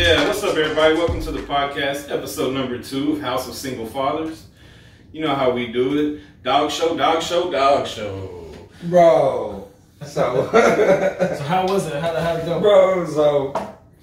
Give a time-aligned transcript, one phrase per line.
[0.00, 0.94] Yeah, what's up, everybody?
[0.94, 4.46] Welcome to the podcast, episode number two of House of Single Fathers.
[5.12, 8.50] You know how we do it dog show, dog show, dog show.
[8.84, 9.68] Bro,
[10.06, 12.00] so, So how was it?
[12.00, 12.60] How how'd it go?
[12.60, 13.52] bro, so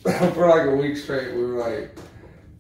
[0.36, 1.98] for like a week straight, we were like,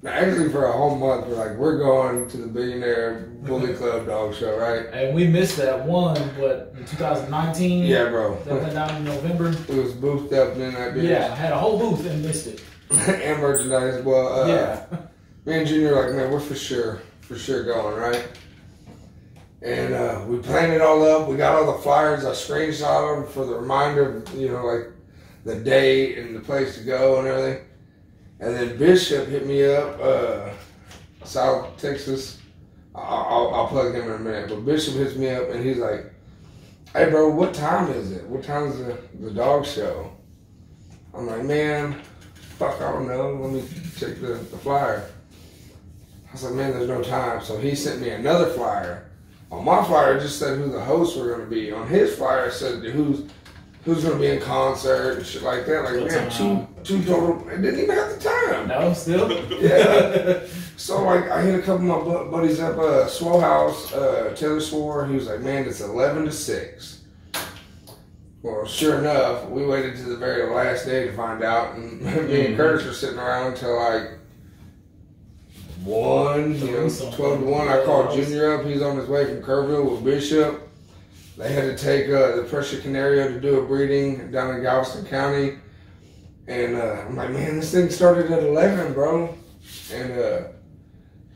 [0.03, 4.33] actually for a whole month, we're like, we're going to the Billionaire Bully Club Dog
[4.33, 4.87] Show, right?
[4.91, 7.85] And we missed that one, but in 2019?
[7.85, 8.35] Yeah, bro.
[8.45, 9.49] That went down in November.
[9.49, 11.07] It was boothed up in that bitch.
[11.07, 12.63] Yeah, had a whole booth and missed it.
[12.91, 14.03] and merchandise.
[14.03, 14.85] Well, uh, yeah.
[15.45, 18.27] me and Junior like, man, we're for sure, for sure going, right?
[19.61, 21.27] And uh, we planned it all up.
[21.27, 22.23] We got all the flyers.
[22.23, 24.91] I screenshot them for the reminder of, you know, like
[25.43, 27.65] the date and the place to go and everything.
[28.39, 30.49] And then Bishop hit me up, uh,
[31.23, 32.39] South Texas.
[32.93, 34.49] I'll, I'll, I'll plug him in a minute.
[34.49, 36.13] But Bishop hits me up and he's like,
[36.93, 38.25] hey, bro, what time is it?
[38.27, 40.11] What time is the, the dog show?
[41.13, 41.99] I'm like, man,
[42.57, 43.33] fuck, I don't know.
[43.33, 43.63] Let me
[43.97, 45.09] check the, the flyer.
[46.29, 47.43] I was like, man, there's no time.
[47.43, 49.09] So he sent me another flyer.
[49.49, 51.71] On my flyer, it just said who the hosts were going to be.
[51.71, 53.29] On his flyer, it said who's
[53.85, 55.85] who's going to be in concert and shit like that.
[55.85, 57.47] Like, man, two two total.
[57.47, 58.67] It didn't even have the time.
[58.67, 59.31] No, still?
[59.61, 60.41] Yeah.
[60.75, 62.77] So like, I hit a couple of my buddies up.
[62.77, 65.07] Uh, Swell House, uh, Taylor swore.
[65.07, 66.96] He was like, man, it's eleven to six.
[68.43, 72.45] Well, sure enough, we waited to the very last day to find out, and me
[72.45, 74.19] and Curtis were sitting around until like
[75.83, 77.67] one, you know, twelve to one.
[77.67, 78.65] I called Junior up.
[78.65, 80.69] He's on his way from Kerrville with Bishop.
[81.37, 85.05] They had to take uh, the Presa Canario to do a breeding down in Galveston
[85.05, 85.57] County,
[86.47, 89.35] and uh, I'm like, man, this thing started at eleven, bro,
[89.91, 90.41] and uh,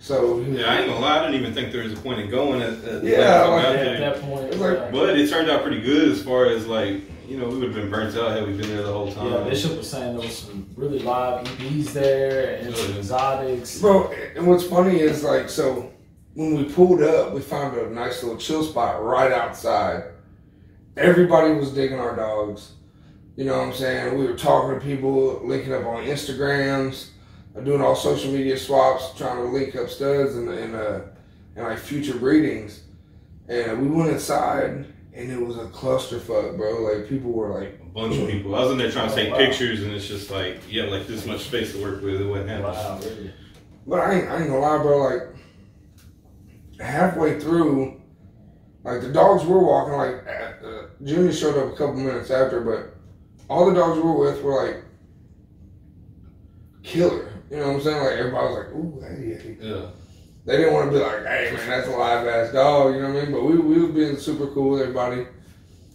[0.02, 2.30] so Yeah, I ain't gonna lie, I didn't even think there was a point in
[2.30, 3.94] going at, at Yeah, when like- got Yeah, there.
[4.04, 4.46] at that point.
[4.48, 6.96] It's like- But it turned out pretty good as far as like,
[7.30, 9.32] you know, we would have been burnt out had we been there the whole time.
[9.32, 13.80] Yeah, Bishop was saying there was some really live EPs there and some exotics.
[13.80, 15.92] Bro, and what's funny is like, so
[16.34, 20.04] when we pulled up, we found a nice little chill spot right outside.
[20.98, 22.72] Everybody was digging our dogs.
[23.38, 24.18] You know what I'm saying?
[24.18, 27.08] We were talking to people, linking up on Instagrams,
[27.56, 31.02] uh, doing all social media swaps, trying to link up studs and and, uh,
[31.56, 32.84] and like future breedings.
[33.48, 36.82] And we went inside, and it was a clusterfuck, bro.
[36.84, 38.56] Like people were like, a bunch of people.
[38.56, 39.38] I was in there trying to take wow.
[39.38, 42.22] pictures, and it's just like, yeah, like this much space to work with.
[42.22, 42.72] It wasn't happening.
[42.72, 43.34] Wow, really?
[43.88, 44.98] But I ain't, I ain't gonna lie, bro.
[44.98, 45.24] Like
[46.80, 48.02] halfway through,
[48.84, 50.28] like the dogs we're walking, like
[50.64, 52.96] uh, Junior showed up a couple minutes after, but
[53.50, 54.84] all the dogs we were with were like
[56.84, 57.31] killer.
[57.52, 58.02] You know what I'm saying?
[58.04, 59.86] Like everybody was like, "Ooh, hey, hey." Yeah.
[60.46, 63.10] They didn't want to be like, "Hey, man, that's a live ass dog." You know
[63.14, 63.32] what I mean?
[63.34, 65.26] But we we were being super cool with everybody.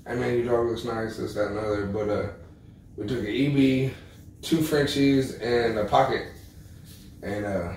[0.06, 1.16] Hey, man, your dog looks nice.
[1.16, 1.86] This, that, and other.
[1.86, 2.28] But uh,
[2.96, 3.92] we took an EB,
[4.42, 6.28] two Frenchies, and a pocket,
[7.22, 7.72] and uh,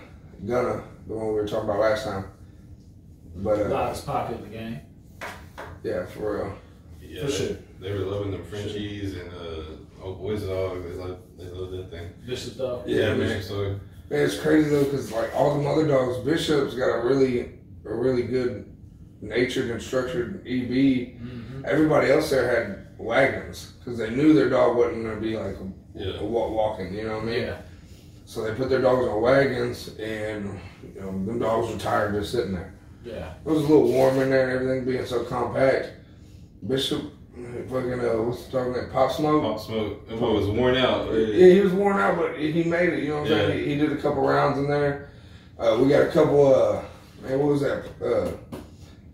[0.46, 2.26] Gunna, the one we were talking about last time.
[3.38, 4.80] But uh, Livest pocket in the game.
[5.84, 6.58] yeah, for real.
[7.02, 7.58] Yeah, For they, sure.
[7.80, 10.84] they were loving the Frenchies and uh, old boys dog.
[10.84, 12.10] They love, they love that thing.
[12.28, 12.82] Bishop stuff.
[12.86, 13.20] Yeah, man.
[13.20, 13.44] man.
[13.44, 13.80] So
[14.10, 17.94] Man, it's crazy though, because like all the other dogs, Bishop's got a really, a
[17.94, 18.66] really good
[19.22, 21.18] natured and structured EB.
[21.20, 25.36] hmm Everybody else there had wagons because they knew their dog wasn't going to be
[25.38, 26.20] like a, Yeah.
[26.20, 26.94] a wa- walking.
[26.94, 27.42] You know what I mean?
[27.42, 27.62] Yeah.
[28.26, 30.60] So they put their dogs on wagons, and
[30.96, 32.74] you know them dogs were tired just sitting there.
[33.04, 33.34] Yeah.
[33.46, 35.90] It was a little warm in there and everything being so compact.
[36.68, 37.04] Bishop,
[37.70, 38.90] fucking uh, what's the dog name?
[38.92, 39.42] Pop Smoke.
[39.44, 40.06] pop smoke.
[40.10, 41.12] And what was worn out?
[41.14, 43.04] Yeah, he was worn out, but he made it.
[43.04, 43.48] You know what I'm Yeah.
[43.48, 43.60] saying?
[43.66, 45.10] He, he did a couple rounds in there.
[45.58, 46.54] Uh, we got a couple.
[46.54, 46.82] Uh,
[47.24, 47.86] man, what was that?
[48.04, 48.32] Uh,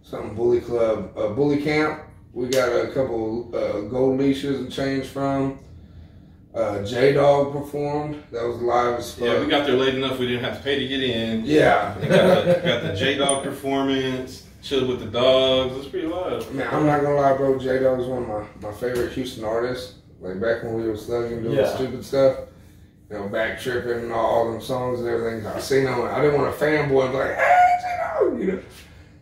[0.03, 2.01] something bully club, uh, bully camp.
[2.33, 5.59] We got a couple uh, gold leashes and chains from.
[6.53, 8.23] Uh, J-Dawg performed.
[8.31, 9.27] That was live as fuck.
[9.27, 10.19] Yeah, we got there late enough.
[10.19, 11.43] We didn't have to pay to get in.
[11.45, 11.97] Yeah.
[11.99, 14.44] We got the, got the J-Dawg performance.
[14.65, 15.77] Chilled with the dogs.
[15.77, 16.51] It's pretty live.
[16.51, 17.59] Man, I'm not gonna lie, bro.
[17.59, 18.27] J-Dawg is one of
[18.61, 19.93] my, my favorite Houston artists.
[20.19, 21.75] Like back when we were slugging, doing Yeah.
[21.75, 22.39] stupid stuff,
[23.11, 25.45] you know, back tripping and all, all them songs and everything.
[25.45, 26.01] I seen him.
[26.01, 27.97] I didn't want to fanboy and be like, hey, J
[28.27, 28.59] Dog, you know.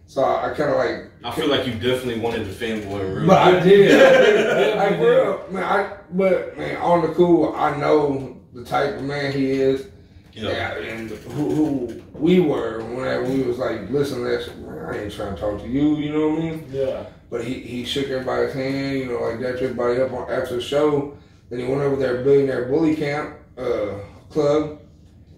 [0.07, 1.11] So I, I kind of like.
[1.25, 3.27] I feel like you definitely wanted the fanboy room.
[3.27, 3.91] But I did.
[3.91, 5.63] I, Yeah, for real, man.
[5.63, 9.87] I but man, on the cool, I know the type of man he is.
[10.35, 10.73] Yeah.
[10.77, 15.41] And who, who we were whenever we was like, listen this, I ain't trying to
[15.41, 16.67] talk to you, you know what I mean?
[16.71, 17.05] Yeah.
[17.29, 20.61] But he, he shook everybody's hand, you know, like that everybody up on after the
[20.61, 21.17] show.
[21.49, 23.99] Then he went over there billionaire bully camp uh,
[24.29, 24.81] club,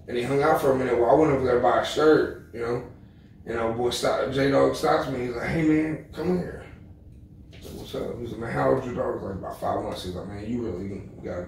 [0.08, 0.98] and he hung out for a minute.
[0.98, 2.84] While I went over there to buy a shirt, you know,
[3.46, 5.28] and our boy stop, J-Dawg stops me.
[5.28, 6.66] He's like, "Hey man, come here."
[7.62, 8.20] Said, What's up?
[8.20, 10.28] He's like, "Man, how old your dog?" I was like, "About five months." He's like,
[10.28, 11.48] "Man, you really got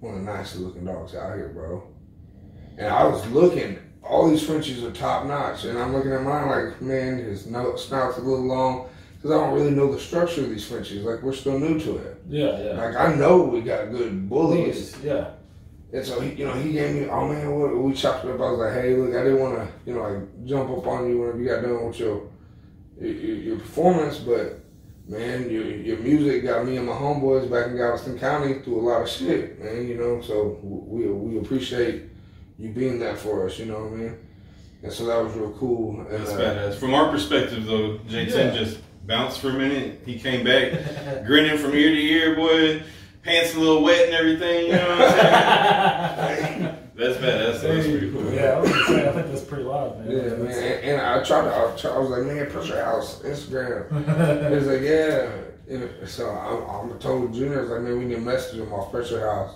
[0.00, 1.82] one of the nicest looking dogs out here, bro."
[2.78, 6.48] And I was looking, all these Frenchies are top notch, and I'm looking at mine
[6.48, 10.50] like, man, his snout's a little long, because I don't really know the structure of
[10.50, 11.02] these Frenchies.
[11.02, 12.22] Like we're still new to it.
[12.28, 12.72] Yeah, yeah.
[12.80, 15.30] Like I know we got good bullies, Yeah.
[15.92, 18.40] and so he, you know, he gave me, oh man, what, we chopped it up.
[18.40, 21.10] I was like, hey, look, I didn't want to, you know, like jump up on
[21.10, 22.22] you whenever you got done with your
[23.00, 24.60] your, your performance, but
[25.08, 28.84] man, your your music got me and my homeboys back in Galveston County through a
[28.88, 29.88] lot of shit, man.
[29.88, 32.04] You know, so we we appreciate
[32.58, 33.58] you being that for us.
[33.58, 34.18] You know what I mean?
[34.82, 36.00] And so that was real cool.
[36.00, 36.74] And, That's uh, badass.
[36.76, 38.50] From our perspective, though, Jay10 Yeah.
[38.56, 40.02] just bounced for a minute.
[40.04, 42.82] He came back grinning from ear to ear, boy.
[43.22, 44.66] Pants a little wet and everything.
[44.66, 46.74] You know what I'm saying?
[46.94, 47.60] That's badass.
[47.62, 48.32] That's pretty cool.
[48.32, 50.10] Yeah, I was gonna say, I think that's pretty loud, man.
[50.10, 50.46] Yeah, man.
[50.46, 54.48] And, and I tried to, I, tried, I was like, man, Pressure House, Instagram.
[54.50, 55.30] He was like, yeah.
[55.72, 58.72] And so I'm, I'm told Junior, I was like, man, we need to message him
[58.72, 59.54] off Pressure House.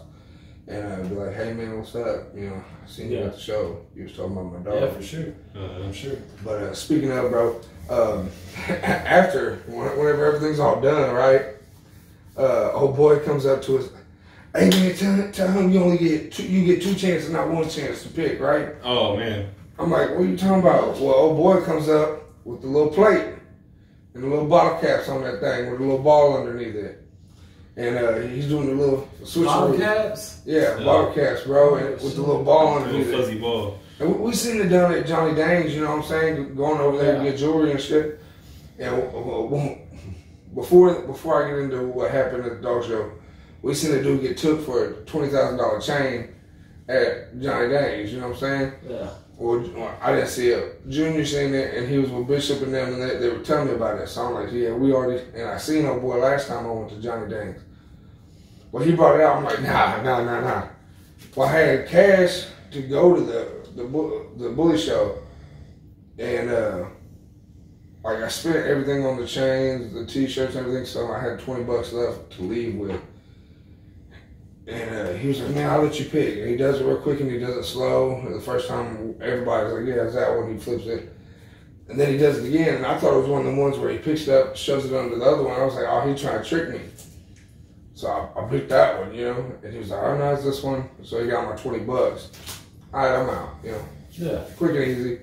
[0.68, 2.34] And I'd be like, hey, man, what's up?
[2.34, 3.84] You know, I seen you at the show.
[3.96, 4.80] You was talking about my dog.
[4.80, 5.34] Yeah, for sure.
[5.56, 6.16] Uh, I'm sure.
[6.44, 7.60] But uh, speaking of, bro,
[7.90, 8.30] um,
[8.68, 11.46] after whenever everything's all done, right?
[12.36, 13.88] Uh, old boy comes up to us.
[14.54, 17.68] Hey man, tell, tell him you only get two, you get two chances, not one
[17.68, 18.74] chance to pick, right?
[18.84, 19.50] oh, man.
[19.78, 20.98] I'm like, what are you talking about?
[20.98, 23.34] Well, old boy comes up with the little plate
[24.14, 27.01] and the little bottle caps on that thing with a little ball underneath it,
[27.76, 29.46] and uh, he's doing the little switch.
[29.46, 30.42] Bottle caps?
[30.44, 30.84] Yeah, Yeah.
[30.84, 33.16] bottle caps, bro, and with the little ball Little underneath it.
[33.18, 33.78] fuzzy ball.
[33.98, 36.80] And we, we seen it down at Johnny Dang's, you know what I'm saying, going
[36.80, 38.20] over there to get jewelry and shit.
[38.78, 39.78] And w- w- w-
[40.54, 43.10] before before I get into what happened at the dog show,
[43.62, 46.34] we seen a dude get took for a twenty thousand dollar chain
[46.88, 48.12] at Johnny Dang's.
[48.12, 48.72] You know what I'm saying?
[48.88, 49.10] Yeah.
[49.38, 49.64] Or,
[50.00, 50.88] I didn't see it.
[50.88, 53.68] Junior seen it, and he was with Bishop and them, and they, they were telling
[53.68, 54.08] me about it.
[54.08, 55.22] So I'm like, yeah, we already.
[55.34, 57.60] And I seen old boy last time I went to Johnny Dang's.
[58.70, 59.38] Well, he brought it out.
[59.38, 60.68] I'm like, nah, nah, nah, nah.
[61.34, 63.84] Well, I had cash to go to the the
[64.36, 65.18] the bully show,
[66.18, 66.84] and uh,
[68.04, 70.84] like I spent everything on the chains, the t-shirts, everything.
[70.84, 73.00] So I had twenty bucks left to leave with.
[74.66, 76.98] And uh, he was like, "Man, I'll let you pick." And he does it real
[76.98, 78.14] quick, and he does it slow.
[78.16, 81.12] And the first time, everybody's like, "Yeah, it's that one." He flips it,
[81.88, 82.76] and then he does it again.
[82.76, 84.84] And I thought it was one of the ones where he picks it up, shoves
[84.84, 85.60] it under the other one.
[85.60, 86.80] I was like, "Oh, he trying to trick me."
[87.94, 89.52] So I, I picked that one, you know.
[89.64, 92.30] And he was like, "Oh no, it's this one." So he got my twenty bucks.
[92.94, 93.54] All right, I'm out.
[93.64, 94.44] You know, Yeah.
[94.56, 95.18] quick and easy.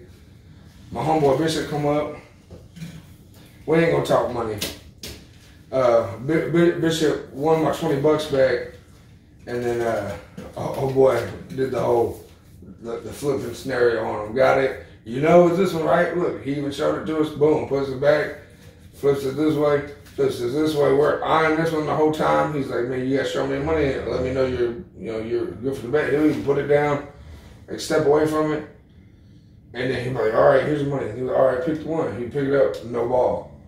[0.92, 2.15] My homeboy Bishop come up.
[3.65, 4.57] We ain't gonna talk money.
[5.71, 8.74] Uh, Bi- Bi- Bishop won my twenty bucks back,
[9.50, 10.16] and then uh,
[10.57, 12.24] oh, oh boy, did the whole
[12.81, 14.36] the, the flipping scenario on him.
[14.36, 14.86] Got it.
[15.06, 16.16] You know, it's this one, right?
[16.16, 17.30] Look, he even showed it to us.
[17.30, 18.38] Boom, puts it back,
[18.94, 20.94] flips it this way, flips it this way.
[20.94, 22.54] We're eyeing this one the whole time.
[22.54, 23.96] He's like, man, you gotta show me money.
[23.96, 26.13] Let me know you're, you know, you're good for the bet.
[26.13, 27.07] He'll even put it down,
[27.68, 28.69] like step away from it.
[29.74, 31.12] And then he's like, all right, here's the money.
[31.12, 32.18] He was like, all right, pick the one.
[32.19, 33.60] He picked it up, no ball.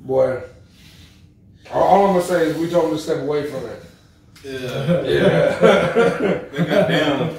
[0.00, 0.42] Boy,
[1.72, 3.81] all I'm gonna say is we told him to step away from it.
[4.44, 5.02] Yeah.
[5.02, 6.38] Yeah.
[6.52, 7.36] They got down.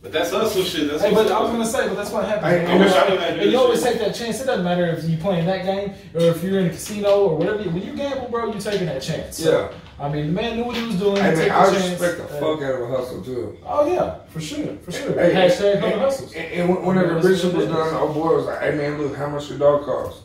[0.00, 0.88] But that's hustle shit.
[0.90, 2.44] That's Hey, but I was gonna say, but that's what happens.
[2.44, 3.92] I- I wish I knew how to do And you always shit.
[3.94, 4.40] take that chance.
[4.40, 7.36] It doesn't matter if you playing that game or if you're in a casino or
[7.36, 7.58] whatever.
[7.64, 9.40] When you gamble, bro, you're taking that chance.
[9.40, 9.68] yeah.
[10.00, 11.16] I mean, the man knew what he was doing.
[11.16, 12.00] Hey he man, took I the chance.
[12.00, 13.56] respect the Uh, fuck out of a hustle too.
[13.66, 15.12] Oh yeah, for sure, for sure.
[15.14, 16.32] Hey, Hashtag and, Hunter hustles.
[16.34, 17.92] and, and whenever That's Bishop was done, is.
[17.94, 20.22] old boy was like, "Hey man, look, how much your dog cost?"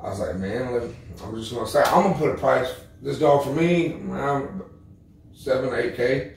[0.00, 0.84] I was like, "Man, look,
[1.22, 2.72] I'm just gonna say, I'm gonna put a price.
[3.02, 4.62] This dog for me, around
[5.34, 6.32] seven, eight k."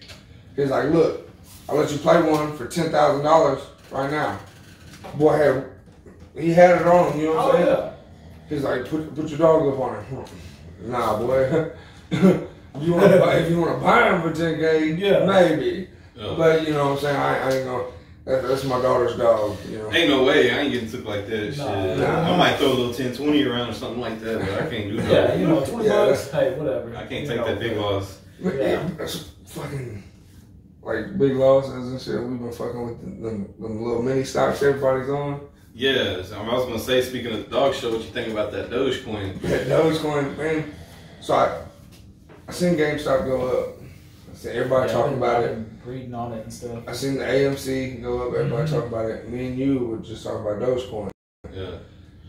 [0.55, 1.29] He's like, "Look,
[1.69, 3.61] I'll let you play one for ten thousand dollars
[3.91, 4.39] right now."
[5.15, 5.65] Boy had
[6.35, 7.67] he had it on you know what I'm Oh saying?
[7.67, 7.91] yeah.
[8.49, 10.29] He's like, put put your dog up on it.
[10.81, 11.71] Nah, boy.
[12.11, 14.91] you want to buy if you want to buy him for ten k?
[14.93, 15.25] Yeah.
[15.25, 15.87] maybe.
[16.15, 16.33] Yeah.
[16.37, 17.15] But you know what I'm saying?
[17.15, 17.83] I, I ain't gonna.
[18.25, 19.57] That, that's my daughter's dog.
[19.69, 19.93] You know.
[19.93, 20.51] Ain't no way.
[20.51, 21.57] I ain't getting took like that.
[21.57, 21.65] Nah.
[21.85, 21.97] shit.
[21.99, 22.33] Nah.
[22.33, 24.89] I might throw a little 10, 20 around or something like that, but I can't
[24.89, 25.11] do that.
[25.11, 26.05] Yeah, you know, twenty Yeah.
[26.07, 26.29] bucks.
[26.31, 26.95] Hey, whatever.
[26.95, 28.19] I can't You take know, that big loss.
[28.41, 28.61] But, Yeah.
[28.63, 30.03] yeah, that's fucking
[30.81, 32.21] like big losses and shit.
[32.27, 35.41] We've been fucking with them, them, them little mini stocks everybody's on.
[35.73, 38.51] Yeah, so I was gonna say, speaking of the dog show, what you think about
[38.53, 39.41] that Dogecoin?
[39.41, 40.73] That Dogecoin, man.
[41.21, 41.61] So I,
[42.47, 43.75] I seen GameStop go up.
[44.31, 45.57] I seen everybody Yeah, talking about it.
[45.85, 46.83] Reading on it and stuff.
[46.87, 48.35] I seen the AMC go up.
[48.35, 48.69] Everybody Mhm.
[48.71, 49.29] talking about it.
[49.29, 51.09] Me and you were just talking about Dogecoin.
[51.53, 51.77] Yeah.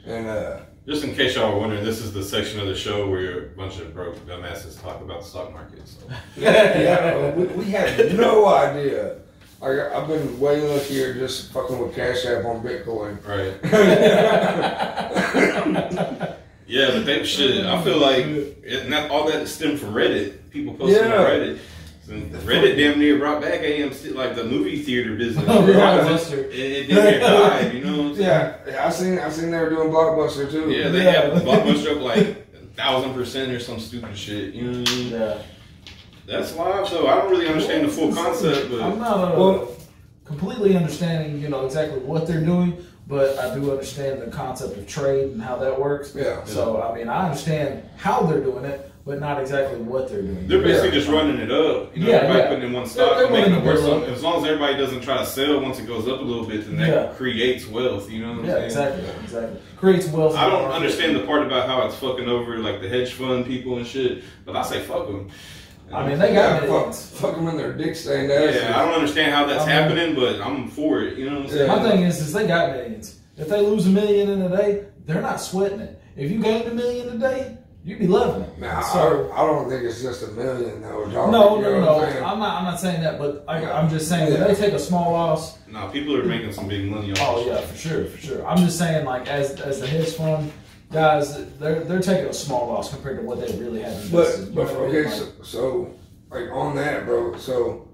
[0.07, 3.11] And uh, Just in case y'all were wondering, this is the section of the show
[3.11, 5.83] where a bunch of broke dumbasses talk about the stock market.
[5.87, 6.07] So.
[6.37, 9.17] yeah, we, we had no idea.
[9.61, 13.19] Like I've been way luckier just fucking with Cash App on Bitcoin.
[13.27, 13.57] Right.
[16.69, 17.65] Yeah, but they shit.
[17.65, 20.51] I feel like it, not all that stemmed from Reddit.
[20.51, 21.17] People posting Yeah.
[21.17, 21.59] on Reddit.
[22.07, 25.45] Reddit damn near brought back AMC, like the movie theater business.
[25.49, 26.49] Oh, It, Blockbuster.
[26.53, 28.27] it damn near died, you know what I'm saying?
[28.29, 30.71] Yeah, yeah, I seen I seen they were doing blockbuster too.
[30.71, 31.31] Yeah, they Yeah.
[31.35, 32.19] have Blockbuster up like
[32.55, 34.55] a thousand percent or some stupid shit.
[34.55, 35.13] You know what I mean?
[35.13, 35.39] Yeah.
[36.27, 39.73] That's live, so I don't really understand the full concept, but I'm not uh, Well-
[40.25, 44.85] completely understanding, you know, exactly what they're doing, but I do understand the concept of
[44.89, 46.15] trade and how that works.
[46.17, 46.43] Yeah.
[46.45, 50.49] So I mean, I understand how they're doing it, but not exactly what they're doing.
[50.49, 50.95] They're basically Yeah.
[50.95, 51.97] just running it up.
[51.97, 52.49] You know, Yeah, everybody yeah.
[52.49, 54.15] putting in one stock They're- and making it running worth the bill something.
[54.15, 56.67] As long as everybody doesn't try to sell once it goes up a little bit,
[56.67, 57.07] then that Yeah.
[57.17, 58.11] creates wealth.
[58.11, 58.65] You know what I'm yeah, saying?
[58.65, 59.61] exactly, exactly.
[59.77, 60.37] Creates wealth.
[60.37, 63.77] I don't understand the part about how it's fucking over like the hedge fund people
[63.77, 65.29] and shit, but I say fuck them.
[65.95, 68.61] I mean, they Yeah, got fuck, fuck them in their dick stained asses.
[68.61, 71.17] Yeah, I don't understand how that's I mean- happening, but I'm for it.
[71.17, 71.69] You know what I'm saying?
[71.69, 73.21] My thing is, is they got millions.
[73.39, 76.01] If they lose a million in a day, they're not sweating it.
[76.17, 78.59] If you gain a million a day, you'd be loving it.
[78.59, 81.09] Now, so, I, I don't think it's just a million though.
[81.09, 82.01] Dog, no, no, no.
[82.05, 82.25] I'm?
[82.25, 82.59] I'm not.
[82.59, 83.79] I'm not saying that, but I, Yeah.
[83.79, 84.39] I'm just saying Yeah.
[84.41, 85.57] that they take a small loss.
[85.69, 88.47] No, people are making some big money on Oh yeah, for sure, for sure.
[88.47, 90.53] I'm just saying, like as as the hedge fund
[90.93, 94.55] guys, they're they're taking a small loss compared to what they really have invested.
[94.55, 94.97] But but know what I mean?
[95.07, 95.95] okay, Like, so, so
[96.31, 97.37] like on that, bro.
[97.37, 97.89] So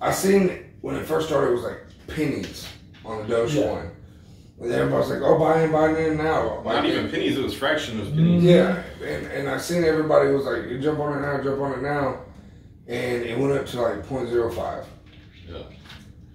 [0.00, 2.68] I seen when it first started, it was like pennies
[3.04, 3.82] on the Doge Yeah.
[4.70, 8.00] Everybody's like, "Oh, buy in, buy in now." Not Like, even pennies, it was fraction
[8.00, 8.42] of pennies.
[8.42, 11.72] Yeah, and, and I seen everybody was like, "You jump on it now, jump on
[11.72, 12.18] it now,"
[12.86, 14.84] and it went up to like 0.05.
[15.48, 15.58] Yeah.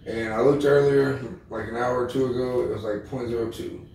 [0.05, 1.19] And I looked earlier,
[1.49, 3.85] like an hour or two ago, it was like 0.02.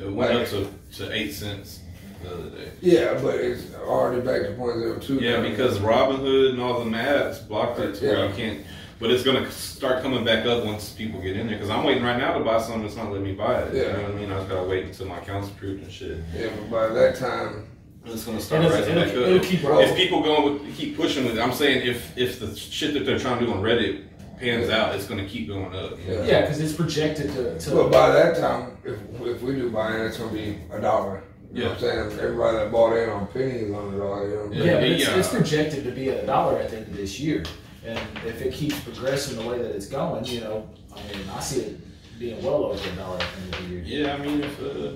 [0.00, 1.80] It went up to, to eight cents
[2.22, 2.72] the other day.
[2.80, 5.20] Yeah, but it's already back to 0.02.
[5.20, 5.48] Yeah, now.
[5.48, 8.28] because Robinhood and all the apps blocked it to where Yeah.
[8.28, 8.66] you can't.
[9.02, 11.56] But it's gonna start coming back up once people get in there.
[11.56, 13.74] Because I'm waiting right now to buy something that's not letting me buy it.
[13.74, 13.92] You Yeah.
[13.96, 14.30] know what I mean?
[14.30, 16.18] I just gotta wait until my account's approved and shit.
[16.38, 17.66] yeah, but by that time,
[18.04, 19.42] It's gonna start It'll- rising it'll- back it'll up.
[19.44, 19.94] keep if rolling.
[19.94, 23.18] people go with keep pushing with, it, I'm saying if if the shit that they're
[23.18, 24.00] trying to do on Reddit
[24.40, 24.86] pans Yeah.
[24.86, 25.92] out, it's gonna keep going up.
[26.04, 26.20] you know?
[26.22, 26.26] Yeah.
[26.26, 27.58] yeah, because it's projected to.
[27.58, 28.94] to but by that time, if
[29.24, 31.22] if we do buy in, it's gonna be a dollar.
[31.54, 32.20] You know what I'm saying?
[32.20, 34.84] Everybody that bought in on pennies on it all, you know what I'm Yeah, but
[34.84, 35.16] it's, Yeah.
[35.18, 37.42] it's projected to be a dollar at the end of this year,
[37.84, 41.40] and if it keeps progressing the way that it's going, you know, I mean, I
[41.40, 44.04] see it being well over a dollar at the end of the year.
[44.06, 44.92] Yeah, I mean, if uh,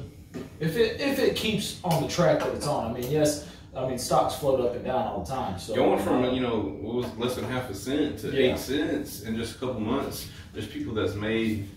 [0.60, 3.88] If it if it keeps on the track that it's on, I mean, yes, I
[3.88, 5.58] mean stocks float up and down all the time.
[5.58, 8.52] So going from you know what was less than half a cent to Yeah.
[8.52, 11.68] eight cents in just a couple months, there's people that's made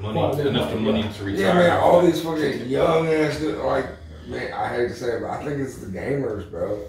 [0.00, 1.44] money Quite a bit enough to money, money to retire.
[1.46, 3.86] Yeah, man, all these fucking young ass, like,
[4.26, 6.80] man, I hate to say it, but I think it's the gamers, bro.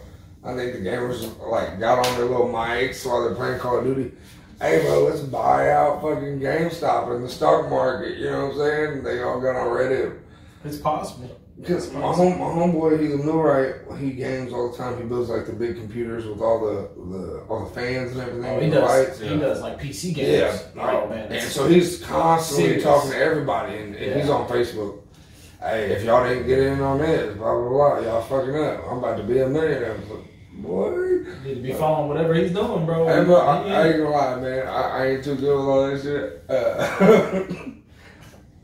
[0.46, 3.84] I think the gamers, like, got on their little mics while they're playing Call of
[3.86, 4.12] Duty.
[4.62, 8.18] Hey, bro, let's buy out fucking GameStop in the stock market.
[8.20, 9.04] You know what I'm saying?
[9.04, 10.20] They all got on Reddit.
[10.64, 11.40] it's possible.
[11.60, 13.76] Because my home, my homeboy, he's a millwright.
[13.98, 14.98] He games all the time.
[14.98, 18.46] He builds like the big computers with all the, the all the fans and everything.
[18.46, 18.84] Oh, he does.
[19.08, 19.20] lights.
[19.22, 19.36] He Yeah.
[19.40, 20.62] does like PC games.
[20.76, 20.82] Yeah.
[20.84, 21.32] Oh man.
[21.32, 22.84] And so he's constantly Serious.
[22.84, 25.00] talking to everybody, and, and he's on Facebook.
[25.62, 28.84] Hey, if y'all didn't get in on this, blah blah blah, y'all fucking up.
[28.92, 29.96] I'm about to be a millionaire.
[30.58, 33.08] I'm like, Boy, need to be following whatever he's doing, bro.
[33.08, 34.68] hey, bro, I, I ain't gonna lie, man.
[34.68, 36.44] I, I ain't too good with all that shit.
[36.50, 37.74] Uh,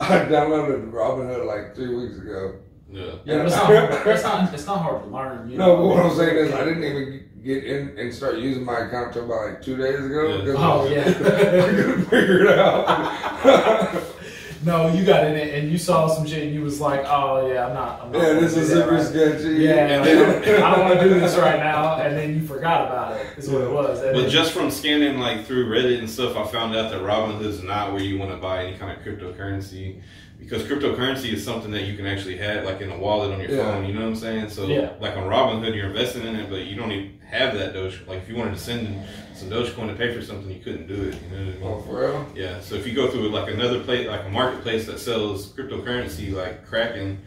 [0.00, 2.56] I downloaded Robinhood like three weeks ago.
[2.90, 3.12] Yeah.
[3.24, 3.70] yeah, it's not,
[4.06, 4.54] it's not.
[4.54, 5.50] It's not hard to learn.
[5.50, 5.76] You No, know?
[5.76, 9.12] but what I'm saying is, I didn't even get in and start using my account
[9.14, 10.28] till about like two days ago.
[10.28, 10.36] Yeah.
[10.44, 11.12] because Oh, I yeah.
[11.12, 14.02] couldn't figure it out.
[14.64, 17.50] No, you got in it and you saw some shit and you was like, oh
[17.52, 18.00] yeah, I'm not.
[18.02, 19.54] I'm not yeah, this is that super right sketchy.
[19.54, 22.86] Yeah, And then- I don't want to do this right now, and then you forgot
[22.86, 23.26] about it.
[23.38, 24.00] Is what it was.
[24.02, 27.00] And But then- just from scanning like through Reddit and stuff, I found out that
[27.00, 30.00] Robinhood is not where you want to buy any kind of cryptocurrency
[30.42, 33.50] because cryptocurrency is something that you can actually have like in a wallet on your
[33.50, 33.56] Yeah.
[33.58, 33.86] phone.
[33.86, 34.50] You know what I'm saying?
[34.50, 34.90] So Yeah.
[35.00, 38.00] like on Robinhood, you're investing in it, but you don't even have that Doge.
[38.06, 38.96] Like if you wanted to send
[39.34, 40.98] some Dogecoin to pay for something, you couldn't do it.
[41.30, 41.62] You know what I mean?
[41.62, 42.26] Oh, for real?
[42.34, 46.32] Yeah, so if you go through like another place, like a marketplace that sells cryptocurrency,
[46.32, 47.18] like Kraken,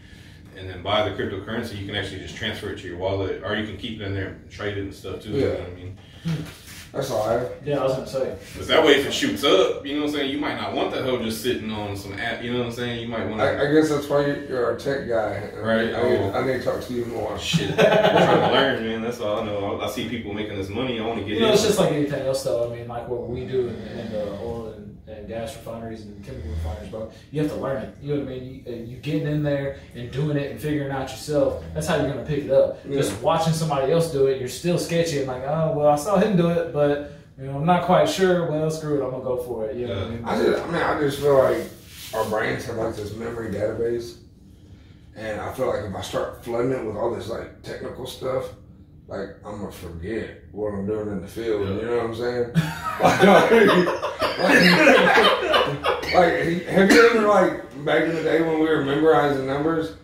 [0.58, 3.56] and then buy the cryptocurrency, you can actually just transfer it to your wallet, or
[3.56, 5.30] you can keep it in there and trade it and stuff too.
[5.32, 5.60] You know Yeah.
[5.60, 5.98] what I mean?
[6.24, 6.42] Hmm.
[6.96, 7.48] That's all right.
[7.66, 8.36] yeah, I was gonna say.
[8.58, 10.74] But that way, if it shoots up, you know what I'm saying, you might not
[10.74, 12.42] want that hoe just sitting on some app.
[12.42, 13.02] You know what I'm saying?
[13.02, 13.44] You might want to.
[13.44, 15.52] I, I guess that's why you're, you're a tech guy.
[15.56, 15.94] I Right.
[15.94, 16.32] I, need, Oh.
[16.34, 17.38] I need to talk to you more.
[17.38, 19.02] Shit, I'm trying to learn, man.
[19.02, 19.80] That's all I know.
[19.80, 21.00] I, I see people making this money.
[21.00, 21.54] I want to get You know, in.
[21.54, 22.72] it's just like anything else, though.
[22.72, 26.24] I mean, like what we do in, in the oil and, and gas refineries and
[26.26, 27.12] chemical refineries, bro.
[27.32, 27.96] You have to learn it.
[28.02, 28.64] You know what I mean?
[28.66, 31.64] You, uh, you getting in there and doing it and figuring out yourself.
[31.74, 32.80] That's how you're gonna pick it up.
[32.88, 32.98] Yeah.
[32.98, 36.18] Just watching somebody else do it, you're still sketchy and like, oh well, I saw
[36.18, 38.50] him do it, but you know, I'm not quite sure.
[38.50, 39.76] Well, screw it, I'm gonna go for it.
[39.76, 40.26] You know what I mean?
[40.26, 41.64] I just, I mean, I just feel like
[42.14, 44.18] our brains have like this memory database,
[45.16, 48.46] and I feel like if I start flooding it with all this like technical stuff,
[49.08, 51.68] like I'm gonna forget what I'm doing in the field.
[51.68, 51.76] Yeah.
[51.76, 52.54] You know what I'm saying?
[54.46, 54.66] like,
[56.14, 59.96] like, have you ever like back in the day when we were memorizing numbers?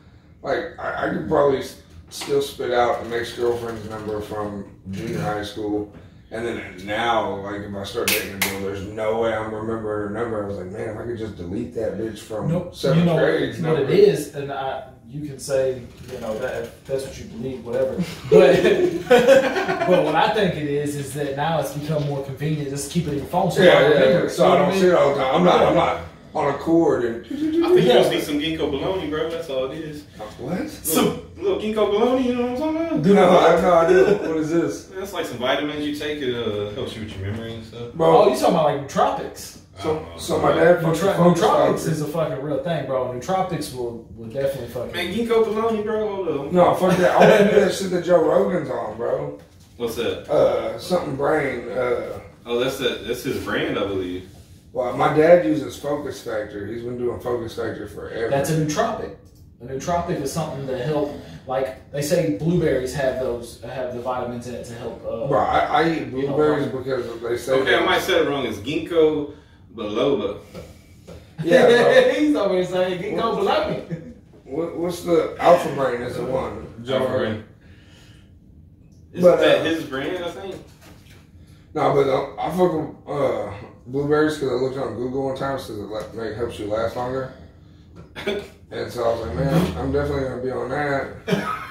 [0.44, 5.20] Like I, I could probably s- still spit out an ex girlfriend's number from junior
[5.22, 5.94] high school.
[6.34, 10.08] And then now, like if I start dating a girl, there's no way I'm remembering
[10.08, 10.44] her number.
[10.44, 12.74] I was like, man, if I could just delete that bitch from Nope.
[12.74, 13.62] seventh you know grade.
[13.62, 17.26] what it is, and I, you can say, you know, that if that's what you
[17.26, 17.96] believe, whatever.
[18.30, 18.64] But
[19.88, 22.70] but what I think it is is that now it's become more convenient.
[22.70, 23.52] Just keep it in your phone.
[23.52, 24.30] So Yeah, yeah, remember yeah.
[24.30, 25.36] So you I don't see it all the time.
[25.36, 25.62] I'm not.
[25.64, 26.02] I'm not
[26.34, 27.26] on a cord and.
[27.26, 27.94] I think you Yeah.
[27.96, 29.30] just need some ginkgo bologna, bro.
[29.30, 30.04] That's all it is.
[30.40, 30.70] What?
[30.70, 33.06] Some little ginkgo bologna, you know what I'm talking about?
[33.06, 34.30] No, I have no idea.
[34.30, 36.22] What is this, That's like some vitamins you take.
[36.22, 37.82] It uh, helps you with your memory and stuff.
[37.82, 38.28] Oh, bro?
[38.30, 39.58] you talking about like nootropics?
[39.82, 43.12] I So, so my dad fucking Nootra- nootropics is a fucking real thing, bro.
[43.14, 44.92] Nootropics will, will definitely fucking.
[44.94, 46.16] Man, ginkgo bologna, bro.
[46.26, 46.52] Hold up.
[46.52, 47.12] No, fuck that.
[47.12, 49.40] I want to do that shit that Joe Rogan's on, bro.
[49.78, 50.30] What's that?
[50.30, 51.70] Uh, something brain.
[51.70, 53.06] Uh, Oh, that's that.
[53.08, 54.28] That's his brand, I believe.
[54.74, 56.66] well, my dad uses Focus Factor.
[56.66, 58.30] He's been doing Focus Factor forever.
[58.32, 59.16] That's a nootropic.
[59.62, 61.14] A nootropic is something to help.
[61.46, 65.06] Like they say, blueberries have those have the vitamins in it to help.
[65.06, 67.52] Uh, Bro, I, I eat blueberries because they say.
[67.54, 68.44] Okay, I might say it wrong.
[68.48, 69.36] It's ginkgo
[69.76, 70.40] biloba.
[71.44, 72.14] Yeah, bro.
[72.14, 73.82] he's always saying, "Get go below me."
[74.44, 76.02] What, what's the Alpha Brain?
[76.04, 76.72] Is the one.
[76.84, 77.44] Joe Alpha Brain.
[79.12, 80.24] Isn't But, that uh, his brand?
[80.24, 80.56] I think.
[81.74, 83.52] No, but uh, I fuck with uh,
[83.88, 86.96] blueberries because I looked on Google one time, says it like, make, helps you last
[86.96, 87.34] longer.
[88.72, 91.14] And so I was like, man, I'm definitely gonna be on that.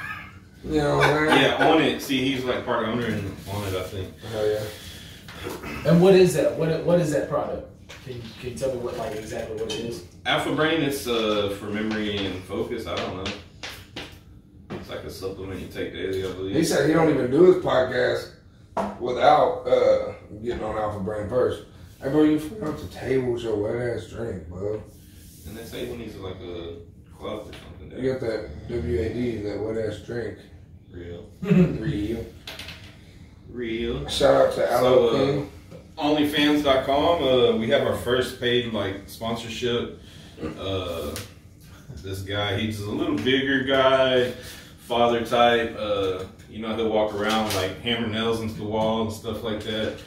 [0.62, 1.42] You know what I'm saying?
[1.42, 2.02] yeah, on it.
[2.02, 3.75] See, he's like part owner and on it.
[3.75, 4.19] I think.
[4.30, 5.90] Hell yeah.
[5.90, 6.54] And what is that?
[6.59, 7.70] What what is that product?
[8.11, 10.05] Can you, can you tell me what like exactly what it is?
[10.26, 10.83] Alpha Brain.
[10.83, 12.88] It's uh for memory and focus.
[12.88, 13.33] I don't know.
[14.71, 16.57] It's like a supplement you take daily, I believe.
[16.57, 18.31] He said he don't even do his podcast
[18.99, 21.63] without uh, getting on Alpha Brain first.
[22.02, 24.82] Hey, bro, you forgot to table with your wet ass drink, bro.
[25.47, 26.78] And they say he needs like a
[27.17, 27.97] cloth or something.
[27.97, 30.39] You got that WAD, that wet ass drink.
[30.91, 31.30] Real.
[31.43, 32.26] Real.
[33.49, 34.08] Real.
[34.08, 35.50] Shout out to Aloe So, uh, King.
[36.00, 37.23] OnlyFans.com.
[37.23, 40.00] Uh, we have our first paid like sponsorship.
[40.58, 41.15] Uh,
[42.02, 44.30] this guy, he's a little bigger guy,
[44.80, 45.76] father type.
[45.78, 49.60] Uh, you know, he'll walk around like hammer nails into the wall and stuff like
[49.65, 49.99] that.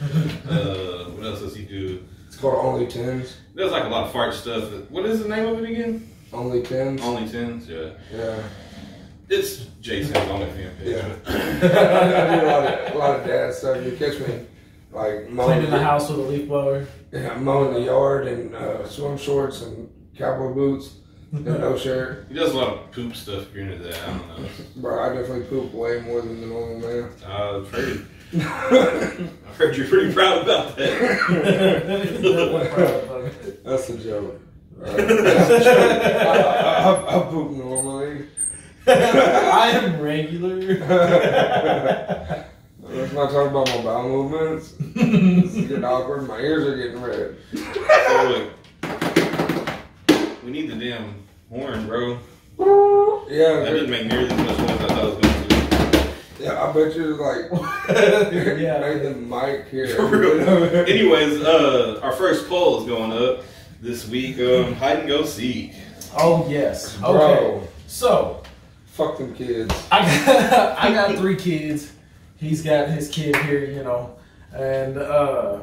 [0.50, 2.02] Uh, what else does he do?
[2.26, 3.36] It's called Only Tens.
[3.54, 4.64] There's like a lot of fart stuff.
[4.90, 6.10] What is the name of it again?
[6.32, 7.00] Only Tens.
[7.02, 7.68] Only tens.
[7.68, 8.42] Yeah, Yeah.
[9.28, 10.88] it's Jason's OnlyFans page.
[10.96, 11.14] Yeah.
[11.26, 13.84] I do a lot of a lot of dad stuff.
[13.84, 14.44] You catch me
[14.94, 16.86] like mowing Cleaning the house with a leaf blower.
[17.12, 20.94] Yeah, mowing the yard in uh, swim shorts and cowboy boots
[21.32, 22.26] and no shirt.
[22.28, 23.48] He does a lot of poop stuff.
[23.48, 24.48] If you're into that, I don't know.
[24.76, 27.10] Bro, I definitely poop way more than the normal man.
[27.26, 31.18] Uh, I've heard, I've heard you're pretty proud about that.
[33.64, 34.40] That's a joke.
[34.76, 35.00] Right?
[35.00, 35.02] I,
[36.22, 36.36] I,
[36.90, 38.28] I, I poop normally.
[38.86, 40.76] I am regular.
[42.94, 44.72] Let's not talk about my bowel movements.
[44.78, 46.28] This is getting awkward.
[46.28, 47.36] My ears are getting red.
[47.52, 48.50] So
[50.44, 51.14] we need the damn
[51.50, 52.18] horn, bro.
[53.28, 56.44] Yeah, That didn't make nearly as much noise as I thought it was going to.
[56.44, 56.62] yeah.
[56.62, 57.50] I bet you like
[58.62, 58.78] yeah.
[58.80, 59.88] made the mic here.
[59.96, 60.40] For real.
[60.86, 63.44] Anyways, uh, our first poll is going up
[63.80, 64.38] this week.
[64.38, 65.72] Um, hide and go seek.
[66.16, 66.96] Oh yes.
[67.02, 67.66] Okay.
[67.88, 68.42] So
[68.86, 69.74] fuck them kids.
[69.90, 71.90] I got, I got three kids.
[72.44, 74.16] He's got his kid here, you know,
[74.54, 75.60] and uh,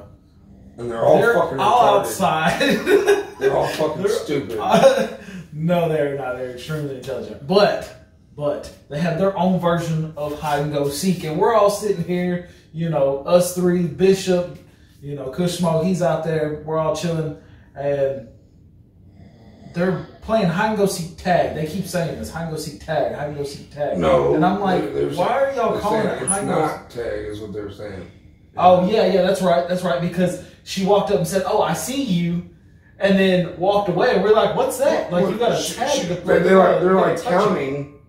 [0.78, 2.00] And they're all they're fucking all retarded.
[2.02, 2.60] outside.
[3.42, 4.58] They're all fucking They're- stupid.
[4.60, 5.08] Uh,
[5.54, 6.38] no, they're not.
[6.38, 7.92] They're extremely intelligent, but
[8.36, 12.04] but they have their own version of hide and go seek, and we're all sitting
[12.04, 14.58] here, you know, us three, Bishop,
[15.02, 16.62] you know, Kushmo, he's out there.
[16.66, 17.36] We're all chilling,
[17.76, 18.28] and
[19.74, 21.56] they're playing hide and go seek tag.
[21.56, 23.98] They keep saying this hide and go seek tag, hide and go seek tag.
[23.98, 24.34] no.
[24.36, 26.68] and I'm like, they're- they're- why are y'all calling it hide and go?
[26.90, 28.10] seek tag, is what they're saying.
[28.58, 30.02] Oh yeah, yeah, that's right, that's right.
[30.02, 32.50] Because she walked up and said, "Oh, I see you,"
[33.00, 34.14] and then walked away.
[34.14, 35.90] And we're like, "What's that?" Like you got a tag.
[35.90, 38.00] she- to- they- They're like they're like counting,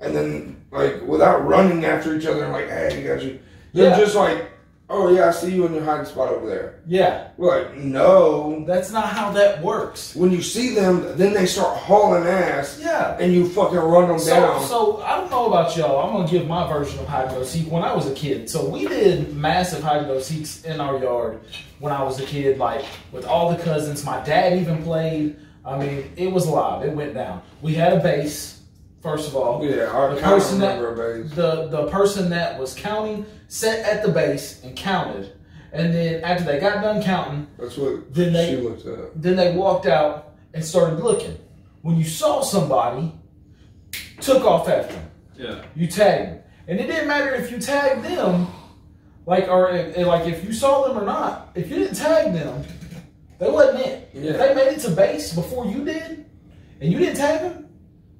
[0.00, 3.40] and then like without running after each other, like, hey, you got you.
[3.74, 3.98] They're Yeah.
[3.98, 4.46] just like,
[4.90, 6.80] oh yeah, I see you in your hiding spot over there.
[6.86, 8.64] Yeah, We're like, no.
[8.66, 10.14] that's not how that works.
[10.14, 13.16] When you see them, then they start hauling ass, Yeah.
[13.20, 14.62] and you fucking run them So, down.
[14.64, 16.06] so I don't know about y'all.
[16.06, 17.70] I'm gonna give my version of hide and go seek.
[17.70, 20.98] When I was a kid, so we did massive hide and go seeks in our
[20.98, 21.40] yard
[21.80, 24.04] when I was a kid, like with all the cousins.
[24.04, 25.36] My dad even played.
[25.64, 26.82] I mean, it was live.
[26.86, 27.42] It went down.
[27.60, 28.54] We had a base,
[29.00, 30.80] First of all, Yeah, The person that-
[31.36, 35.32] the the person that was counting sat at the base and counted,
[35.72, 39.20] and then after they got done counting, That's what Then they- she looked at.
[39.20, 41.36] then they walked out and started looking.
[41.82, 43.12] When you saw somebody,
[44.20, 45.10] took off after them.
[45.36, 45.54] Yeah.
[45.74, 48.48] You tagged them, and it didn't matter if you tagged them,
[49.26, 51.50] like or if, like if you saw them or not.
[51.54, 52.64] If you didn't tag them,
[53.38, 54.10] they wasn't it.
[54.12, 54.32] Yeah.
[54.32, 56.24] If they made it to base before you did,
[56.80, 57.68] and you didn't tag them,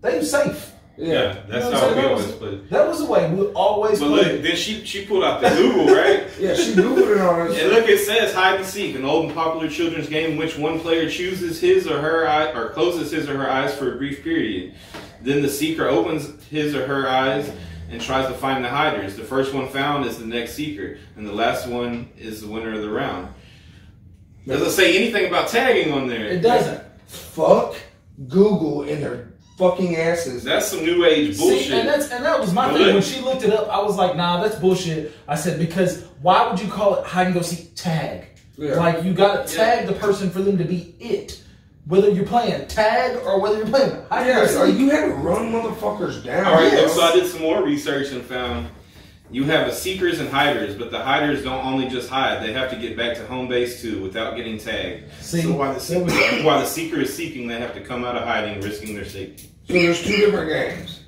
[0.01, 0.73] they was safe.
[0.99, 1.37] Yeah, Yeah.
[1.49, 2.09] that's You know how we saying?
[2.11, 2.61] always play.
[2.71, 5.95] That was the way we always But look, then she she pulled out the Google,
[5.95, 6.25] right?
[6.41, 7.59] Yeah, she googled it on us.
[7.59, 10.59] And look, it says hide and seek, an old and popular children's game in which
[10.59, 13.97] one player chooses his or her eye or closes his or her eyes for a
[13.97, 14.75] brief period.
[15.23, 17.51] Then the seeker opens his or her eyes
[17.91, 19.17] and tries to find the hiders.
[19.17, 22.75] The first one found is the next seeker, and the last one is the winner
[22.75, 23.29] of the round.
[24.47, 26.27] Doesn't say anything about tagging on there.
[26.27, 26.83] It doesn't.
[27.07, 27.77] Fuck
[28.29, 29.28] Google in their
[29.59, 30.45] fucking asses.
[30.45, 31.67] That's some new age bullshit.
[31.67, 33.69] See, and that's and that was my But thing look- when she looked it up.
[33.69, 35.13] I was like, nah, that's bullshit.
[35.27, 38.27] I said because why would you call it hide and go seek tag?
[38.57, 38.75] Yeah.
[38.77, 41.43] Like you got to tag the person for them to be it,
[41.87, 44.79] whether you're playing tag or whether you're playing hide and go it's like seek.
[44.79, 46.45] you had to run motherfuckers down.
[46.47, 46.95] All right, Yes.
[46.95, 48.69] so I did some more research and found
[49.31, 52.71] you have the seekers and hiders, but the hiders don't only just hide; they have
[52.71, 55.13] to get back to home base too without getting tagged.
[55.21, 58.17] See, so while the, seeker, while the seeker is seeking, they have to come out
[58.17, 59.51] of hiding, risking their safety.
[59.67, 61.01] So there's two different games.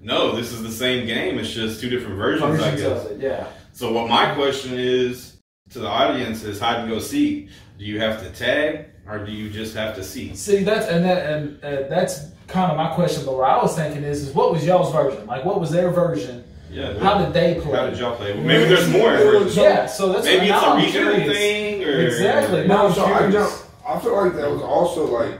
[0.00, 1.38] No, this is the same game.
[1.38, 3.06] It's just two different versions, I guess.
[3.06, 3.46] it, yeah.
[3.72, 5.36] So what my question is
[5.70, 7.48] to the audience is: hide and go seek.
[7.78, 10.36] Do you have to tag, or do you just have to seek?
[10.36, 13.24] See, that's and that and uh, that's kind of my question.
[13.24, 15.26] But what I was thinking is, is what was y'all's version?
[15.26, 16.44] Like, what was their version?
[16.72, 16.98] Yeah.
[17.00, 17.76] How did they play?
[17.78, 18.32] how did y'all play?
[18.32, 19.14] Well, maybe there's more.
[19.14, 19.56] It was- versions.
[19.56, 21.36] Yeah, so that's Maybe it's now a I'm regional curious.
[21.38, 22.66] thing, or Exactly.
[22.66, 23.34] No, I'm so I curious.
[23.34, 23.66] don't.
[23.86, 25.38] I feel like that was also like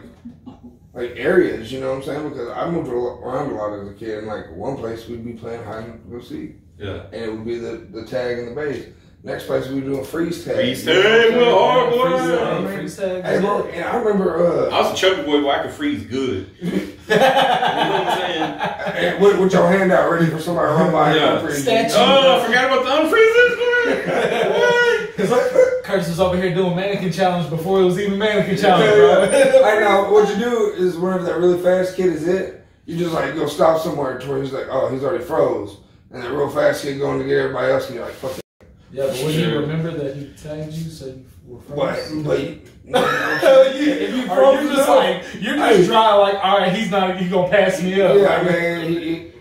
[0.94, 1.72] like areas.
[1.72, 2.28] You know what I'm saying?
[2.28, 5.32] Because I moved around a lot as a kid, and like one place we'd be
[5.32, 7.04] playing hide and go seek, Yeah.
[7.12, 8.86] and it would be the the tag and the base.
[9.24, 10.56] Next place we were doing freeze tag.
[10.56, 11.38] Freeze You know what tag, saying?
[11.38, 12.10] little hard boy.
[12.10, 12.76] Freeze tag, Yeah, man.
[12.76, 14.36] freeze tag, Hey, bro, and I remember.
[14.72, 16.46] I uh was a chubby boy, but I could freeze good.
[17.08, 18.94] You know what I'm saying?
[18.94, 21.34] Hey, with, with your hand out, ready for somebody to run by and Yeah.
[21.36, 21.62] come freeze you.
[21.62, 21.94] Statue.
[21.98, 23.58] Oh, I forgot about the unfreezers.
[25.30, 25.84] What?
[25.84, 29.62] Curtis was over here doing mannequin challenge before it was even mannequin challenge, bro.
[29.64, 30.10] I know.
[30.12, 33.46] What you do is whenever that really fast kid is it, you just like go
[33.46, 35.76] stop somewhere to where he's like, oh, he's already froze,
[36.10, 38.38] and that real fast kid going to get everybody else, and you're like, fuck.
[38.92, 38.96] It.
[38.96, 39.60] Yeah, but when you Sure.
[39.60, 42.22] remember that he tagged you, so you were But frozen.
[42.24, 46.72] but you, if you Are froze, you just like you're just dry, like all right,
[46.72, 48.16] he's not, he's gonna pass me up.
[48.16, 49.32] yeah, man, he, he,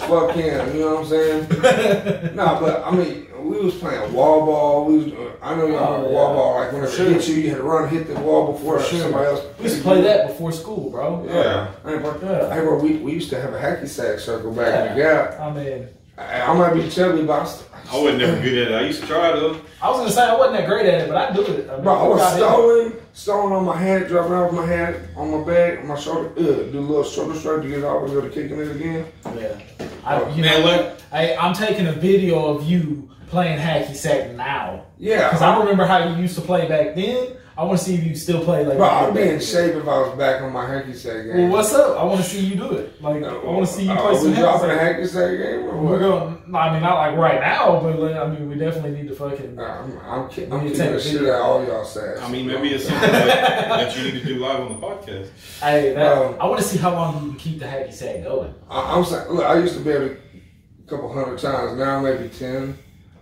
[0.00, 0.74] fuck him.
[0.74, 1.48] You know what I'm saying?
[2.36, 4.84] no, but I mean, we was playing wall ball.
[4.86, 6.14] We was, uh, I know y'all Oh, remember yeah.
[6.14, 6.54] wall ball.
[6.60, 7.06] Like whenever Sure.
[7.06, 9.00] it hit you, you had to run, hit the wall before For sure.
[9.00, 9.42] somebody else.
[9.58, 11.26] We used to play that before school, bro.
[11.28, 11.68] Yeah.
[11.84, 12.54] Hey, bro, Yeah.
[12.54, 15.40] hey, bro, we, we used to have a hacky sack circle back in the gap.
[15.40, 15.88] I mean,
[16.18, 18.74] I, I might be chubby, but I, st- I wasn't never good at it.
[18.74, 19.60] I used to try though.
[19.82, 21.68] I was gonna say I wasn't that great at it, but I do it.
[21.68, 22.36] I mean, Bro, I was got it.
[22.38, 26.28] stolen, stolen on my head, dropping off my head on my back, on my shoulder.
[26.38, 28.70] Ugh, do a little shoulder stroke to get it off and go to kicking it
[28.74, 29.06] again.
[29.36, 29.60] Yeah.
[30.04, 30.98] I, oh, you Man, know, look.
[31.12, 34.86] I, I'm taking a video of you playing hacky sack now.
[34.98, 37.36] Yeah, Because I remember how you used to play back then.
[37.62, 39.86] I want to see if you still play like bro, I'd be in shape if
[39.86, 41.36] I was back on my hacky sack game.
[41.50, 41.96] Well, what's up?
[41.96, 43.00] I want to see you do it.
[43.00, 44.96] Like, I want to see you Uh, play Are some we dropping a sack.
[44.96, 45.98] hacky sack game or We're what?
[46.00, 46.42] going.
[46.56, 49.54] I mean, not like right now, but like, I mean, we definitely need to fucking.
[49.54, 51.34] Nah, I'm, I'm, ki- We I'm need to kicking take the shit video.
[51.34, 52.20] out all y'all sacks.
[52.20, 55.28] I mean, maybe it's something that, that you need to do live on the podcast.
[55.60, 58.24] Hey, that, Um, I want to see how long you can keep the hacky sack
[58.24, 58.52] going.
[58.68, 61.78] I, I'm saying, look, I used to be able to a couple hundred times.
[61.78, 62.76] Now maybe ten.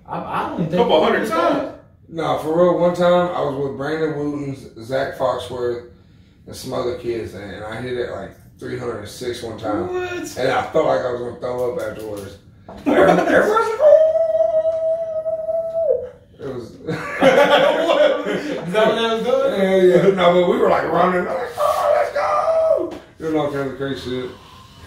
[0.06, 1.76] I, I don't think Couple hundred times.
[2.12, 2.78] No, for real.
[2.78, 5.90] One time I was with Brandon Wooten, Zach Foxworth,
[6.46, 9.86] and some other kids, and I hit it like 306 one time.
[9.94, 10.36] What?
[10.36, 12.38] And I felt like I was gonna throw up afterwards.
[12.68, 13.96] Everyone- Everyone's like, "Oh!"
[16.40, 16.70] It was.
[16.80, 19.60] Is that what that was doing?
[19.60, 19.76] yeah,
[20.08, 20.14] yeah.
[20.14, 21.20] No, but we were like running.
[21.20, 22.98] I'm like, oh, let's go!
[23.18, 24.30] Doing all kinds of crazy shit.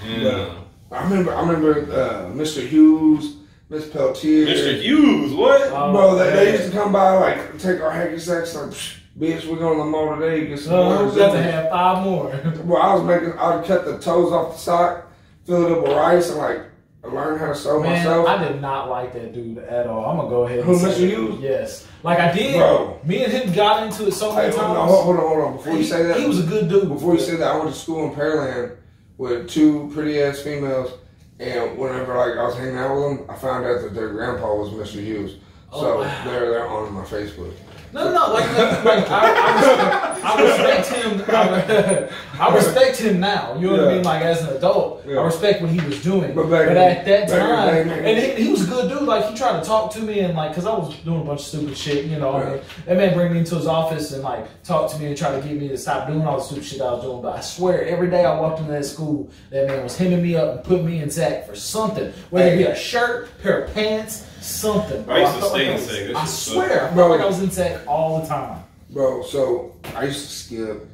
[0.06, 0.56] Yeah.
[0.92, 1.34] I remember.
[1.34, 2.66] I remember uh, Mr.
[2.68, 3.36] Hughes,
[3.74, 4.46] Miss Peltier.
[4.46, 4.80] Mr.
[4.82, 5.62] Hughes, what?
[5.74, 8.98] Oh, Bro, they, they used to come by like take our hacky sacks like, "Psh,
[9.20, 10.46] bitch, we're going to the mall today.
[10.46, 11.10] Get some Uh, more.
[11.10, 12.30] we got to have five more.
[12.66, 13.34] Bro, I was making.
[13.40, 15.08] I'd cut the toes off the sock,
[15.48, 16.60] fill it up with rice, and like
[17.04, 18.28] learn how to sew Man, myself.
[18.28, 20.06] I did not like that dude at all.
[20.06, 21.02] I'm gonna go ahead and Who, say Mr.
[21.02, 21.10] it.
[21.10, 21.40] Hughes?
[21.42, 22.58] Yes, like I did.
[22.58, 23.00] Bro.
[23.06, 24.92] Me and him got into it so Hey, many hold, on, times.
[24.92, 25.58] hold, hold on, hold on.
[25.58, 26.90] Before you say that, he was a good dude.
[26.90, 28.76] before you say that, I went to school in Pearland
[29.18, 30.92] with two pretty ass females,
[31.40, 34.56] and whenever like I was hanging out with them, I found out that their grandpa
[34.56, 35.04] was Mr.
[35.04, 35.38] Hughes.
[35.72, 36.24] Oh, so wow.
[36.26, 37.54] they're they're on my Facebook.
[37.94, 38.34] No, no, no.
[38.34, 41.24] Like, like, like I, I, respect, I respect him.
[41.30, 42.10] I,
[42.50, 43.56] I respect him now.
[43.56, 44.04] You know what I mean?
[44.04, 45.20] Like as an adult, Yeah.
[45.20, 46.34] I respect what he was doing.
[46.34, 49.04] But But, at that time, and he, he was a good dude.
[49.04, 51.42] Like he tried to talk to me and like, cause I was doing a bunch
[51.42, 52.06] of stupid shit.
[52.06, 52.50] You know, I Yeah.
[52.52, 55.40] mean, that man bring me into his office and like talk to me and try
[55.40, 57.22] to get me to stop doing all the stupid shit I was doing.
[57.22, 60.36] But I swear, every day I walked into that school, that man was hemming me
[60.36, 63.74] up and putting me in sack for something, whether it be a shirt, pair of
[63.76, 64.26] pants.
[64.44, 65.10] Something.
[65.10, 66.16] I used to felt stay in I was- sack.
[66.16, 66.96] I shit swear, I Bro.
[66.96, 68.64] felt like I was in sack all the time.
[68.90, 70.88] Bro, so I used to skip,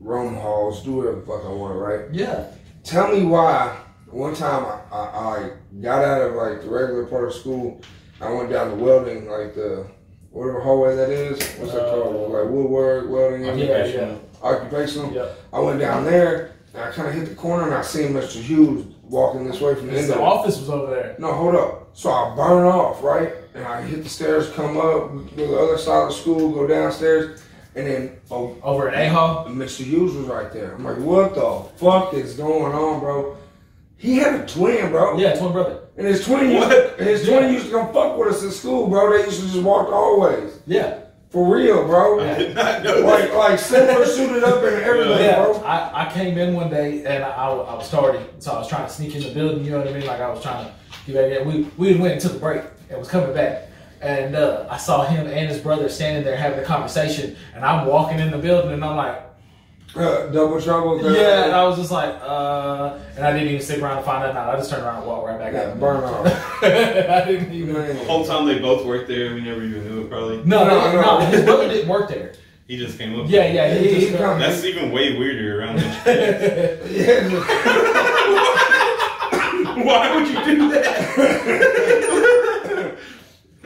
[0.00, 2.00] roam halls, do whatever the fuck I wanted, right?
[2.12, 2.44] Yeah.
[2.82, 3.76] Tell me why.
[4.10, 7.80] One time I, I, I got out of like the regular part of school.
[8.20, 9.86] I went down to welding, like the
[10.30, 11.40] whatever hallway that is.
[11.58, 12.32] What's that Uh, called?
[12.32, 14.14] Like woodwork, welding, Yeah, yeah.
[14.42, 15.12] occupational.
[15.12, 15.26] Yeah.
[15.52, 18.40] I went down there and I kind of hit the corner and I seen Mr.
[18.40, 21.16] Hughes walking this way from the His end of office was over there.
[21.18, 21.83] No, hold up.
[21.94, 23.32] So I burn off, right?
[23.54, 26.50] And I hit the stairs, come up, go to the other side of the school,
[26.52, 27.40] go downstairs,
[27.76, 29.46] and then oh, Over at A Hall.
[29.46, 29.84] Mr.
[29.84, 30.74] Hughes was right there.
[30.74, 33.36] I'm like, what the fuck is going on, bro?
[33.96, 35.16] He had a twin, bro.
[35.18, 35.80] Yeah, twin brother.
[35.96, 38.88] And his twin, used, and his twin used to come fuck with us in school,
[38.88, 39.16] bro.
[39.16, 40.58] They used to just walk the hallways.
[40.66, 41.00] Yeah.
[41.30, 42.20] For real, bro.
[42.20, 43.36] I did not know Like, that.
[43.36, 45.54] like similar suited up and everything, Yeah, bro.
[45.62, 48.86] I, I came in one day and I, I was starting, so I was trying
[48.86, 49.64] to sneak in the building.
[49.64, 50.06] You know what I mean?
[50.06, 50.72] Like I was trying to
[51.06, 51.46] get back in.
[51.48, 51.62] We
[51.92, 53.68] we went and took a break and was coming back,
[54.00, 57.86] and uh, I saw him and his brother standing there having a conversation, and I'm
[57.86, 59.20] walking in the building and I'm like,
[59.96, 60.98] Uh, double trouble.
[61.14, 64.24] yeah, and I was just like, uh, and I didn't even stick around to find
[64.24, 64.52] that out.
[64.54, 65.78] I just turned around and walked right back Yeah, out.
[65.80, 66.26] burn off.
[66.62, 67.74] I didn't even.
[67.74, 68.06] The Man.
[68.06, 70.10] whole time they both worked there, we never even knew it.
[70.10, 71.26] Probably No, no, No, no, no.
[71.26, 72.32] His brother didn't work there.
[72.66, 73.26] he just came up.
[73.30, 76.80] Yeah, yeah, he, He- just he come- That's even way weirder around that.
[76.90, 77.30] Yeah.
[79.84, 80.93] Why would you do that?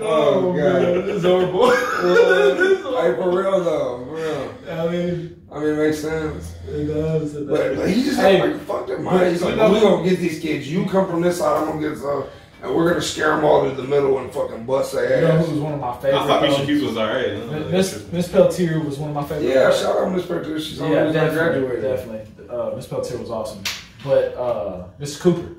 [0.00, 0.82] Oh, God.
[1.06, 1.70] this is horrible.
[1.70, 4.54] Hey, for real though, for real.
[4.70, 6.54] I mean, I mean, it makes sense.
[6.68, 7.34] it does.
[7.34, 7.76] It But, does.
[7.78, 9.30] but he just Hey, had like fuck that but man.
[9.32, 10.70] He's like, know- we gonna get these kids.
[10.70, 12.24] You come from this side, I'm gonna get this side,
[12.62, 15.28] and we're gonna scare them all to the middle and fucking bust You their know
[15.38, 15.46] ass.
[15.46, 16.16] who was one of my favorites.
[16.22, 17.26] I thought Misha Hughes was alright.
[17.26, 17.68] I don't know.
[17.70, 19.48] Miss Miss Peltier was one of my favorite.
[19.52, 20.60] Yeah, shout out Miss Peltier.
[20.60, 21.82] She's on yeah, yeah, definitely, graduated.
[21.82, 22.48] definitely.
[22.56, 23.62] Uh, Miss Peltier was awesome,
[24.04, 25.20] but uh, Mr.
[25.20, 25.56] Cooper,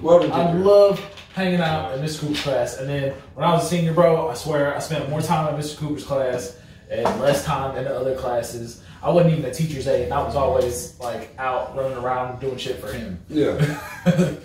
[0.00, 1.00] Welding I love
[1.34, 2.20] hanging out in Mr.
[2.20, 2.78] Cooper's class.
[2.78, 5.60] And then when I was a senior, bro, I swear I spent more time in
[5.60, 5.76] Mr.
[5.78, 6.58] Cooper's class
[6.90, 8.82] and less time in the other classes.
[9.02, 12.56] I wasn't even a teacher's aide, and I was always like out running around doing
[12.56, 13.20] shit for him.
[13.28, 13.80] Yeah.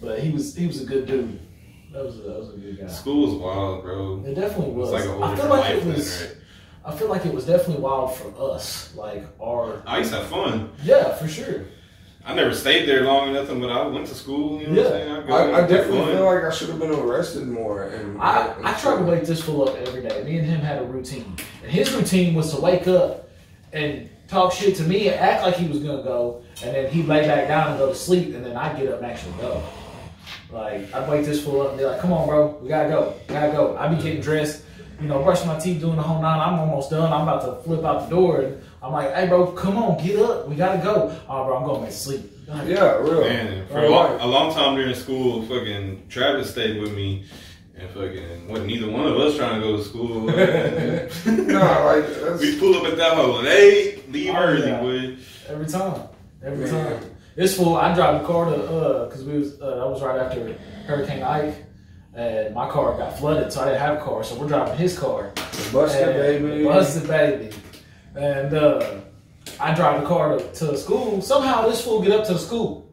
[0.00, 1.40] but he was he was a good dude.
[1.92, 2.86] That was a, that was a good guy.
[2.86, 4.22] School was wild, bro.
[4.26, 4.92] It definitely It's was.
[4.92, 6.22] like a whole I feel like life it then, was.
[6.22, 6.36] right?
[6.84, 9.82] I feel like it was definitely wild for us, like our.
[9.86, 10.70] I used to have fun.
[10.84, 11.64] Yeah, for sure.
[12.24, 14.60] I never stayed there long or nothing, but I went to school.
[14.60, 15.12] You know what I'm saying?
[15.12, 16.12] I'd I, I definitely fun.
[16.14, 17.84] feel like I should have been arrested more.
[17.84, 20.22] And I, and- I try to wake this fool up every day.
[20.22, 21.36] Me and him had a routine.
[21.62, 23.28] And his routine was to wake up
[23.72, 27.06] and talk shit to me and act like he was gonna go, and then he'd
[27.06, 29.60] lay back down and go to sleep, and then I'd get up and actually go.
[30.50, 33.14] Like I'd wake this fool up and be like, "Come on, bro, we gotta go,
[33.28, 34.62] we gotta go." I'd be getting dressed,
[35.00, 36.38] you know, brushing my teeth, doing the whole nine.
[36.40, 37.10] I'm almost done.
[37.12, 40.18] I'm about to flip out the door, and I'm like, "Hey, bro, come on, get
[40.18, 42.30] up, we gotta go." Oh, bro, I'm going back to sleep.
[42.48, 43.20] Like, Yeah, real.
[43.22, 43.84] Man, for Right.
[43.84, 47.24] a long, a long time during school, fucking Travis stayed with me,
[47.78, 50.22] and fucking wasn't neither one of us trying to go to school.
[51.52, 54.80] Nah, like that's we pull up at that hole at eight, leave Oh, early, yeah.
[54.80, 55.16] boy.
[55.48, 56.02] Every time.
[56.44, 56.84] Every Man.
[57.00, 57.10] time.
[57.36, 60.18] It's fool, I drive the car to, uh, cause we was, uh, that was right
[60.18, 60.54] after
[60.86, 61.54] Hurricane Ike,
[62.14, 64.98] and my car got flooded, so I didn't have a car, so we're driving his
[64.98, 65.30] car.
[65.72, 66.64] busted, baby.
[66.64, 67.50] Busted baby.
[68.14, 69.00] And, uh,
[69.58, 71.20] I drive the car to, to school.
[71.20, 72.90] Somehow this fool get up to the school.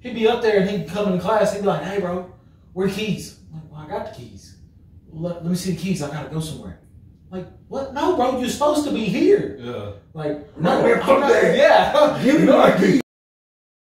[0.00, 2.30] He'd be up there and he'd come in class, he'd be like, hey bro,
[2.74, 3.40] where the keys?
[3.52, 4.56] I'm like, well, I got the keys.
[5.10, 6.80] Let, let me see the keys, I gotta go somewhere.
[7.30, 7.92] Like, what?
[7.94, 9.56] No, bro, you're supposed to be here.
[9.58, 9.92] Yeah.
[10.14, 11.56] Like, No, no, man, I'm not- that.
[11.56, 12.22] Yeah.
[12.22, 13.00] Give me my keys.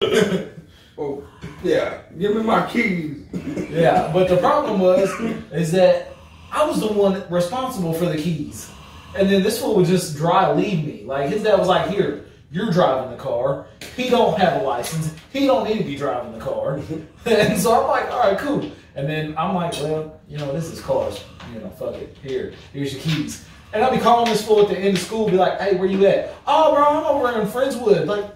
[0.98, 1.24] oh,
[1.64, 2.02] yeah.
[2.18, 3.26] Give me my keys.
[3.70, 5.10] Yeah, but the problem was
[5.52, 6.14] is that
[6.52, 8.72] I was the one responsible for the keys,
[9.18, 11.04] and then this one would just dry leave me.
[11.06, 13.68] Like his dad was like, "Here, you're driving the car.
[13.96, 15.14] He don't have a license.
[15.34, 16.80] He don't need to be driving the car."
[17.26, 20.72] and so I'm like, "All right, cool." And then I'm like, "Well, you know, this
[20.72, 21.24] is cars.
[21.54, 22.16] You know, fuck it.
[22.22, 25.30] Here, here's your keys." And I'll be calling this fool at the end of school,
[25.30, 28.34] be like, "Hey, where you at?" "Oh, bro, I'm over in Friendswood." Like.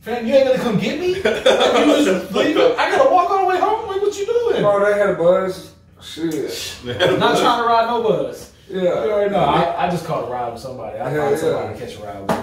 [0.00, 1.14] Fam, you ain't gonna come get me?
[1.14, 2.58] Like, you just leave?
[2.58, 3.88] I gotta walk all the way home?
[3.88, 4.60] Like, what you doing?
[4.60, 5.72] Bro, they had a buzz.
[6.02, 6.76] Shit.
[6.84, 8.02] I'm not trying to ride no
[8.68, 8.74] bus.
[8.76, 8.90] You Yeah.
[8.92, 9.38] already know.
[9.40, 10.98] I, I just caught a ride with somebody.
[10.98, 11.36] I Yeah, find yeah.
[11.40, 12.30] somebody to catch a ride with.
[12.30, 12.36] Me.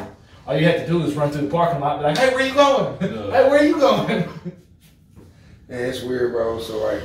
[0.47, 2.45] All you have to do is run through the parking lot, be like, "Hey, where
[2.45, 2.97] you going?
[3.01, 3.31] Yeah.
[3.31, 4.23] hey, where you going?"
[5.69, 6.59] And it's weird, bro.
[6.59, 7.01] So like,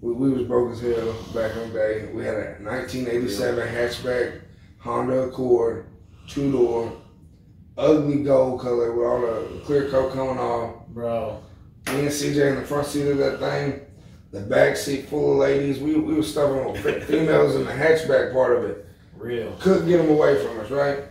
[0.00, 2.08] we, we was broke as hell back in the day.
[2.14, 4.40] We had a 1987 hatchback
[4.78, 5.84] Honda Accord,
[6.26, 6.90] two door,
[7.76, 10.86] ugly gold color with all the clear coat coming off.
[10.88, 11.42] Bro.
[11.88, 13.83] Me and CJ in the front seat of that thing.
[14.34, 15.78] The back seat full of ladies.
[15.78, 18.84] We we was stuffing with females in the hatchback part of it.
[19.16, 19.52] Real.
[19.60, 21.04] Couldn't get them away from us, right?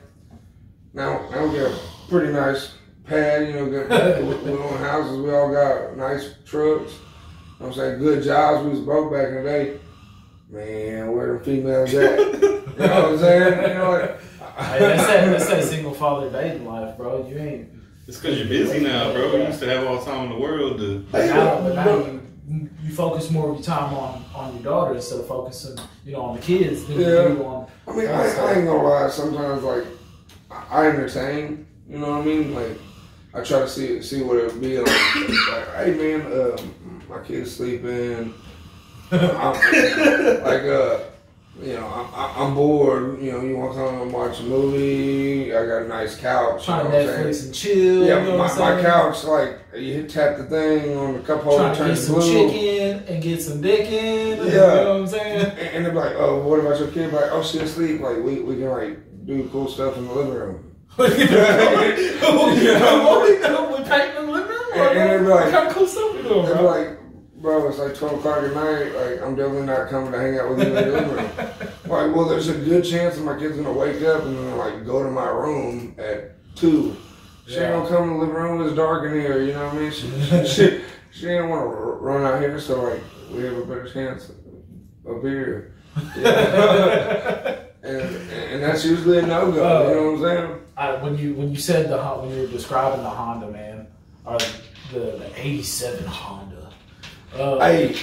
[0.93, 2.73] Now now we got a pretty nice
[3.05, 3.47] pad.
[3.47, 5.21] You know, good, we, we own houses.
[5.21, 6.91] We all got nice trucks.
[6.91, 8.65] You know I'm saying good jobs.
[8.65, 9.79] We was broke back in the day.
[10.49, 12.19] Man, where the females at?
[12.73, 13.69] You know what I'm saying?
[13.69, 14.19] You know, like,
[14.57, 17.25] Hey, that's that, that's that single father dating life, bro.
[17.27, 17.69] You ain't.
[18.05, 19.35] It's because you're busy now, bro.
[19.37, 21.05] You used to have all the time in the world to.
[21.09, 22.19] But now, but now
[22.53, 26.21] you, focus more of your time on, on your daughter instead of focusing, you know,
[26.21, 27.07] on the kids than Yeah.
[27.29, 27.67] you do on.
[27.87, 29.09] I mean, I, I ain't gonna lie.
[29.09, 29.85] Sometimes, like,
[30.51, 31.65] I entertain.
[31.89, 32.53] You know what I mean?
[32.55, 32.77] Like,
[33.33, 34.87] I try to see see what it would be like.
[34.87, 38.33] like hey, man, um, my kid's sleeping.
[39.11, 40.99] I'm, like, uh,
[41.61, 41.85] you know,
[42.15, 43.21] I'm, I'm bored.
[43.21, 45.53] You know, you want to come and watch a movie?
[45.55, 46.61] I got a nice couch.
[46.61, 47.27] You Trying know to I'm saying?
[47.27, 48.05] Netflix and chill.
[48.07, 51.41] Yeah, you know my, my couch, like, you hit tap the thing on the cup
[51.43, 52.49] holder, Trying to get some blue.
[52.49, 54.37] chicken and get some dick in.
[54.39, 54.43] Yeah.
[54.45, 55.45] You know what I'm saying?
[55.45, 57.13] And, and they're like, oh, what about your kid?
[57.13, 58.01] Like, oh, she asleep.
[58.01, 60.75] Like, we, we can, like, do cool stuff in the living room.
[60.95, 61.29] what we doing?
[63.71, 64.59] We painting in the living room?
[64.73, 66.61] And- and they're like- what kind of cool stuff we doing, bro?
[66.63, 66.97] like,
[67.43, 68.95] bro, it's like 12 o'clock at night.
[68.95, 71.29] Like, I'm definitely not coming to hang out with you in the living room.
[71.85, 74.85] Like, well, there's a good chance that my kid's gonna wake up and then, like,
[74.85, 76.95] go to my room at 2.
[77.45, 77.63] She Yeah.
[77.63, 79.79] ain't gonna come in the living room, it's dark in here, you know what I
[79.79, 79.91] mean?
[79.91, 83.01] She, she, she, she ain't wanna r- run out here, so, like,
[83.31, 84.31] we have a better chance
[85.07, 85.75] up here.
[86.17, 87.59] Yeah.
[87.83, 88.01] and,
[88.31, 90.59] and that's usually a no go, you know what I'm saying?
[90.77, 93.87] I, when you when you said the when you were describing the Honda, man,
[94.25, 94.39] or
[94.91, 96.52] the the '87 Honda.
[97.33, 97.95] Uh, Hey,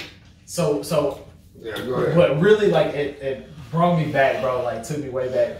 [0.45, 1.25] So so
[1.59, 2.17] yeah, go ahead.
[2.17, 4.63] what really like it, it brought me back, bro.
[4.63, 5.57] Like took me way back.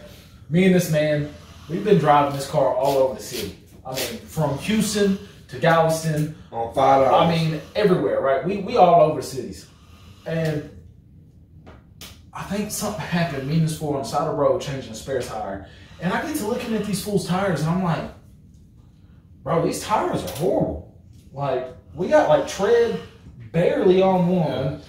[0.49, 1.33] Me and this man,
[1.69, 3.57] we've been driving this car all over the city.
[3.85, 6.35] I mean, from Houston to Galveston.
[6.51, 7.29] On five dollars.
[7.29, 8.45] I mean, everywhere, right?
[8.45, 9.67] We we all over cities,
[10.25, 10.69] and
[12.33, 13.47] I think something happened.
[13.47, 15.67] Me and this fool on the side of the road changing a spare tire,
[16.01, 18.03] and I get to looking at these fools' tires, and I'm like,
[19.43, 20.93] bro, these tires are horrible.
[21.33, 22.99] Like we got like tread
[23.51, 24.81] barely on one.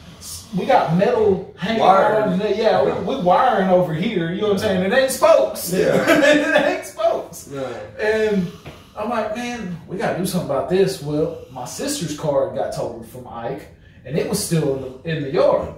[0.57, 2.41] We got metal hanging Wired.
[2.41, 2.57] out.
[2.57, 4.33] Yeah, we, we wiring over here.
[4.33, 4.93] You know what I'm saying?
[4.93, 5.73] It ain't spokes.
[5.73, 6.05] Yeah.
[6.09, 7.47] it ain't spokes.
[7.49, 7.65] No.
[7.99, 8.51] And
[8.97, 11.03] I'm like, man, we gotta do something about this.
[11.03, 13.69] Well, my sister's car got totaled from Ike,
[14.05, 15.73] and it was still in the, in the yard,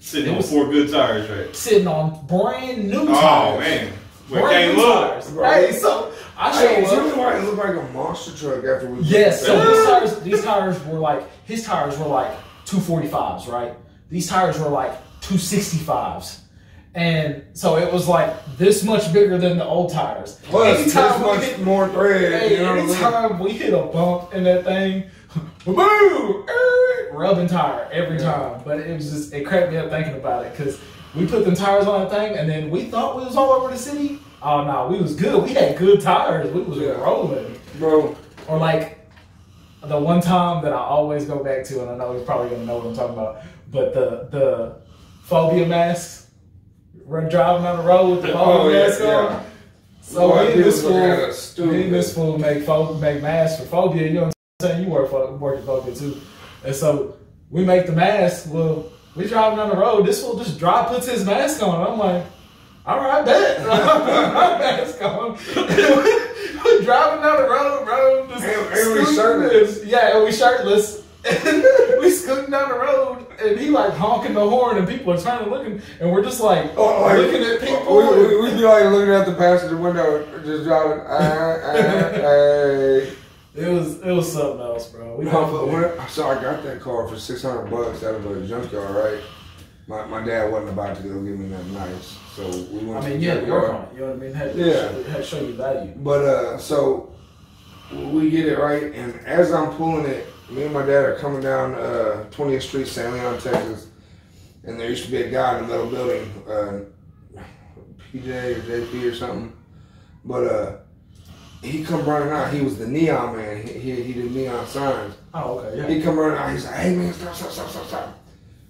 [0.00, 1.56] Sitting It on was- four good tires, right?
[1.56, 3.56] sitting on brand new oh, tires.
[3.56, 3.92] Oh man,
[4.28, 5.10] where brand can't look.
[5.10, 5.28] tires.
[5.28, 7.06] Hey, so I Hey, showed tell up.
[7.16, 9.02] me why it looked like a monster truck after we.
[9.02, 12.30] Yes, so these tires, these tires were like his tires were like
[12.66, 13.74] 245s, right?
[14.10, 16.40] These tires were like 265s.
[16.96, 20.38] And so it was like this much bigger than the old tires.
[20.44, 22.40] Plus, this Anytime we much hit- more thread.
[22.40, 22.90] Hey, you know what I mean?
[22.94, 25.04] anytime we hit a bump in that thing,
[25.64, 28.62] boo, er, rubbing tire every time.
[28.64, 30.78] But it was just it cracked me up thinking about it because
[31.14, 33.70] we put them tires on that thing and then we thought we was all over
[33.72, 34.18] the city.
[34.42, 35.42] Oh no, we was good.
[35.42, 36.52] We had good tires.
[36.52, 36.92] We was Yeah.
[37.02, 37.58] rolling.
[37.78, 38.14] Bro,
[38.48, 39.08] Or like
[39.82, 42.64] the one time that I always go back to, and I know he's probably gonna
[42.64, 44.76] know what I'm talking about, but the the
[45.22, 46.22] phobia masks.
[47.06, 49.06] Run driving on the road with the oh, phobia oh yeah, mask on.
[49.06, 49.42] yeah.
[50.00, 50.82] So Boy, me and people this
[51.54, 54.06] fool, me and this fool make pho- make masks for phobia.
[54.08, 54.84] You know what I'm saying?
[54.84, 56.18] You work for work at phobia too,
[56.64, 57.16] and so
[57.50, 58.46] we make the mask.
[58.50, 60.06] Well, we driving down the road.
[60.06, 61.86] This fool just drive puts his mask on.
[61.92, 62.24] I'm like,
[62.86, 63.60] all right, bet.
[63.66, 65.38] my mask on.
[66.64, 68.26] We're driving down the road, bro.
[68.28, 69.84] Just And- and we shirtless.
[69.84, 71.02] Yeah, and we shirtless.
[71.24, 71.64] And
[72.00, 75.48] we scooting down the road, and he like honking the horn, and people are turning
[75.48, 77.96] looking, and we're just like Oh, like, looking at people.
[77.96, 81.02] We, we, we be like looking out the passenger window, just driving.
[81.08, 83.12] Ah, ah, hey.
[83.54, 85.16] It was it was something else, bro.
[85.16, 88.26] We No, but when, so I got that car for six hundred bucks out of
[88.26, 89.22] a junkyard, right?
[89.86, 93.04] My, my dad wasn't about to go give me that nice, so we went.
[93.04, 93.88] I mean, you had to work on it.
[93.94, 94.32] You know what I mean?
[94.32, 94.72] Had to, Yeah.
[94.90, 95.92] show, had to show you value.
[95.96, 97.14] But uh, so
[97.92, 101.42] we get it right, and as I'm pulling it, me and my dad are coming
[101.42, 103.88] down uh, 20th Street, San Leon, Texas,
[104.64, 106.80] and there used to be a guy in the metal building, uh,
[108.12, 108.26] PJ
[108.56, 109.52] or JP or something,
[110.24, 110.76] but uh,
[111.64, 112.52] he come running out.
[112.52, 113.66] He was the neon man.
[113.66, 115.14] He he, he did neon signs.
[115.32, 115.88] Oh, okay, yeah.
[115.88, 116.50] He come running out.
[116.50, 118.18] He's like, "Hey man, stop, stop, stop, stop, stop!"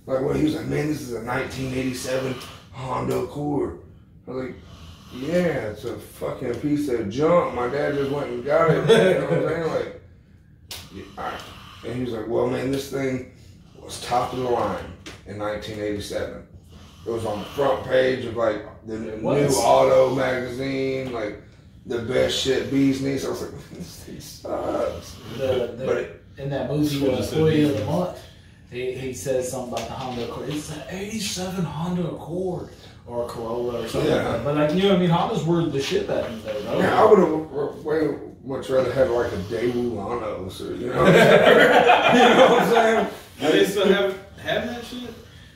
[0.07, 0.36] Like, what?
[0.36, 2.34] He was like, "Man, this is a 1987
[2.72, 3.80] Honda Accord."
[4.26, 4.57] I was like,
[5.14, 7.55] "Yeah, it's a fucking piece of junk.
[7.55, 9.70] My dad just went and got it." You know what I'm saying?
[9.70, 10.03] Like,
[10.95, 11.40] yeah, right.
[11.86, 13.32] and he was like, "Well, man, this thing
[13.82, 14.95] was top of the line."
[15.26, 16.47] in 1987.
[17.07, 21.42] It was on the front page of like the It new auto magazine, like
[21.87, 23.24] the best shit bees knees.
[23.26, 23.87] I was like, this
[24.43, 25.16] sucks.
[25.37, 28.18] The, the, But it- in that movie, Should've uh, said Employee of the Month,
[28.70, 30.49] he, he says something about the Honda Accord.
[30.49, 32.70] It's an 87 Honda Accord
[33.07, 34.11] or a Corolla or something.
[34.11, 34.16] Yeah.
[34.16, 34.45] Like that.
[34.45, 35.11] But like, you know what I mean?
[35.11, 36.78] Hondas were the shit back in the day, bro.
[36.80, 41.07] Man, I would have way much rather had like a Daewoo Lanos or you know,
[41.07, 43.09] you know what I'm saying?
[43.41, 45.11] Do they still have have that shit?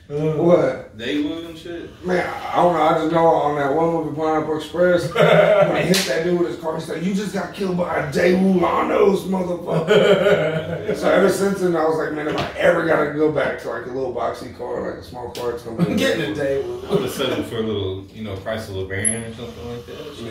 [0.09, 0.97] Uh, What?
[0.97, 2.03] They would and shit.
[2.03, 2.81] Man, I don't know.
[2.81, 5.13] I just know on that one movie, Pineapple Express,
[5.69, 7.95] when he hit that dude with his car, he's like, "You just got killed by
[7.97, 12.85] a Daewoo Lanos, motherfucker." so ever since then, I was like, "Man, if I ever
[12.87, 15.77] gotta go back to like a little boxy car, like a small car, it's gonna
[15.77, 18.05] be I'm a getting a Daewoo." day I with would have settled for a little,
[18.07, 20.15] you know, Chrysler LeBaron or something like that.
[20.15, 20.25] Shit.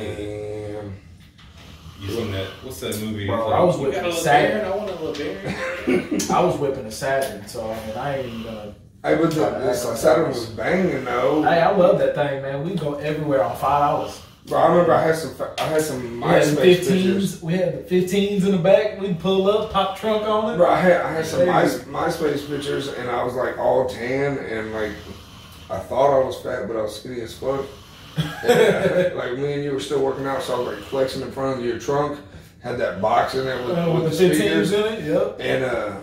[0.74, 0.94] Man,
[2.00, 2.48] You seen that?
[2.64, 3.26] What's that movie?
[3.26, 4.64] Bro, It's I was whipping a Saturn.
[4.72, 6.30] I want a LeBaron.
[6.32, 8.74] I was whipping a Saturn, so I mean, I ain't even gonna.
[9.08, 11.42] Hey, but the, the Saturn was banging though.
[11.42, 12.64] Hey, I love that thing, man.
[12.64, 14.22] We go everywhere on five dollars.
[14.46, 17.42] Bro, I remember I had some, I had some We had the MySpace pictures.
[17.42, 18.98] We had the 15s in the back.
[18.98, 20.56] We'd pull up, pop trunk on it.
[20.56, 21.46] Bro, I had I had some Hey.
[21.46, 24.92] My, MySpace pictures, and I was like all tan, and like
[25.70, 27.66] I thought I was fat, but I was skinny as fuck.
[28.16, 31.30] And, like me and you were still working out, so I was like flexing in
[31.30, 32.18] front of your trunk.
[32.60, 35.04] Had that box in there with, Uh, with, with the the 15s speakers, in it,
[35.04, 35.36] yep.
[35.38, 35.96] and uh,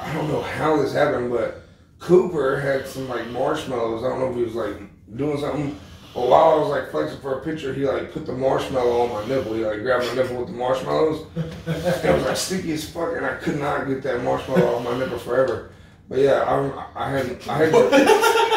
[0.00, 1.67] I don't know how this happened, but
[1.98, 4.04] Cooper had some like marshmallows.
[4.04, 4.76] I don't know if he was like
[5.16, 5.78] doing something.
[6.14, 9.12] But while I was like flexing for a picture, he like put the marshmallow on
[9.12, 9.54] my nipple.
[9.54, 11.26] He like grabbed my nipple with the marshmallows.
[11.66, 14.98] It was like sticky as fuck, and I could not get that marshmallow on my
[14.98, 15.70] nipple forever.
[16.08, 17.72] But yeah, I, I had I had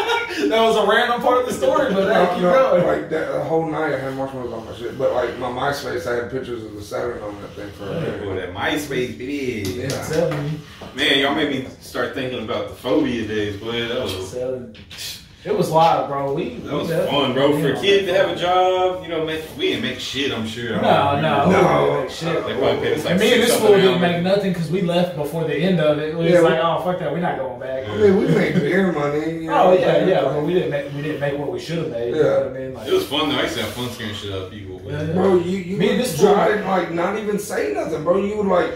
[0.50, 2.88] that was a random part of the story, but hey, no, keep no, going.
[2.88, 4.98] like that the whole night I had marshmallows on my shit.
[4.98, 7.94] But like my MySpace, I had pictures of the Saturn on that thing for a
[7.94, 8.54] Boy, minute.
[8.54, 9.70] that MySpace, baby.
[9.82, 9.90] Yeah.
[9.90, 10.60] Selling me.
[10.96, 13.88] Man, y'all made me start thinking about the phobia days, boy.
[13.88, 14.76] That was Selling.
[15.44, 16.36] It was live, bro.
[16.36, 17.52] We that was we fun, bro.
[17.54, 17.76] For yeah.
[17.76, 20.32] a kid to have a job, you know, make we didn't make shit.
[20.32, 20.80] I'm sure.
[20.80, 21.86] No, no, we No.
[21.88, 22.46] didn't make shit.
[22.46, 24.82] They probably paid us like And me and this fool didn't make nothing because we
[24.82, 26.16] left before the end of it.
[26.16, 27.90] We was Yeah, like, oh fuck that, we're not going back.
[27.90, 29.42] I mean, we made beer money.
[29.42, 31.52] You oh, know, Oh yeah, like, yeah, but we didn't make we didn't make what
[31.52, 32.16] we should have made.
[32.16, 32.74] You know what I mean?
[32.76, 33.36] Like, It was fun though.
[33.38, 34.80] I used to have fun scaring shit out of people.
[34.84, 35.06] but- Yeah.
[35.14, 38.18] Bro, you you Me and this try fool- to like not even say nothing, bro.
[38.24, 38.74] You would like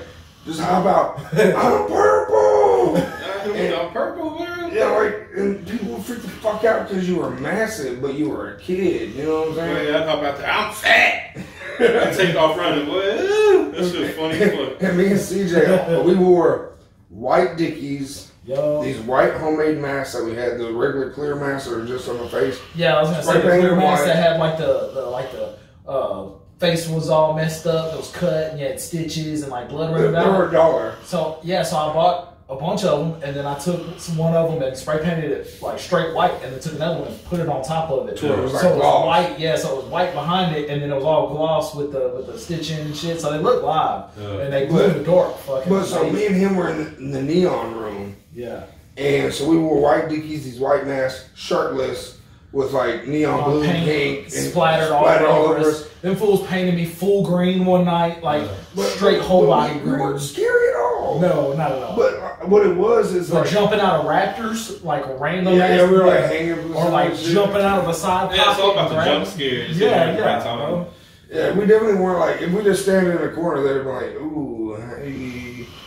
[0.48, 2.98] just how about I'm purple?
[2.98, 4.68] It was on purple, bro.
[4.74, 8.30] Yeah, like and people would freak the fuck out because you were massive, but you
[8.30, 9.14] were a kid.
[9.16, 9.94] You know what I'm saying?
[9.94, 10.50] Boy, I'd hop out there.
[10.52, 11.38] I'm fat.
[11.78, 13.02] I take off running, boy.
[13.02, 14.82] Ooh, That shit funny as fuck.
[14.82, 16.76] And me and CJ, we wore
[17.10, 21.78] white dickies, yo, these white homemade masks that we had, the regular clear masks that
[21.78, 22.60] are just on the face.
[22.76, 24.08] yeah, I was gonna say the clear painted mask white.
[24.08, 25.58] that had like the, the like the
[25.90, 26.30] uh,
[26.60, 29.90] face was all messed up, it was cut, and you had stitches and like blood
[29.92, 30.38] They, running they down.
[30.38, 30.96] were a dollar.
[31.04, 34.36] So yeah, so I bought a bunch of them, and then I took some one
[34.36, 37.24] of them and spray painted it like straight white, and then took another one and
[37.26, 38.20] put it on top of it.
[38.20, 39.06] So it was like so it was gloss.
[39.08, 39.56] white, yeah.
[39.56, 42.28] So it was white behind it, and then it was all gloss with the with
[42.28, 43.20] the stitching and shit.
[43.20, 45.38] So they looked live, Uh, and they blew but- the dark.
[45.40, 46.16] Fucking But so amazing.
[46.16, 48.16] me and him were in the, in the neon room.
[48.36, 48.64] yeah,
[48.98, 52.15] And so we wore white dickies, these white masks, shirtless,
[52.56, 55.90] with like neon All blue, paint pink, and splattered all, splattered over us.
[56.02, 59.74] Them fools painted me full green one night, like But- straight but- whole but body
[59.74, 60.00] we, we green.
[60.00, 61.20] weren't scary at all.
[61.20, 61.96] No, not at all.
[61.98, 65.54] But uh, what it was is We're like, jumping out of raptors, like random.
[65.56, 67.34] yeah, yeah, we were like hanging from or like shit.
[67.34, 69.78] jumping out of a side Yeah, it's all about the pocket jump scares.
[69.78, 70.86] Yeah, right yeah, time.
[71.30, 74.16] Yeah, we definitely weren't like if we just stand in the corner, they'd be like,
[74.16, 74.76] ooh,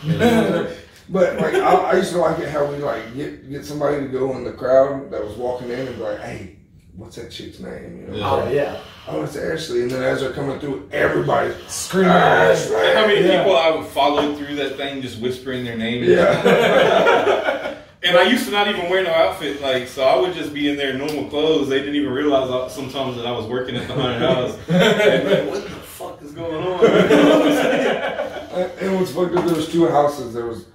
[0.05, 0.75] hey.
[1.11, 4.07] But like I, I used to like it how we like get get somebody to
[4.09, 6.57] go in the crowd that was walking in and be like, hey,
[6.99, 8.01] what's that chick's name?
[8.01, 8.29] You know, Yeah.
[8.31, 9.83] Oh yeah, oh, it's Ashley.
[9.83, 12.11] And then as they're coming through, everybody, screaming.
[12.11, 12.75] Ashley.
[12.93, 13.37] How many Yeah.
[13.43, 16.03] people I would follow through that thing just whispering their name?
[16.03, 17.75] Yeah.
[18.01, 20.69] And I used to not even wear no outfit, like so I would just be
[20.69, 21.67] in their normal clothes.
[21.67, 24.57] They didn't even realize I- sometimes that I was working at the haunted house.
[24.67, 26.79] They'd like, what the fuck is going on?
[28.49, 30.33] And and what's fucked up, there was two houses.
[30.33, 30.65] There was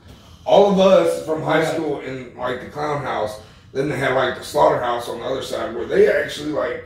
[0.45, 3.41] all of us from high school in like the clown house.
[3.75, 6.85] Then they had like the slaughterhouse on the other side where they actually like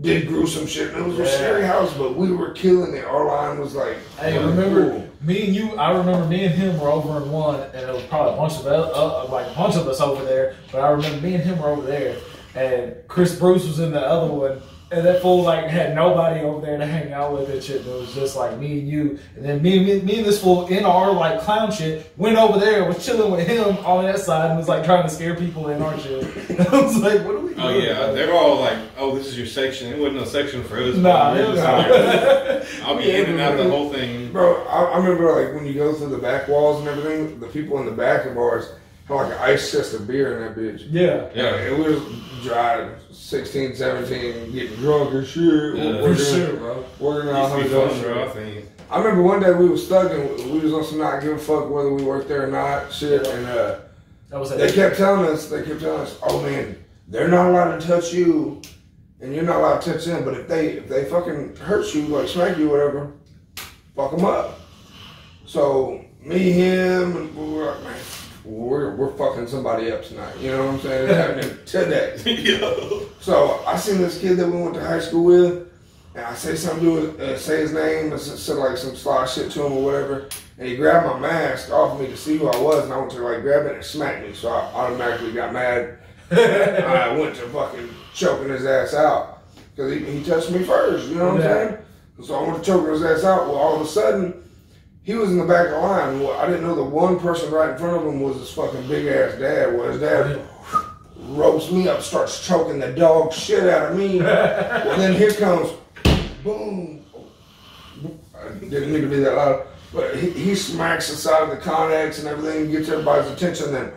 [0.00, 0.92] did gruesome shit.
[0.94, 3.04] And it was a scary house, but we were killing it.
[3.04, 5.08] Our line was like, Hey, remember cool.
[5.20, 5.76] me and you?
[5.76, 8.54] I remember me and him were over in one, and it was probably a bunch
[8.54, 10.56] of uh, like a bunch of us over there.
[10.72, 12.16] But I remember me and him were over there,
[12.54, 14.60] and Chris Bruce was in the other one,
[14.90, 17.84] and that fool like had nobody over there to hang out with and shit.
[17.84, 20.40] It was just like me and you, and then me and me, me and this
[20.40, 24.04] fool in our like clown shit went over there, and was chilling with him on
[24.04, 26.24] that side, and was like trying to scare people in our shit.
[26.50, 27.58] And I was like, what are we oh, doing?
[27.58, 30.62] Oh yeah, they were all like, "Oh, this is your section." It wasn't no section
[30.62, 30.96] for us.
[30.96, 32.82] Nah, We it was just like.
[32.86, 34.30] I'll be in and out the whole thing.
[34.30, 37.48] Bro, I, I remember like when you go through the back walls and everything, the
[37.48, 38.76] people in the back of ours, had
[39.08, 40.86] like an ice chest of beer in that bitch.
[40.90, 41.28] Yeah.
[41.34, 42.02] Yeah, and we was
[42.42, 45.76] driving 16, 17, getting drunk and shit.
[45.76, 46.00] Yeah.
[46.00, 46.84] For sure, bro.
[46.98, 48.12] working Used out to be hundred fun, bro.
[48.12, 48.32] I dollars.
[48.34, 48.64] think.
[48.90, 51.40] I remember one day we was stuck and we was on some not giving a
[51.40, 53.78] fuck whether we worked there or not shit, and uh,
[54.28, 57.80] That was they kept telling us, they kept telling us, oh man, they're not allowed
[57.80, 58.62] to touch you,
[59.20, 60.24] and you're not allowed to touch them.
[60.24, 63.12] But if they if they fucking hurt you, like smack you, whatever,
[63.96, 64.60] fuck them up.
[65.46, 67.96] So me, him, and we were like, man,
[68.46, 70.36] we're we're fucking somebody up tonight.
[70.38, 71.08] You know what I'm saying?
[71.08, 72.42] It's happening today.
[72.60, 73.06] Yo.
[73.20, 75.68] So I seen this kid that we went to high school with,
[76.14, 79.26] and I say something to him, uh, say his name, and said like some sly
[79.26, 80.28] shit to him or whatever,
[80.58, 83.10] and he grabbed my mask off me to see who I was, and I went
[83.12, 85.98] to like grab it and smack me, so I automatically got mad.
[86.30, 89.42] I went to fucking choking his ass out
[89.74, 91.08] because he, he touched me first.
[91.08, 91.50] You know what Yeah.
[91.50, 91.78] I'm saying?
[92.26, 93.46] So I went to choking his ass out.
[93.46, 94.42] Well, all of a sudden.
[95.06, 96.26] He was in the back of the line.
[96.36, 99.06] I didn't know the one person right in front of him was his fucking big
[99.06, 99.72] ass dad.
[99.72, 100.44] Well, his dad
[101.28, 104.18] ropes me up, starts choking the dog shit out of me.
[104.20, 105.70] well, then here comes,
[106.42, 107.04] boom.
[108.36, 111.56] I didn't mean to be that loud, but he, he smacks the side of the
[111.56, 113.92] Connex and everything, gets everybody's attention, then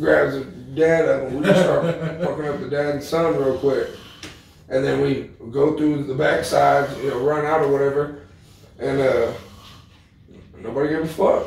[0.00, 1.84] grabs the dad up, and we just start
[2.24, 3.90] fucking up the dad and son real quick.
[4.70, 8.22] And then we go through the backside, you know, run out or whatever,
[8.78, 9.32] and uh,
[10.62, 11.46] nobody gave a fuck.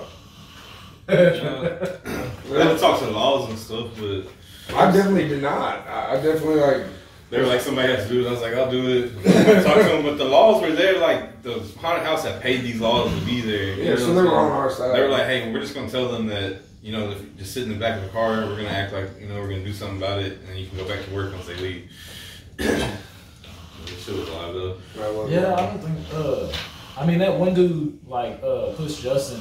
[1.08, 5.86] We had to talk to the laws and stuff, but I definitely did not.
[5.88, 6.84] I, I definitely like.
[7.30, 8.28] they were like, somebody has to do it.
[8.28, 9.64] I was like, I'll do it.
[9.64, 11.00] Talk to them, but the laws were there.
[11.00, 13.76] Like the haunted house had paid these laws to be there.
[13.76, 14.96] You Yeah, know so they were on our side.
[14.96, 17.54] They were like, hey, we're just gonna tell them that you know, if you just
[17.54, 19.64] sit in the back of the car, we're gonna act like you know we're gonna
[19.66, 21.90] do something about it, and you can go back to work once they leave.
[22.58, 24.78] this shit was live though.
[25.00, 25.98] I wasn't- Yeah, I don't think.
[26.14, 26.52] Uh,
[26.98, 29.40] I mean, that one dude like uh, pushed Justin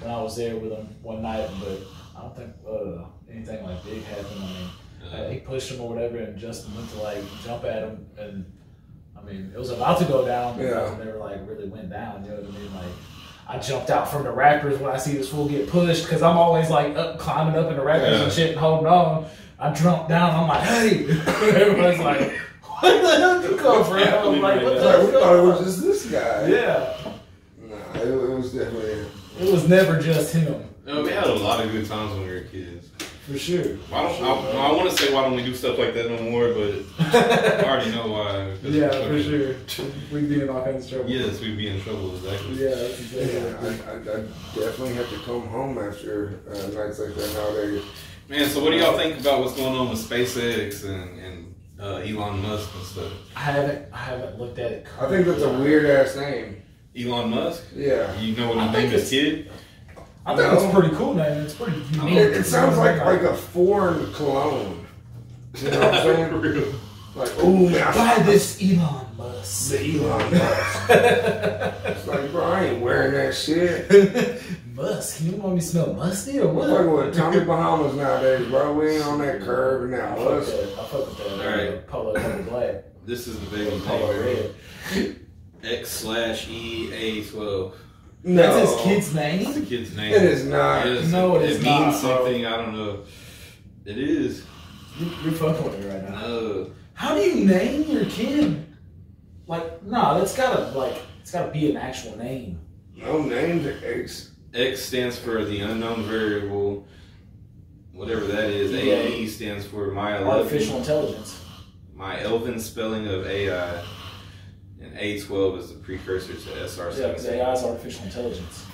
[0.00, 1.78] when I was there with him one night, but
[2.16, 4.40] I don't think uh, anything like big happened.
[4.42, 4.70] I mean,
[5.12, 8.50] uh, he pushed him or whatever, and Justin went to like jump at him, and
[9.18, 10.70] I mean, it was about to go down, but Yeah.
[10.74, 12.24] nothing never like really went down.
[12.24, 12.74] You know what I mean?
[12.74, 12.84] Like.
[13.46, 16.38] I jumped out from the rafters when I see this fool get pushed because I'm
[16.38, 18.24] always like up climbing up in the rafters Yeah.
[18.24, 19.26] and shit and holding on.
[19.58, 20.30] I jumped down.
[20.34, 21.10] I'm like, hey,
[21.60, 22.32] everybody's like,
[22.84, 23.94] where the hell did you come from?
[23.96, 26.46] I'm like, what the like, we thought it was just this guy.
[26.48, 27.12] Yeah,
[27.62, 29.06] Nah, it, it was definitely.
[29.40, 32.32] it was never just him, No, we had a lot of good times when we
[32.34, 32.88] were kids.
[33.26, 33.76] for sure.
[33.88, 36.22] Why don't I, I want to say why don't we do stuff like that no
[36.30, 36.52] more?
[36.52, 38.52] But I already know why.
[38.62, 39.86] Yeah, for fucking- sure.
[40.12, 41.10] We'd be in all kinds of trouble.
[41.10, 42.54] Yes, we'd be in trouble exactly.
[42.62, 44.22] Yeah, exactly Yeah, I, I, I
[44.54, 47.82] definitely have to come home after uh, nights like that nowadays.
[48.28, 51.96] Man, so what do y'all think about what's going on with SpaceX and, and uh,
[51.96, 53.12] Elon Musk and stuff?
[53.36, 54.86] I haven't, I haven't looked at it.
[55.00, 56.62] I think that's a weird ass name.
[56.96, 57.64] Elon Musk?
[57.74, 58.18] Yeah.
[58.20, 59.50] You know what I he think named his kid?
[60.26, 60.54] I think No.
[60.54, 61.42] it's a pretty cool name.
[61.42, 62.16] It's pretty unique.
[62.16, 64.86] It, it sounds like like a foreign cologne.
[65.56, 66.02] You know what I'm
[66.42, 66.74] saying?
[67.16, 69.70] Like, ooh man, Buy this Elon Musk.
[69.70, 70.90] the Elon Musk.
[71.86, 73.88] It's like, bro, I ain't wearing that shit.
[74.74, 75.20] Musk.
[75.22, 76.68] You want me to smell musty or what?
[76.68, 78.72] We're fucking with Tommy Bahamas nowadays, bro.
[78.74, 80.78] We ain't on that curve and I that fuck with that.
[80.78, 81.30] I fuck with that.
[81.30, 81.68] All right.
[81.68, 82.84] uh, Polo black.
[83.06, 84.54] This is the baby Polo name.
[84.94, 85.20] red.
[85.62, 87.76] X slash E A twelve.
[88.24, 89.44] No, That's his kid's name.
[89.52, 89.66] The name.
[89.66, 90.12] kid's name.
[90.14, 90.86] It is not.
[90.86, 92.16] Yes, No, it it is means not, bro.
[92.24, 92.46] something.
[92.46, 93.04] I don't know.
[93.84, 94.44] It is.
[94.98, 96.20] You- You're fucking with me right now.
[96.20, 96.70] No.
[96.94, 98.64] How do you name your kid?
[99.46, 102.58] Like, nah, that's gotta like, it's gotta be an actual name.
[102.96, 104.30] No names are X.
[104.54, 106.86] X stands for the unknown variable.
[107.92, 108.72] Whatever that is.
[108.72, 108.94] Yeah.
[108.94, 111.44] AE stands for my Artificial Elven, intelligence.
[111.94, 113.82] my Elven spelling of AI.
[114.80, 118.66] And A12 is the precursor to Yeah, because AI is artificial intelligence.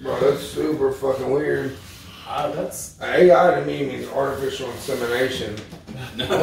[0.00, 1.76] Bro, that's super fucking weird.
[2.32, 5.54] Uh, that's AI to me means artificial insemination.
[6.16, 6.26] No.
[6.26, 6.40] Wait,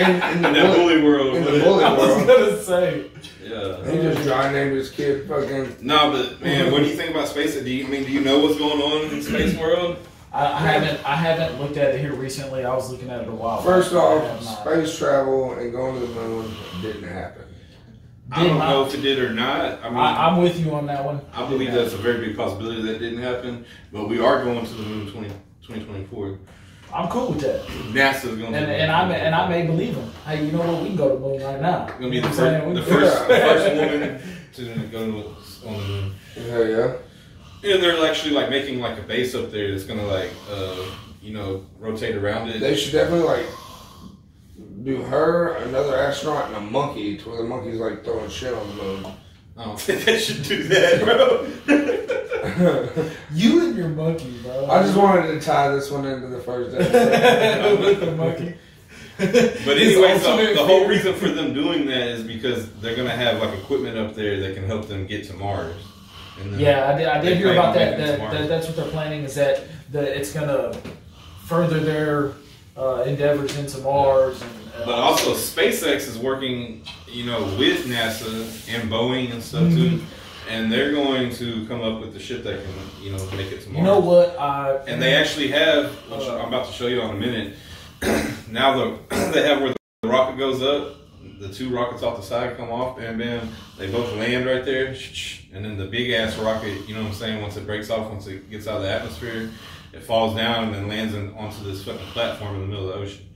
[0.00, 1.36] In, in, the, that bully, bully world.
[1.36, 3.10] in the but- bully I was world, gonna say.
[3.42, 3.90] Yeah.
[3.90, 5.76] he just dry named his kid fucking.
[5.80, 7.54] No, but man, what do you think about space?
[7.60, 9.96] Do you I mean do you know what's going on in space world?
[10.32, 12.64] I, I haven't I haven't looked at it here recently.
[12.64, 13.60] I was looking at it a while.
[13.62, 14.22] First off,
[14.60, 17.42] space travel and going to the moon didn't happen.
[18.32, 19.82] I don't Did know if it did or not.
[19.84, 21.20] I mean, I, I'm with you on that one.
[21.32, 23.64] I believe that's a very big possibility that didn't happen.
[23.92, 25.28] But we are going to the moon 20,
[25.62, 26.38] 2024.
[26.92, 27.64] I'm cool with that.
[27.92, 30.10] NASA's going And, to and I may, and I may believe him.
[30.26, 30.82] Hey, you know what?
[30.82, 31.86] We can go to the moon right now.
[31.86, 32.74] Gonna be the know first, saying?
[32.74, 34.22] the We- first, the first woman
[34.82, 36.14] to go to- on the moon.
[36.48, 37.72] Hell yeah.
[37.72, 40.76] And they're actually like making like a base up there that's gonna like, uh,
[41.22, 42.58] you know, rotate around it.
[42.60, 43.46] They should definitely like
[44.82, 48.66] do her, another astronaut, and a monkey to where the monkey's like throwing shit on
[48.68, 49.06] the moon.
[49.56, 51.46] I don't think they should do that, bro.
[53.32, 54.66] You and your monkey, bro.
[54.66, 57.80] I just wanted to tie this one into the first episode.
[57.80, 58.54] with the monkey.
[59.18, 63.10] But His anyway, so the whole reason for them doing that is because they're gonna
[63.10, 65.76] have like equipment up there that can help them get to Mars.
[66.40, 67.06] And Yeah, I did.
[67.06, 67.98] I did hear about that.
[67.98, 68.48] That, that.
[68.48, 69.24] That's what they're planning.
[69.24, 70.72] Is that that it's gonna
[71.44, 72.32] further their
[72.80, 74.50] uh, endeavors into Mars and.
[74.76, 78.28] and But also, SpaceX is working, you know, with NASA
[78.74, 79.98] and Boeing and stuff Mm-hmm.
[79.98, 80.02] too,
[80.48, 82.72] and they're going to come up with the ship that can,
[83.04, 83.76] you know, make it to Mars.
[83.78, 84.38] You know what?
[84.38, 87.54] I And they actually have, which Uh, I'm about to show you in a minute.
[88.50, 88.98] now the
[89.32, 90.96] they have where the rocket goes up.
[91.38, 93.48] The two rockets off the side come off, bam, bam.
[93.78, 94.94] They both land right there,
[95.54, 97.40] and then the big ass rocket, you know what I'm saying?
[97.42, 99.50] Once it breaks off, once it gets out of the atmosphere,
[99.92, 102.94] it falls down and then lands in, onto this fucking platform in the middle of
[102.98, 103.26] the ocean.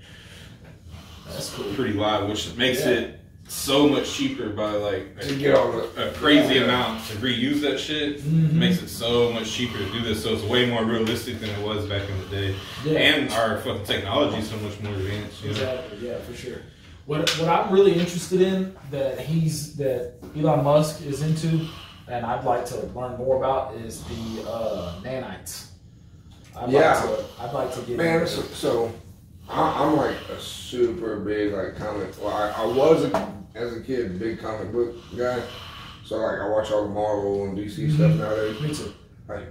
[1.29, 1.73] That's cool.
[1.75, 2.91] Pretty wild, which makes Yeah.
[2.91, 6.63] it so much cheaper by like to get all the a crazy Yeah.
[6.63, 8.53] amount to reuse that shit Mhm.
[8.53, 10.23] makes it so much cheaper to do this.
[10.23, 12.55] So it's way more realistic than it was back in the day.
[12.85, 12.99] Yeah.
[12.99, 15.43] And our fucking technology is so much more advanced.
[15.43, 15.57] You know?
[15.57, 16.09] Exactly.
[16.09, 16.59] Yeah, for sure.
[17.07, 21.67] What what I'm really interested in that he's that Elon Musk is into,
[22.09, 25.67] and I'd like to learn more about is the uh, nanites.
[26.57, 26.95] I'd Yeah.
[27.03, 28.93] Like to, I'd like to get Man, so, so
[29.49, 32.11] I, I'm like a super big like comic.
[32.23, 35.43] Well, I, I was a, as a kid big comic book guy.
[36.05, 38.19] So like I watch all the Marvel and DC stuff Mhm.
[38.19, 38.61] nowadays.
[38.61, 38.93] Me too.
[39.29, 39.47] Like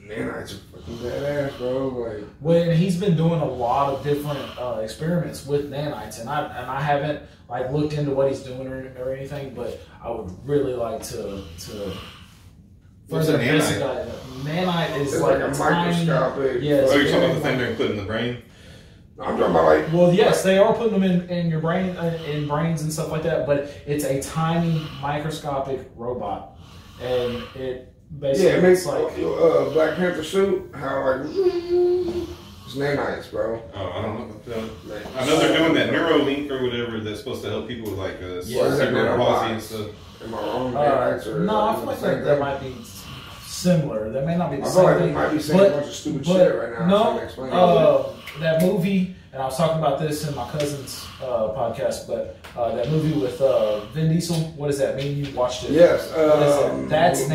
[0.00, 1.88] nanites are fucking badass, bro.
[1.88, 6.42] Like When he's been doing a lot of different uh, experiments with nanites, and I
[6.58, 10.30] and I haven't like looked into what he's doing or, or anything, but I would
[10.48, 11.92] really like to to.
[13.08, 13.54] What's a further nanite?
[13.54, 14.08] investigate.
[14.44, 16.62] Nanite is it's like, like, a tiny- microscopic.
[16.62, 16.90] Yes.
[16.90, 18.42] Oh, you're talking about the thing they're putting in the brain?
[19.18, 22.18] I'm talking about like Well, yes, they are putting them in, in your brain, uh,
[22.28, 23.46] in brains and stuff like that.
[23.46, 26.58] But it's a tiny microscopic robot,
[27.00, 30.70] and it basically yeah, it makes like uh, Black Panther suit.
[30.74, 31.20] How like
[32.66, 33.62] it's nanites, bro.
[33.74, 34.86] Oh, I don't know about that.
[34.86, 35.02] Man.
[35.16, 38.20] I know they're doing that Neuralink or whatever that's supposed to help people with like
[38.20, 38.62] uh, Yeah.
[38.62, 39.88] What is cerebral palsy and stuff.
[40.24, 40.76] Am I wrong?
[40.76, 41.46] uh, no, I is feel it
[41.86, 42.74] like that, that might be
[43.56, 44.10] similar.
[44.10, 45.08] That may not be the I same like thing.
[45.08, 46.86] we might be saying but- a bunch of stupid but shit right now.
[46.86, 47.54] no, trying explain it.
[47.54, 48.02] Uh,
[48.40, 52.74] that movie, and I was talking about this in my cousin's uh, podcast, but uh,
[52.74, 54.36] that movie with uh, Vin Diesel.
[54.56, 55.24] What does that mean?
[55.24, 55.70] You watched it?
[55.70, 56.70] yes, What is it?
[56.70, 57.32] um, That's nanites.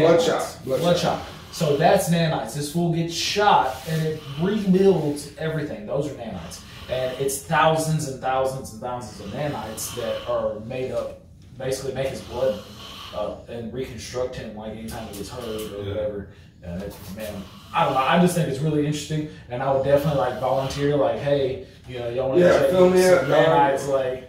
[0.66, 0.80] bloodshot.
[0.82, 1.22] Bloodshot.
[1.52, 2.54] So that's nanites.
[2.56, 5.86] This fool gets shot and it rebuilds everything.
[5.86, 6.62] Those are nanites.
[6.90, 11.20] And it's thousands and thousands and thousands of nanites that are made up,
[11.58, 12.62] basically make his blood
[13.16, 15.94] uh, and reconstruct him like anytime he gets hurt or Yeah.
[15.94, 16.30] whatever.
[16.64, 17.34] And it, man,
[17.74, 18.00] I don't know.
[18.02, 19.30] I just think it's really interesting.
[19.50, 22.70] And I would definitely like volunteer, like, hey, you know, y'all want to Yeah, check
[22.70, 23.90] fill me up, dog.
[23.90, 24.28] Like,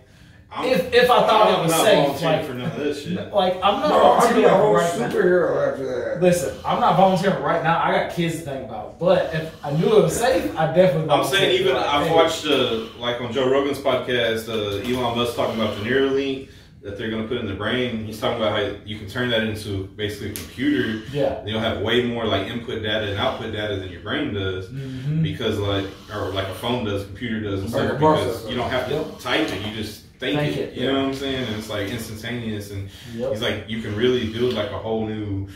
[0.55, 3.05] I'm, if, if I thought it I'm was not safe, like, for none of this
[3.05, 3.33] shit.
[3.33, 3.89] like I'm not
[4.35, 5.09] be volunteering a whole right now.
[5.09, 6.23] superhero after that.
[6.23, 7.83] Listen, I'm not volunteering right now.
[7.83, 8.99] I got kids to think about.
[8.99, 11.11] But if I knew it was safe, I definitely.
[11.11, 15.55] I'm saying even I've watched uh, like on Joe Rogan's podcast, uh, Elon Musk talking
[15.61, 16.49] about the Neuralink
[16.83, 18.05] that they're gonna put in the brain.
[18.05, 21.03] He's talking about how you can turn that into basically a computer.
[21.13, 21.45] Yeah.
[21.47, 24.67] You'll have way more like input data and output data than your brain does.
[24.69, 27.99] hmm because like or like a phone does, computer does, and Like stuff.
[28.01, 29.19] Because you don't have to Yep.
[29.21, 30.61] type it; you just think, Think it.
[30.61, 30.93] it, You yeah.
[30.93, 31.47] know what I'm saying?
[31.47, 33.31] And it's like instantaneous, and Yep.
[33.31, 35.49] he's like, you can really build like a whole new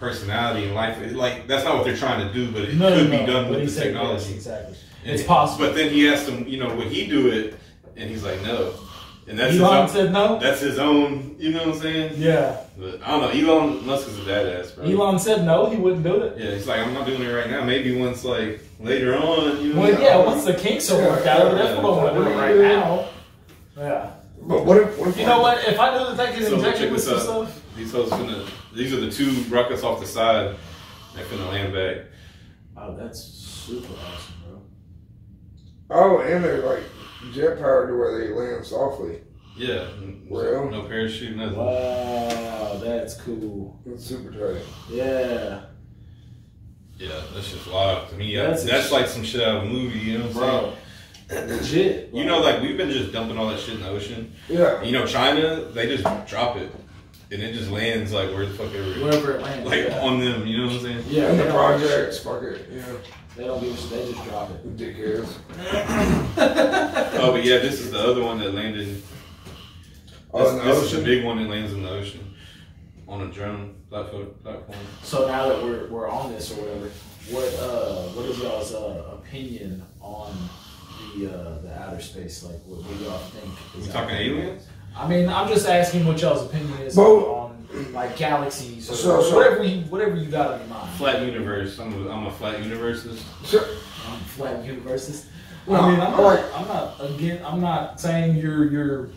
[0.00, 0.98] personality in life.
[1.02, 3.26] It- Like that's not what they're trying to do, but it No, could no, be
[3.26, 4.34] done with the said yes, technology.
[4.34, 4.76] exactly.
[5.04, 5.66] And- It's possible.
[5.66, 7.54] But then he asked him, you know, would he do it?
[7.96, 8.72] And he's like, no.
[9.28, 10.38] And that's Elon his own, said no.
[10.40, 11.36] that's his own.
[11.38, 12.14] You know what I'm saying?
[12.16, 12.60] Yeah.
[12.76, 13.54] But I don't know.
[13.54, 14.84] Elon Musk is a badass, bro.
[14.84, 15.70] Elon said no.
[15.70, 16.38] He wouldn't do it.
[16.38, 17.62] Yeah, he's like, I'm not doing it right now.
[17.62, 19.62] Maybe once like later on.
[19.62, 19.82] You know?
[19.82, 20.16] Well, yeah.
[20.16, 23.08] Once the kinks are worked out, that's what I want to do right now.
[23.76, 24.10] Yeah.
[24.44, 25.68] But what if, what if You know what?
[25.68, 27.62] If I knew that they could So inject check with some stuff.
[27.76, 28.48] These hoes finna.
[28.74, 30.56] These are the two rockets off the side.
[31.14, 32.06] They're finna land back.
[32.76, 34.62] Oh, that's super awesome, bro.
[35.90, 36.82] Oh, and they're like
[37.32, 39.20] jet powered to where they land softly.
[39.56, 39.88] Yeah.
[40.28, 40.70] Well.
[40.70, 41.58] No parachute, nothing.
[41.58, 43.80] Wow, that's cool.
[43.86, 44.62] It's super tight.
[44.90, 45.62] Yeah,
[46.96, 48.34] Yeah, that's just wild to me.
[48.36, 49.98] That's That's, like some shit out of a movie.
[49.98, 50.74] You know what I'm
[51.34, 51.56] bro.
[51.56, 52.12] Legit.
[52.14, 54.32] You know, like we've been just dumping all that shit in the ocean.
[54.48, 54.82] Yeah.
[54.82, 56.70] You know, China, they just drop it,
[57.30, 59.68] and it just lands like where the fuck ever, wherever it lands.
[59.68, 60.00] like yeah.
[60.00, 60.46] on them.
[60.46, 61.04] You know what I'm saying?
[61.08, 62.68] yeah, and the don't- projects, fuck it.
[62.70, 62.84] Yeah.
[63.36, 63.90] They don't give a shit.
[63.90, 64.76] They just drop it.
[64.76, 65.28] Dickheads.
[67.14, 68.86] Oh, but yeah, this is the other one that landed.
[68.88, 69.02] This,
[70.34, 71.04] Oh, in the this is the ocean?
[71.04, 72.34] big one that lands in the ocean
[73.06, 74.28] on a drone platform.
[74.42, 74.78] platform.
[75.02, 76.90] So now that we're, we're on this or whatever,
[77.30, 80.34] what uh what is y'all's uh, opinion on
[81.16, 82.42] the uh, the outer space?
[82.42, 83.54] Like, what, what do y'all think?
[83.86, 84.66] We talking out aliens?
[84.96, 87.41] I mean, I'm just asking what y'all's opinion is Well, on
[87.92, 90.90] like galaxies or So- so- whatever you whatever you got on your mind.
[90.96, 91.78] Flat universe.
[91.78, 93.24] I'm a, I'm a flat universalist.
[93.44, 95.26] So, Um, flat universes.
[95.66, 97.40] No, I mean, I'm I not, like- I'm not again.
[97.44, 99.08] I'm not saying your your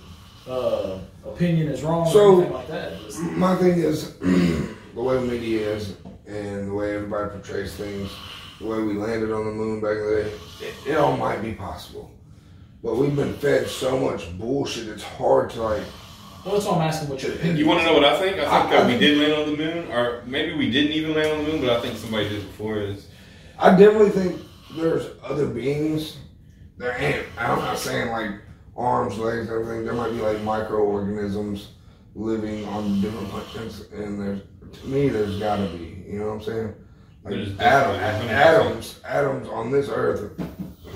[0.48, 3.02] uh, opinion is wrong So- or anything like that.
[3.04, 5.96] Just- my thing is the way the media is
[6.28, 8.10] and the way everybody portrays things,
[8.60, 10.32] the way we landed on the moon back in the day,
[10.62, 12.10] it, it all might be possible.
[12.84, 15.84] But we've been fed so much bullshit, it's hard to like.
[16.46, 17.58] Well, that's why I'm asking what your opinion.
[17.58, 18.38] You want to know what I think?
[18.38, 20.92] I think I- that I we did land on the moon, or maybe we didn't
[20.92, 23.08] even land on the moon, but I think somebody did before us.
[23.58, 24.42] I definitely think
[24.78, 26.18] there's other beings.
[26.78, 27.26] There ain't.
[27.38, 28.32] I'm not saying like
[28.78, 29.86] arms, legs, everything.
[29.86, 31.70] There might be like microorganisms
[32.16, 34.42] living on different planets, and there's
[34.82, 36.04] to me there's got to be.
[36.08, 36.74] You know what I'm saying?
[37.24, 38.32] Like There's atom, definitely 100%.
[38.36, 40.32] atoms, atoms on this earth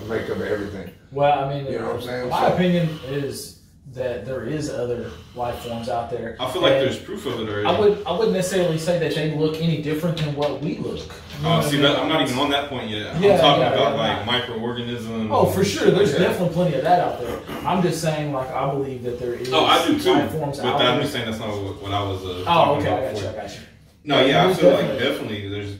[0.07, 0.91] make up everything.
[1.11, 2.29] Well, I mean, You know what I'm saying?
[2.29, 3.58] My So- opinion is
[3.99, 6.35] that there is other life forms out there.
[6.39, 7.65] I feel like And there's proof of it already.
[7.67, 10.97] I would I wouldn't necessarily say that they look any different than what we look.
[10.99, 13.07] You know Oh, see, that, I'm not even on that point yet.
[13.07, 13.37] I'm talking yeah,
[13.73, 14.25] about yeah, like yeah.
[14.25, 15.29] microorganisms.
[15.31, 15.91] Oh, for sure.
[15.91, 16.19] There's Yeah.
[16.19, 17.39] definitely plenty of that out there.
[17.65, 20.11] I'm just saying, like, I believe that there is Oh, I do too.
[20.13, 22.25] life But forms out I'm just saying that's not what, what I was.
[22.25, 23.59] Uh, Oh, okay, I got you, I got you.
[24.05, 25.75] No, yeah, I feel like definitely- definitely there's.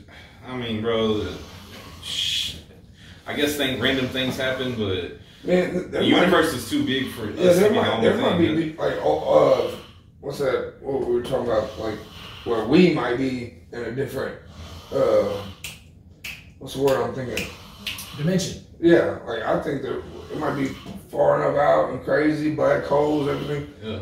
[0.46, 1.32] I mean, bro, the,
[3.26, 7.12] I guess thing, random things happen, but Man, the there might, universe is too big
[7.12, 8.56] for yeah, us to there be the might, only there might thing.
[8.56, 9.76] be like oh, uh,
[10.20, 10.74] what's that?
[10.80, 11.78] What we were talking about?
[11.78, 11.98] Like
[12.44, 14.38] where we might be in a different.
[14.92, 15.42] uh
[16.58, 17.46] What's the word I'm thinking?
[18.18, 18.64] Dimension.
[18.80, 20.66] Yeah, like I think that it might be
[21.10, 23.72] far enough out and crazy, black holes, everything.
[23.82, 24.00] yeah.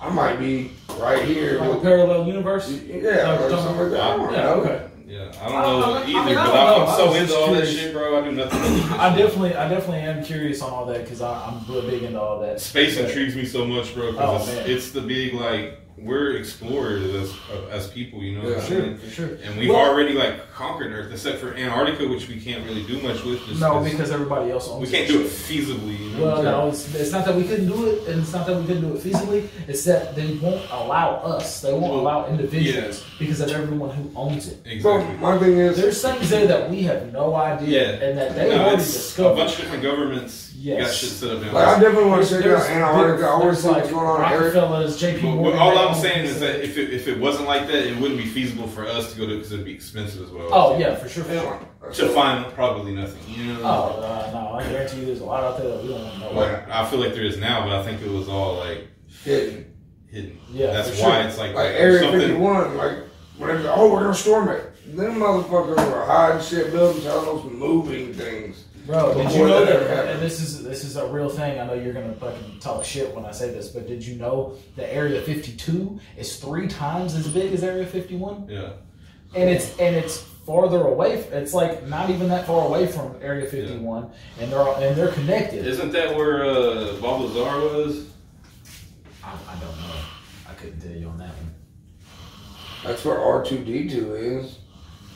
[0.00, 1.58] I might be right here.
[1.60, 2.70] Like a parallel universe.
[2.70, 4.00] yeah, like something like that.
[4.00, 4.54] I don't Yeah, know.
[4.62, 4.86] okay.
[5.12, 6.84] Yeah, I I- don't know I- I either, mean, I but don't I'm, know.
[6.84, 8.18] I'm I so into just all that shit, bro.
[8.18, 8.60] I do nothing.
[8.60, 9.18] but look at I shit.
[9.26, 12.60] definitely, I definitely am curious on all that because I'm real big into all that.
[12.62, 14.08] Space But- intrigues me so much, bro.
[14.08, 14.56] Oh, Because man.
[14.58, 17.32] it's, it's the big like we're explorers as
[17.70, 18.48] as people, you know.
[18.48, 18.56] Yeah.
[18.56, 19.28] what I'm Sure, for sure.
[19.44, 23.00] And we've Well- already like conquered Earth, except for Antarctica, which we can't really do
[23.00, 23.44] much with.
[23.46, 24.92] Just No, 'cause because everybody else owns it.
[24.92, 25.98] we can't do it feasibly.
[25.98, 26.24] You know?
[26.24, 28.64] Well, no, it's, it's not that we couldn't do it, and it's not that we
[28.66, 29.48] couldn't do it feasibly.
[29.68, 31.60] It's that they won't allow us.
[31.60, 34.58] They won't Well, allow individuals because of everyone who owns it.
[34.64, 35.16] So exactly.
[35.18, 38.06] my thing is, There's things there that we have no idea, Yeah.
[38.06, 40.86] and that they No, already it's a bunch of different governments Yes.
[40.86, 43.26] got shit set up down like, I definitely want to check out There's- Antarctica.
[43.26, 44.44] I want to there's see what's going on Area.
[44.44, 45.58] Rockefellers, JP Well, Morgan.
[45.58, 48.26] all I'm saying is that if it, if it wasn't like that, it wouldn't be
[48.26, 50.48] feasible for us to go to because it'd be expensive as well.
[50.52, 51.24] Oh yeah, for sure.
[51.24, 52.08] For sure.
[52.08, 53.60] To find probably nothing, you know.
[53.64, 56.30] Oh uh, no, I guarantee you, there's a lot out there that we don't know.
[56.32, 58.86] Like I feel like there is now, but I think it was all like
[59.24, 59.74] hidden.
[60.10, 60.38] hidden.
[60.52, 61.28] Yeah, that's for why sure.
[61.28, 62.20] it's like, Like there's Area something.
[62.20, 62.98] 51, like
[63.36, 64.68] whenever, oh, we're gonna storm it.
[64.96, 68.64] Them motherfuckers were hiding shit, building tunnels, moving things.
[68.86, 70.08] Bro, did you know that that?
[70.08, 71.60] And this is this is a real thing.
[71.60, 74.56] I know you're gonna fucking talk shit when I say this, but did you know
[74.76, 78.46] that Area 52 is three times as big as Area 51?
[78.48, 78.70] Yeah,
[79.34, 81.12] And it's and it's farther away.
[81.30, 84.10] It's like not even that far away from Area 51,
[84.40, 85.64] and they're all, and they're connected.
[85.66, 88.08] isn't that where uh, Bob Lazar was?
[89.22, 89.94] I, I don't know.
[90.50, 91.54] I couldn't tell you on that one.
[92.84, 94.58] That's where R2D2 is.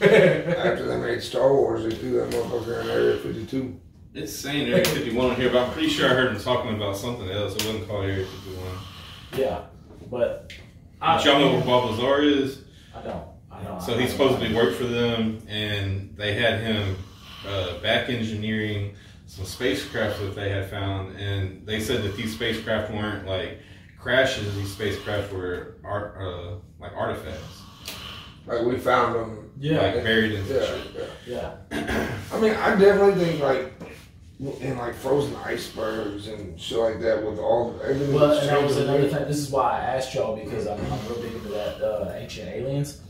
[0.00, 3.80] After they made Star Wars, they threw that motherfucker in Area 52.
[4.14, 6.96] It's saying Area 51 on here, but I'm pretty sure I heard him talking about
[6.96, 7.54] something else.
[7.54, 8.66] It wasn't called Area 51.
[9.38, 9.60] Yeah,
[10.10, 10.52] but
[11.00, 12.62] I, but y'all know where Bob Lazar is?
[12.94, 13.24] I don't.
[13.50, 13.80] I don't.
[13.80, 16.96] So I he don't supposedly worked for them, and they had him
[17.46, 18.94] uh, back engineering
[19.26, 23.60] some spacecraft that they had found, and they said that these spacecraft weren't like
[23.98, 27.62] crashes; these spacecraft were art, uh, like artifacts,
[28.46, 29.45] Like we found them.
[29.58, 31.10] Yeah, like buried in some Yeah, shit.
[31.26, 32.08] yeah.
[32.32, 33.72] I mean, I definitely think like
[34.60, 38.12] in like frozen icebergs and shit like that with all everything.
[38.14, 39.26] Well, that's and that was another thing.
[39.26, 42.48] This is why I asked y'all because I'm, I'm real big into that uh, ancient
[42.48, 43.00] aliens.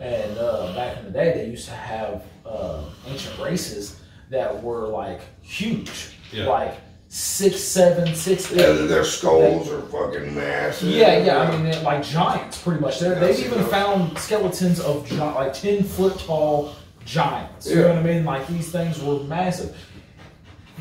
[0.00, 4.00] And uh, back in the day, they used to have uh, ancient races
[4.30, 6.46] that were like huge, Yeah.
[6.46, 6.74] like
[7.12, 8.58] six, seven, six, eight.
[8.58, 10.88] Yeah, their skulls are fucking massive.
[10.88, 11.38] Yeah, yeah.
[11.40, 13.00] I mean, they're like giants, pretty much.
[13.00, 13.70] They're, they've even those.
[13.70, 17.68] found skeletons of gi- like ten foot tall giants.
[17.68, 18.24] You know what I mean?
[18.24, 19.76] Like these things were massive.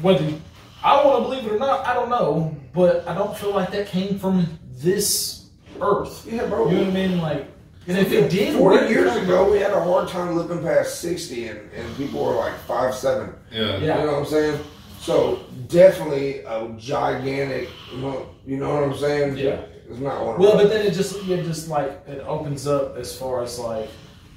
[0.01, 0.34] Whether
[0.82, 2.55] I want to believe it or not, I don't know.
[2.73, 5.49] But I don't feel like that came from this
[5.82, 6.25] Earth.
[6.32, 6.69] yeah, bro.
[6.69, 7.17] You know what I mean?
[7.21, 7.47] Like,
[7.88, 11.49] and if it did, Forty years ago, we had a hard time looking past sixty,
[11.49, 13.34] and, and people were like five seven.
[13.51, 13.77] Yeah.
[13.77, 13.99] Yeah.
[13.99, 14.63] You know what I'm saying?
[15.02, 17.70] So definitely a gigantic.
[17.93, 19.38] You know what I'm saying?
[19.38, 19.62] Yeah.
[19.89, 20.39] It's not one.
[20.39, 23.89] Well, but then it just it just like it opens up as far as like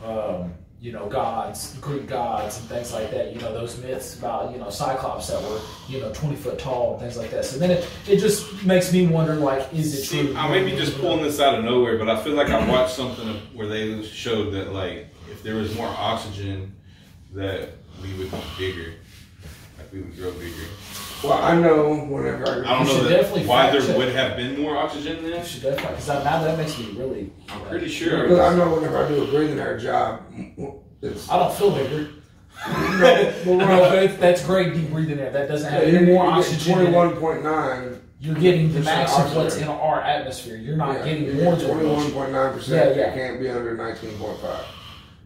[0.04, 3.32] um, you know, gods, Greek gods, and things like that.
[3.32, 6.92] You know, those myths about you know Cyclops that were you know twenty foot tall
[6.92, 7.44] and things like that.
[7.44, 10.36] So then it, it just makes me wonder, like, is it See, true?
[10.36, 12.94] I may be just pulling this out of nowhere, but I feel like I watched
[12.94, 16.74] something where they showed that like if there was more oxygen,
[17.32, 17.70] that
[18.02, 19.03] we would be bigger, like
[19.94, 20.66] we would grow bigger.
[21.22, 23.96] Well, I know whenever I, I don't know that definitely why there check.
[23.96, 25.46] would have been more oxygen You then.
[25.46, 27.32] should definitely, because now that makes me really.
[27.48, 28.22] I'm pretty sure.
[28.24, 31.70] because I know whenever I do a breathing air job, mm, it's I don't feel
[31.70, 32.10] bigger.
[32.68, 35.30] no, but when No, I, but that's great deep breathing air.
[35.30, 36.74] That doesn't have yeah, any more oxygen.
[36.74, 38.00] twenty-one point nine.
[38.20, 40.56] You're getting the max of what's in our atmosphere.
[40.56, 42.96] You're not getting more than twenty-one point nine percent.
[42.96, 43.10] Yeah, yeah.
[43.10, 44.64] It can't be under nineteen point five.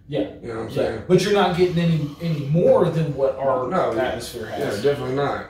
[0.08, 0.20] Yeah.
[0.40, 1.02] You know what I'm Yeah, saying?
[1.06, 4.02] but you're not getting any any more than what our No, yeah.
[4.04, 4.82] atmosphere Yeah, has.
[4.82, 5.46] definitely not.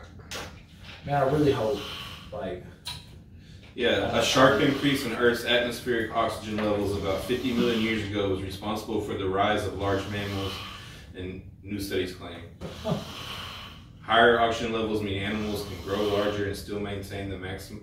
[1.06, 1.78] Man, I really hope,
[2.32, 2.64] like,
[3.74, 8.42] Yeah, a sharp increase in Earth's atmospheric oxygen levels about 50 million years ago was
[8.42, 10.52] responsible for the rise of large mammals,
[11.16, 12.40] and new studies claim.
[14.02, 17.82] Higher oxygen levels mean animals can grow larger and still maintain the maximum,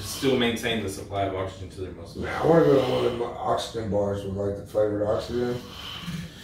[0.00, 2.24] still maintain the supply of oxygen to their muscles.
[2.24, 5.06] Man, I want to go to one of them oxygen bars with like the flavored
[5.06, 5.60] oxygen.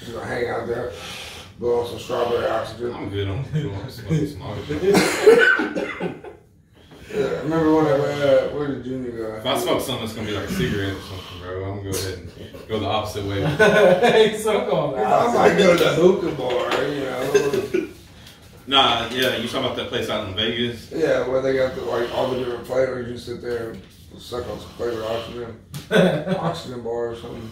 [0.00, 0.92] Just gonna hang out there,
[1.58, 2.94] blow on some strawberry oxygen.
[2.94, 6.22] I'm good on on smoking some oxygen.
[7.10, 9.36] Yeah, remember when I went, uh, where did Junior go?
[9.36, 11.90] If I smoke something that's gonna be like a cigarette or something, bro, I'm gonna
[11.90, 13.40] go ahead and go the opposite way.
[13.44, 17.07] hey, so I'm going I might go to the hookah bar, you know.
[18.68, 20.90] Nah, yeah, you talking about that place out in Vegas?
[20.92, 23.08] yeah, where they got the, like all the different flavors.
[23.10, 23.82] You sit there and
[24.20, 25.58] suck on some flavored oxygen,
[26.38, 27.50] oxygen bar or something.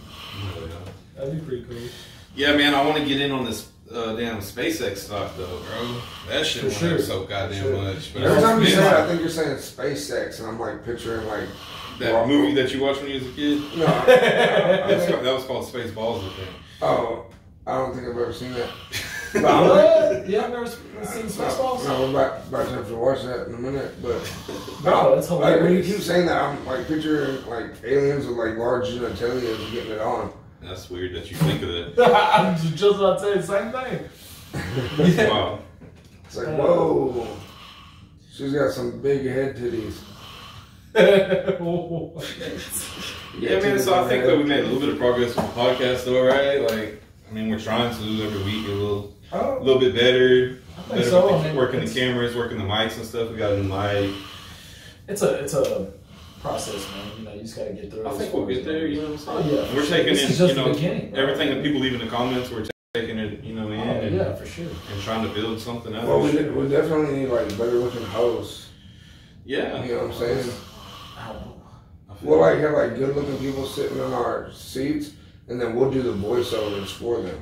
[1.17, 1.89] That'd be pretty cool.
[2.35, 6.01] Yeah, man, I want to get in on this uh, damn SpaceX stuff though, bro.
[6.29, 6.99] That shit For went sure.
[6.99, 7.77] so goddamn sure.
[7.83, 8.13] much.
[8.13, 11.27] But Every time you say it, I think you're saying SpaceX, and I'm like picturing
[11.27, 11.49] like
[11.99, 13.63] that movie that you watched when you was a kid.
[13.79, 13.87] no.
[13.87, 16.49] I That's think- called- that was called Spaceballs, I think.
[16.83, 17.27] oh,
[17.67, 18.71] I don't think I've ever seen that.
[19.33, 20.29] But I'm What?
[20.29, 21.85] Yeah, I've never seen no, Spaceballs.
[21.85, 24.01] no, we're about, about to have to watch that in a minute.
[24.01, 24.33] But
[24.83, 28.57] Bro, that's like when you keep saying that, I'm like picturing like aliens with like
[28.57, 30.33] large genitalia getting it on.
[30.63, 31.99] That's weird that you think of it.
[31.99, 35.29] I'm just about to say the same thing.
[35.29, 35.59] Wow.
[36.25, 37.27] It's like whoa,
[38.33, 39.99] she's got some big head titties.
[43.39, 43.79] Yeah, man.
[43.81, 46.25] So I think that we made a little bit of progress with the podcast, though,
[46.27, 46.63] right?
[46.63, 49.39] Like, I mean, we're trying to every week a little, oh.
[49.39, 50.59] a Oh, little bit better.
[50.79, 51.25] I think Better so.
[51.27, 53.31] with I the- mean, working the cameras, working the mics and stuff.
[53.31, 54.15] We got a new mic.
[55.09, 55.93] It's a it's a
[56.41, 57.07] process, man.
[57.19, 58.03] You know, you just gotta get through.
[58.03, 58.87] it I think we'll get there.
[58.87, 59.59] You know what Oh I'm saying?
[59.59, 61.11] Oh, yeah, We're taking this in, is just you know, the beginning.
[61.13, 61.21] bro.
[61.23, 64.15] Everything that people leave in the comments, we're taking it, you know, in Oh, and,
[64.17, 64.67] yeah, for sure.
[64.67, 66.05] and trying to build something out.
[66.05, 66.43] Well, of we, it.
[66.45, 68.69] did, we definitely need like better looking hosts.
[69.45, 69.83] Yeah.
[69.85, 70.51] You know what I'm saying?
[71.19, 71.61] I don't know.
[72.11, 75.13] I feel We'll like have like good looking people sitting in our seats,
[75.49, 77.39] and then we'll do the voiceovers for them.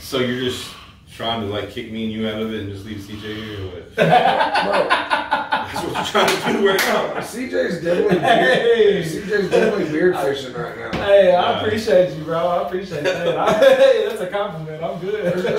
[0.00, 0.72] So you're just
[1.14, 3.60] trying to like kick me and you out of it and just leave CJ here
[3.60, 3.96] or what?
[3.96, 7.14] That's what you're trying to do right now.
[7.20, 9.02] CJ's definitely Hey.
[9.02, 10.92] CJ's definitely beard fishing right now.
[11.04, 11.64] Hey, I Nah.
[11.64, 12.38] appreciate you, bro.
[12.38, 13.36] I appreciate that.
[13.38, 14.82] I, hey, that's a compliment.
[14.82, 15.12] I'm Just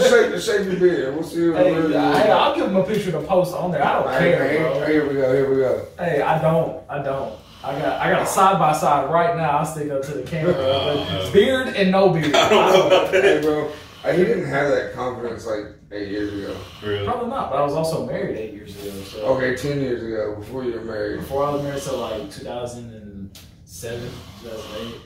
[0.09, 0.41] good.
[0.41, 1.13] shake, shake your beard.
[1.15, 1.51] We'll see.
[1.51, 3.83] Hey, what hey, I'll give him a picture to post on there.
[3.85, 4.79] I don't Hey, care, hey, bro.
[4.85, 5.33] hey, here we go.
[5.33, 5.85] Here we go.
[5.99, 6.83] Hey, I don't.
[6.89, 7.33] I don't.
[7.63, 9.57] I got I got a side by side right now.
[9.59, 10.53] I'll stick up to the camera.
[10.57, 12.33] Oh, but beard and no beard.
[12.35, 13.43] I don't know about Hey, that.
[13.43, 13.67] bro.
[13.67, 13.71] Uh,
[14.03, 16.55] hey, he didn't have that confidence like eight years ago.
[16.83, 17.05] Really?
[17.05, 18.91] Probably not, but I was also married eight years ago.
[19.03, 21.19] So Okay, ten years ago, before you were married.
[21.19, 24.09] before I was married, so like 2007,
[24.43, 25.01] 2008.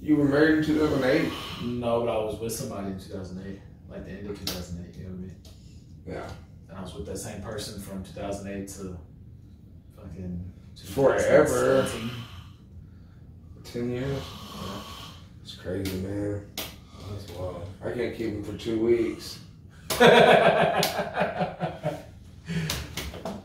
[0.00, 1.32] You were married in 2008.
[1.64, 4.96] No, but I was with somebody in 2008, like the end of 2008.
[4.96, 5.36] You know what I mean?
[6.06, 6.28] Yeah.
[6.68, 8.98] And I was with that same person from 2008 to
[9.96, 10.52] fucking
[10.82, 11.82] Forever.
[11.82, 12.10] 2017.
[13.64, 14.22] Ten years.
[15.42, 16.46] It's crazy, man.
[17.10, 17.68] That's wild.
[17.84, 19.40] I can't keep him for two weeks.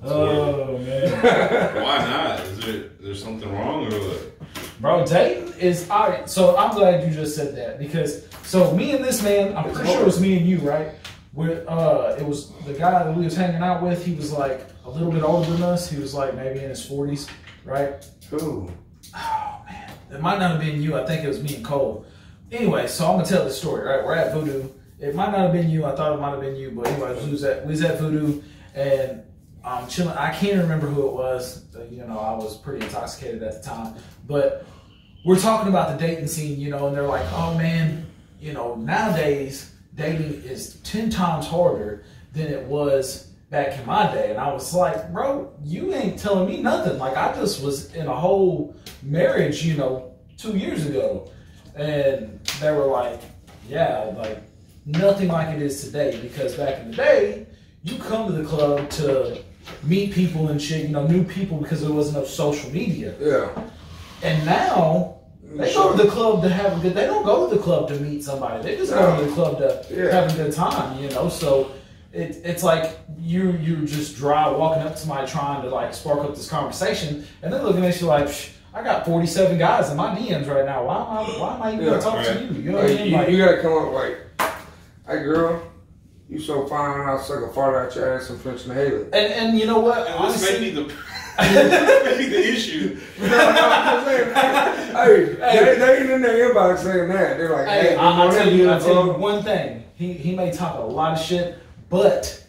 [0.03, 1.11] oh man,
[1.83, 2.39] Why not?
[2.41, 4.39] Is there is there something wrong or what?
[4.79, 6.29] bro, dating is all right.
[6.29, 9.91] So I'm glad you just said that because so me and this man, I'm pretty
[9.91, 10.91] sure it was me and you, right?
[11.39, 14.05] With uh, it was the guy that we was hanging out with.
[14.05, 15.89] He was like a little bit older than us.
[15.89, 17.29] He was like maybe in his 40s,
[17.63, 18.05] right?
[18.29, 18.69] Who?
[19.15, 20.97] Oh man, it might not have been you.
[20.97, 22.05] I think it was me and Cole.
[22.51, 23.85] Anyway, so I'm gonna tell the story.
[23.85, 24.67] Right, we're at Voodoo.
[24.99, 25.85] It might not have been you.
[25.85, 27.99] I thought it might have been you, but anyway, we was at we was at
[28.01, 28.41] Voodoo
[28.75, 29.23] and
[29.63, 30.17] I'm um chilling.
[30.17, 31.73] I can't remember who it was.
[31.73, 33.95] Uh, You know, I was pretty intoxicated at the time,
[34.27, 34.65] but
[35.25, 36.59] we're talking about the dating scene.
[36.59, 38.05] You know, and they're like, "Oh man,
[38.41, 44.29] you know, nowadays dating is ten times harder than it was." Back in my day,
[44.29, 46.99] and I was like, bro, you ain't telling me nothing.
[46.99, 51.31] Like, I just was in a whole marriage, you know, two years ago.
[51.75, 53.19] And they were like,
[53.67, 54.43] yeah, like
[54.85, 56.19] nothing like it is today.
[56.21, 57.47] Because back in the day,
[57.81, 59.41] you come to the club to
[59.81, 63.15] meet people and shit, you know, new people because there wasn't no social media.
[63.19, 63.49] Yeah.
[64.21, 65.18] And now
[65.55, 66.93] they go to the club to have a good.
[66.93, 68.63] They don't go to the club to meet somebody.
[68.63, 70.11] They just go to the club to Yeah.
[70.11, 71.01] have a good time.
[71.01, 71.71] You know, so
[72.13, 76.19] it, it's like you you just dry walking up to somebody trying to like spark
[76.19, 78.25] up this conversation, and they're looking at you like.
[78.25, 80.85] Psh, I got 47 guys in my DMs right now.
[80.85, 82.61] Why am I, why am I even Yeah, gonna talk to you?
[82.61, 83.07] You know what I mean?
[83.07, 84.17] you, Like, you gotta come up like,
[85.07, 85.63] hey girl,
[86.29, 89.05] you so fine, I'll suck a fart out your ass and French and Haley.
[89.05, 90.07] and, and you know what?
[90.07, 90.93] And this may be the
[91.47, 92.99] this be the issue.
[93.19, 97.37] No, no, I'm saying, hey, they, they ain't in their inbox saying that.
[97.37, 99.83] They're like, hey, Hey, I, I'll good tell you, I'll tell you one thing.
[99.95, 101.57] He he may talk a lot of shit,
[101.89, 102.43] but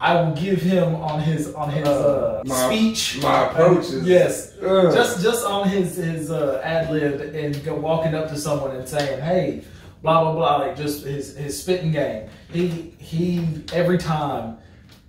[0.00, 3.20] I will give him on his on his uh, My- speech.
[3.22, 4.92] my approach is- yes, Ugh.
[4.94, 8.88] just just on his his uh, ad lib and go walking up to someone and
[8.88, 9.64] saying, "Hey,
[10.02, 12.28] blah blah blah," like just his his spitting game.
[12.52, 14.58] He he every time.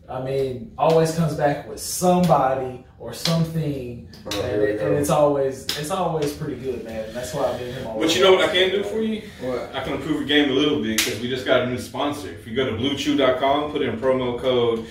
[0.09, 5.65] I mean, always comes back with somebody or something, Oh, and, it, and it's always
[5.77, 7.13] it's always pretty good, man.
[7.13, 7.87] That's why I mean him.
[7.87, 9.21] always- But you know what I can do for you?
[9.41, 9.75] What?
[9.75, 12.29] I can improve your game a little bit because we just got a new sponsor.
[12.29, 14.85] If you go to bluechew.com, put in promo code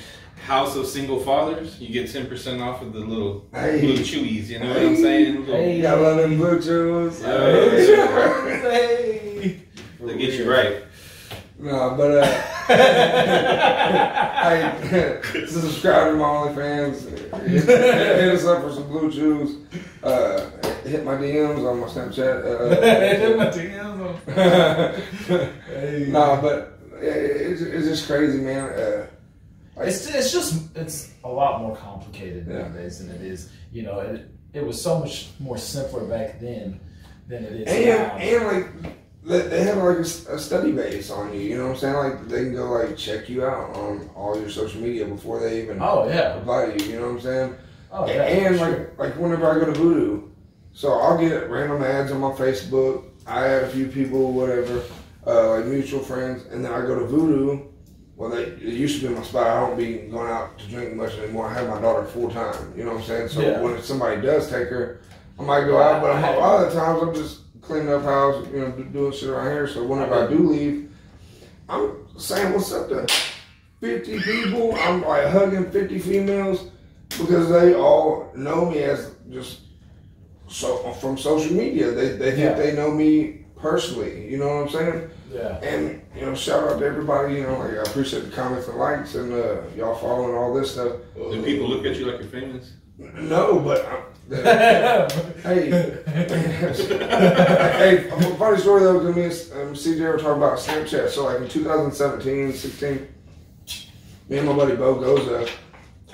[0.47, 3.81] House of Single Fathers, you get 10% off of the little Hey.
[3.81, 4.49] blue chewies.
[4.49, 5.41] You know what I'm saying?
[5.41, 5.77] Little- Hey.
[5.77, 7.21] You got love them blue chews.
[7.23, 8.61] Yeah.
[8.61, 9.61] Hey.
[10.01, 10.83] They get you right.
[11.59, 12.43] No, but uh,
[14.45, 17.09] hey, subscribe to my OnlyFans.
[17.47, 19.57] Hit, hit us up for some blue chews.
[20.03, 20.49] Uh,
[20.85, 22.45] hit my DMs on my Snapchat.
[22.45, 23.51] Uh,
[25.67, 26.07] Hey.
[26.11, 28.65] nah, but it's, it's just crazy, man.
[28.71, 29.07] Uh,
[29.83, 32.59] It's it's just it's a lot more complicated Yeah.
[32.69, 33.51] nowadays than it is.
[33.73, 36.79] You know, it it was so much more simpler back then
[37.29, 38.17] than it is and now.
[38.17, 38.67] and like
[39.25, 40.05] they, have like a,
[40.39, 41.41] study base on you.
[41.41, 41.95] You know what I'm saying?
[41.95, 45.63] Like they can go like check you out on all your social media before they
[45.63, 46.93] even oh yeah, to you.
[46.93, 47.55] You know what I'm saying?
[47.91, 48.93] oh yeah, and like sure.
[48.99, 50.29] like whenever I go to Voodoo,
[50.73, 53.05] so I'll get random ads on my Facebook.
[53.27, 54.83] I add a few people, whatever,
[55.27, 57.69] uh, like mutual friends, and then I go to Voodoo.
[58.17, 59.47] Well, they, it used to be my spot.
[59.47, 61.49] I don't be going out to drink much anymore.
[61.49, 62.73] I have my daughter full time.
[62.77, 63.29] You know what I'm saying?
[63.29, 63.61] So Yeah.
[63.61, 65.01] when somebody does take her,
[65.37, 66.01] I might go out.
[66.01, 69.51] But a lot of times I'm just cleaning up house, you know, doing shit around
[69.53, 69.67] here.
[69.69, 70.91] So whenever I do leave,
[71.69, 73.07] I'm saying what's up to
[73.81, 74.75] 50 people.
[74.77, 76.69] I'm like hugging 50 females
[77.19, 79.61] because they all know me as just
[80.49, 81.91] so from social media.
[81.93, 82.55] They they think Yeah.
[82.55, 84.29] they know me personally.
[84.31, 85.11] You know what I'm saying?
[85.33, 85.59] yeah.
[85.63, 87.35] And you know, shout out to everybody.
[87.37, 90.73] You know, like I appreciate the comments and likes and uh, y'all following all this
[90.73, 90.93] stuff.
[91.17, 92.73] Do people look at you like you're famous?
[92.99, 94.01] No, but uh,
[95.43, 95.71] hey,
[96.07, 99.01] hey, funny story though.
[99.01, 101.09] To me, and um, CJ were talking about Snapchat.
[101.11, 103.09] So like in 2017, 16,
[104.29, 105.49] me and my buddy Bo Goza,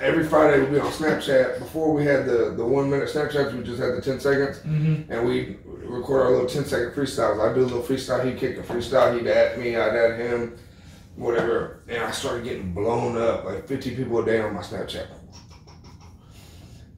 [0.01, 1.59] every Friday we'd be on Snapchat.
[1.59, 5.11] Before we had the the one minute Snapchats, we just had the 10 seconds, Mm-hmm.
[5.11, 7.39] and we record our little 10 second freestyles.
[7.39, 8.25] I'd do a little freestyle.
[8.25, 9.17] he'd kick a freestyle.
[9.17, 9.75] He'd at me.
[9.75, 10.57] I'd at him.
[11.17, 15.07] Whatever, and I started getting blown up like 50 people a day on my Snapchat.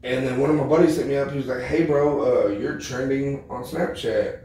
[0.04, 1.32] And then one of my buddies hit me up.
[1.32, 4.40] He was like, "Hey, bro, uh, you're trending on Snapchat."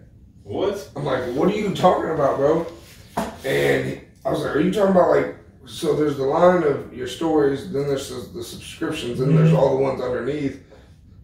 [0.45, 0.89] What?
[0.97, 2.67] I'm like, "What are you talking about, bro?"
[3.45, 5.35] And I was like, "Are you talking about like?"
[5.67, 9.77] So there's the line of your stories, then there's the, the subscriptions, and there's all
[9.77, 10.63] the ones underneath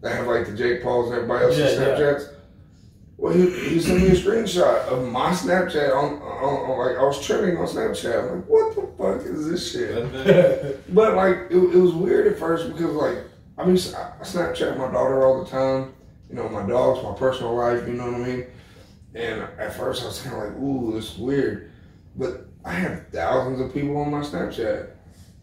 [0.01, 1.97] that have like the Jake Pauls and everybody else's Yeah, yeah.
[1.97, 2.31] Snapchats.
[3.17, 7.03] Well, he, he sent me a screenshot of my Snapchat on, on, on like I
[7.03, 8.19] was trending on Snapchat.
[8.29, 10.93] I'm like, what the fuck is this shit?
[10.93, 13.17] But like, it, it was weird at first because like,
[13.57, 15.93] I mean, I Snapchat my daughter all the time.
[16.29, 17.87] You know, my dogs, my personal life.
[17.87, 18.45] You know what I mean?
[19.13, 21.71] And at first, I was kind of like, ooh, this is weird.
[22.15, 24.89] But I have thousands of people on my Snapchat.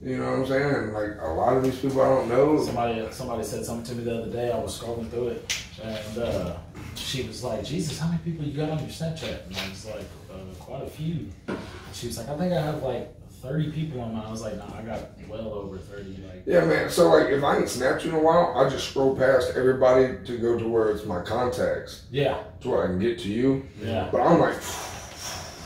[0.02, 0.92] You know what I'm saying?
[0.92, 2.60] Like a lot of these people I don't know.
[2.60, 4.50] Somebody somebody said something to me the other day.
[4.50, 6.56] I was scrolling through it, and uh,
[6.96, 9.86] she was like, "Jesus, how many people you got on your Snapchat?" And I was
[9.86, 11.58] like, uh, "Quite a few." And
[11.92, 14.57] she was like, "I think I have like 30 people on mine." I was like,
[14.57, 16.88] "Nah, I got well over 30." Like, Yeah, man.
[16.88, 20.16] So like, if I ain't snapped you in a while, I just scroll past everybody
[20.24, 23.64] to go to where it's my contacts, yeah, to where I can get to you.
[23.82, 24.55] yeah, But I'm like.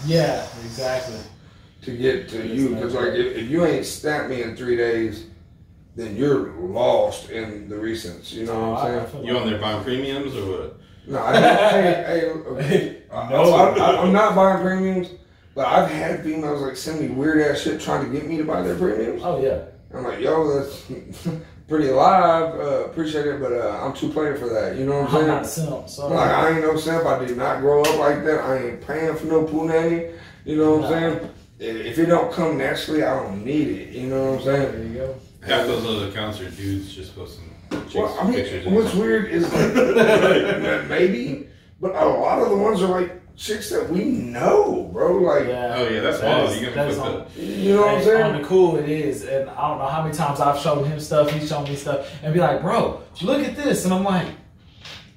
[0.07, 1.16] yeah, exactly.
[1.83, 5.27] to get to you because like if, if you ain't snapped me in three days
[5.95, 9.59] then you're lost in the recents you know what i'm oh, saying You on there
[9.61, 10.81] buying premiums or what?
[11.07, 13.03] no i hey, hey, okay.
[13.12, 13.55] I, No.
[13.55, 15.09] I, I, i'm not buying premiums
[15.57, 18.44] but i've had females like send me weird ass shit trying to get me to
[18.44, 20.86] buy their premiums Oh yeah, i'm like yo that's
[21.68, 22.54] pretty live.
[22.54, 24.76] Uh, appreciate it, but uh, I'm too plain for that.
[24.76, 25.26] You know what I'm I'm saying?
[25.26, 25.88] not a simp.
[25.88, 27.04] So Like I ain't no simp.
[27.04, 28.38] I did not grow up like that.
[28.38, 30.11] I ain't paying for no poo nanny.
[30.44, 31.30] You know what I'm saying?
[31.59, 33.88] If if it don't come naturally, I don't need it.
[33.96, 34.72] You know what I'm saying?
[34.72, 35.14] there you go.
[35.44, 38.66] Half those other accounts are dudes just posting chicks Well, I mean, pictures.
[38.66, 39.74] what's weird is like,
[40.88, 41.48] maybe,
[41.80, 45.18] but a lot of the ones are like chicks that we know, bro.
[45.18, 45.74] Like, Yeah.
[45.76, 46.51] Oh yeah, that's That wild.
[46.53, 48.22] is- You're that gonna is put on- the you know what I'm saying?
[48.22, 50.99] On the cool it is, and I don't know how many times I've shown him
[51.01, 54.26] stuff, he's shown me stuff, and be like, "Bro, look at this," and I'm like,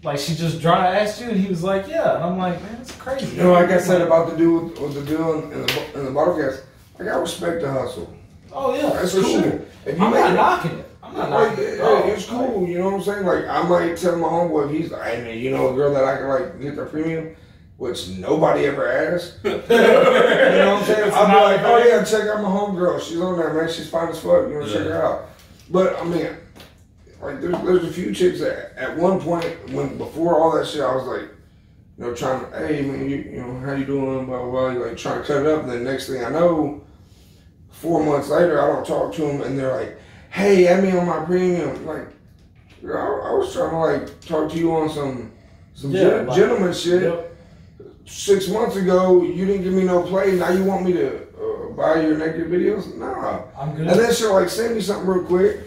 [0.03, 2.77] like she just dry asked you, and he was like, "Yeah," and I'm like, "Man,
[2.81, 5.51] it's crazy." You know, like I said about the dude with, with the deal in,
[5.51, 6.63] in the in the bottle cast.
[6.97, 8.13] Like I respect the hustle.
[8.51, 9.41] "Oh yeah, That's for cool.
[9.41, 10.85] sure." If you I'm make not it- knocking it.
[11.01, 11.77] I'm not Like, knocking it.
[11.77, 13.25] yeah, Oh, it's cool, you know what I'm saying?
[13.25, 15.93] Like, I might tell my homeboy if he's like, hey man, you know a girl
[15.93, 17.35] that I can like get the premium,
[17.79, 19.37] which nobody ever asked.
[19.43, 21.11] you know what I'm saying?
[21.13, 23.01] I'll be like, oh yeah, check out my homegirl.
[23.01, 23.71] She's on there, man.
[23.71, 24.47] She's fine as fuck.
[24.49, 25.29] You want to check her out?
[25.69, 26.27] But I mean,
[27.21, 30.81] like, there's there's a few chicks that at one point when before all that shit,
[30.81, 31.31] I was like.
[31.97, 34.25] You know, trying to, hey man, you, you know, how you doing?
[34.25, 34.85] Blah blah blah.
[34.85, 36.81] Like trying to cut it up, and then next thing I know,
[37.71, 39.99] four months later, I don't talk to them, and they're like,
[40.29, 42.07] "Hey, add me on my premium." Like,
[42.85, 45.33] I, I was trying to like talk to you on some
[45.73, 47.03] some Yeah, gen- like- gentleman shit.
[47.03, 47.28] Yep.
[48.09, 50.35] Six months ago, you didn't give me no play.
[50.35, 52.95] Now you want me to uh, buy your naked videos?
[52.97, 53.43] Nah.
[53.57, 53.87] I'm good.
[53.87, 55.61] And then she'll like send me something real quick.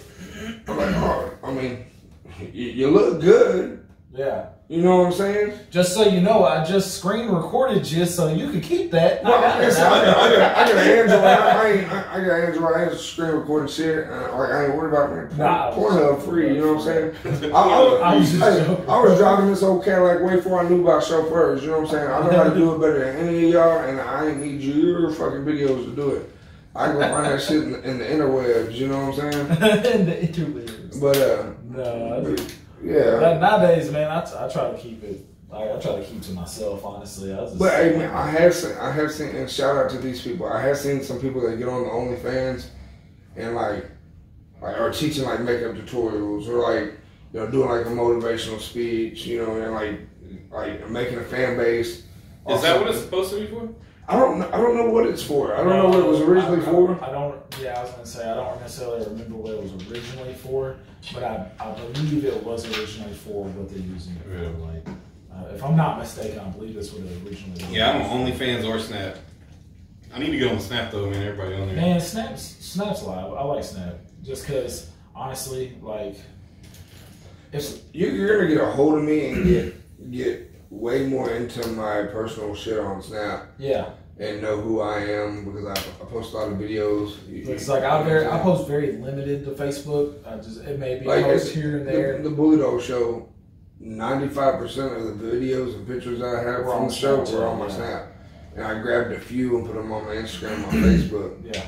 [0.66, 1.84] I'm like, oh, I mean,
[2.52, 3.81] you, you look good.
[4.14, 4.46] Yeah.
[4.68, 5.58] You know what I'm saying?
[5.70, 9.22] Just so you know, I just screen recorded you, so you can keep that.
[9.22, 11.24] Well, I got I, got, I, got, I, I got an Android.
[11.24, 12.74] I, I, ain't, I, I got an Android.
[12.76, 14.06] I ain't screen recording shit.
[14.06, 15.36] And, like I ain't worried about man.
[15.36, 16.54] Nah, Porn, Pornhub free.
[16.54, 17.52] You know what I'm saying?
[17.52, 17.60] I, I,
[18.12, 18.84] I was was, just hey.
[18.88, 21.62] I was driving this old Cadillac way before I knew about chauffeurs.
[21.62, 22.10] You know what I'm saying?
[22.10, 24.60] I know how to do it better than any of y'all, and I ain't need
[24.62, 26.30] your fucking videos to do it.
[26.74, 28.72] I can find that shit in, the- in the interwebs.
[28.72, 29.46] You know what I'm saying?
[30.00, 30.98] In the interludes.
[30.98, 33.16] But uh, No, that's- yeah.
[33.18, 35.26] That- nowadays, man, I, t- I try to keep it.
[35.50, 36.84] Like, I try to keep to myself.
[36.84, 37.58] Honestly, I just.
[37.58, 40.46] But hey, man, I have seen, I have seen, and shout out to these people.
[40.46, 42.66] I have seen some people that get on the OnlyFans
[43.36, 43.84] and like,
[44.62, 46.94] like are teaching like makeup tutorials or like,
[47.34, 50.00] you know, doing like a motivational speech, you know, and like,
[50.50, 52.04] like making a fan base.
[52.48, 53.68] Is that what it's supposed to be for?
[54.08, 55.54] I don't, know, I don't know what it's for.
[55.54, 57.04] I don't know what it was originally I, I- for.
[57.04, 57.40] I don't.
[57.60, 60.76] Yeah, I was gonna say I don't necessarily remember what it was originally for,
[61.12, 64.50] but I, I believe it was originally for what they're using it Yeah.
[64.50, 64.58] for.
[64.58, 64.88] Like,
[65.32, 67.62] uh, if I'm not mistaken, I believe that's what it originally.
[67.64, 67.70] was.
[67.72, 69.16] Yeah, I'm on OnlyFans or Snap.
[70.14, 71.26] I need to get on Snap though, man.
[71.26, 71.76] Everybody on there.
[71.76, 73.32] Man, Snap's Snap's live.
[73.32, 76.16] I like Snap just because honestly, like,
[77.52, 81.66] if You, you're gonna get a hold of me and get get way more into
[81.68, 83.90] my personal shit on Snap yeah,
[84.22, 87.16] and know who I am because I, I post a lot of videos.
[87.28, 90.26] You- it's like I very I post very limited to Facebook.
[90.26, 92.18] I just it may be Like, post here and there.
[92.18, 93.28] The, the Bully Dog show,
[93.82, 97.46] 95% of the videos and pictures I have Were from on the show Snapchat, were
[97.46, 97.74] on my yeah.
[97.76, 98.06] Snap.
[98.54, 101.54] And I grabbed a few and put them on my Instagram, my Facebook.
[101.54, 101.64] yeah.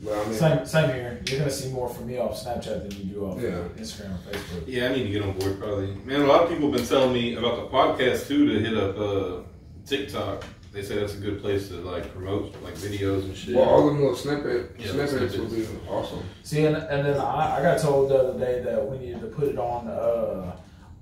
[0.00, 1.20] Well, I mean, Same, same here.
[1.26, 3.64] You're gonna see more from me off Snapchat than you do off Yeah.
[3.76, 4.62] Instagram or Facebook.
[4.68, 5.88] Yeah, I need to get on board probably.
[6.04, 8.76] Man, a lot of people have been telling me about the podcast too to hit
[8.78, 9.40] up uh,
[9.84, 10.44] TikTok.
[10.72, 13.56] They say that's a good place to like promote like videos and shit.
[13.56, 15.36] well, all them little snippet, Yeah, snippets snippets.
[15.38, 16.22] would be awesome.
[16.42, 19.26] See, and, and then I, I got told the other day that we needed to
[19.28, 20.56] put it on uh,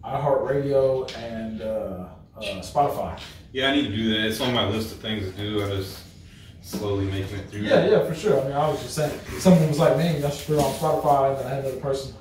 [0.04, 1.64] iHeartRadio and uh,
[2.36, 3.18] uh, Spotify.
[3.52, 4.26] yeah, I need to do that.
[4.28, 5.62] It's on my list of things to do.
[5.64, 6.00] I just
[6.62, 7.60] slowly making it through.
[7.62, 8.40] Yeah, yeah, for sure.
[8.40, 10.72] I mean, I was just saying, someone was like, "Man, you should put it on
[10.74, 12.14] Spotify," and then I had another person.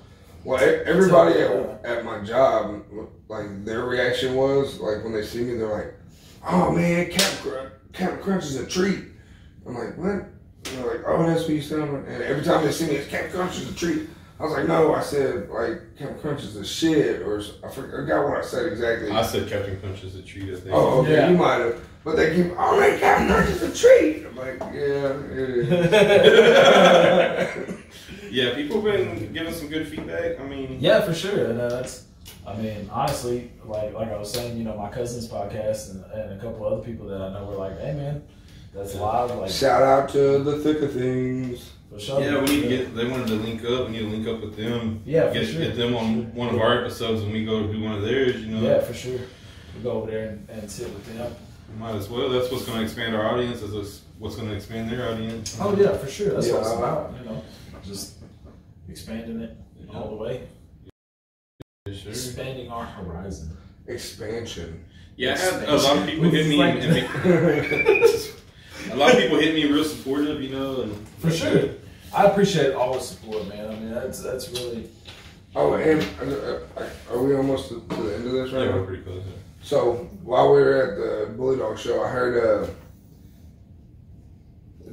[0.43, 2.83] Well, e- everybody at, at my job,
[3.27, 5.93] like, their reaction was, like, when they see me, they're like,
[6.47, 9.05] oh man, Captain Crunch, Captain Crunch is a treat.
[9.67, 10.09] I'm like, what?
[10.09, 10.25] And
[10.65, 11.79] they're like, oh, that's what you said.
[11.79, 14.09] And every time they see me, it's Captain Crunch is a treat.
[14.39, 18.27] I was like, no, I said, like, Captain Crunch is a shit, or I forgot
[18.27, 19.09] what I said exactly.
[19.09, 20.51] I said Captain Crunch is a treat.
[20.53, 20.76] I think.
[20.76, 21.30] oh, okay, Yeah.
[21.30, 21.80] you might have.
[22.03, 24.26] But they keep, oh man, Captain Crunch is a treat.
[24.26, 25.69] I'm like, yeah, it is.
[28.31, 28.85] Yeah, people have
[29.17, 30.39] been giving some good feedback.
[30.41, 31.45] I mean, Yeah, for sure.
[31.51, 32.03] And uh, that's,
[32.47, 36.39] I mean, honestly, like like I was saying, you know, my cousin's podcast and, and
[36.39, 38.23] a couple other people that I know were like, "Hey, man,
[38.73, 41.72] that's live." Like, Shout out to the thick of things.
[41.89, 42.22] for sure.
[42.22, 42.95] yeah, we need to get.
[42.95, 43.88] They wanted to link up.
[43.88, 45.02] We need to link up with them.
[45.06, 45.61] Yeah, for get, sure.
[45.61, 48.41] get them on one of our episodes, and we go to do one of theirs.
[48.41, 49.19] You know, Yeah, for sure.
[49.76, 51.35] We go over there and, and sit with them.
[51.77, 52.30] might as well.
[52.30, 53.61] That's what's going to expand our audience.
[53.61, 55.57] Is what's- what's going to expand their audience.
[55.60, 56.30] Oh yeah, for sure.
[56.30, 57.14] That's what it's about.
[57.19, 57.43] You know,
[57.84, 58.14] just
[58.88, 59.57] expanding it
[59.93, 60.45] all the way, Yeah,
[61.94, 62.12] sure.
[62.12, 63.56] expanding our horizon.
[63.88, 64.84] Expansion.
[65.18, 66.57] Yeah, I had a lot of people hit me.
[66.57, 66.84] Like- And,
[68.84, 71.70] and a lot of people hit me real supportive, you know, and For sure.
[72.14, 73.68] I appreciate all the support, man.
[73.70, 74.90] I mean, that's that's really
[75.57, 78.72] Oh, and uh, uh, are we almost to, to the end of this right Yeah,
[78.72, 78.78] now?
[78.80, 79.24] we're pretty close.
[79.62, 79.94] So
[80.24, 80.98] while we were at
[81.30, 82.70] the Bully Dog show, I heard uh,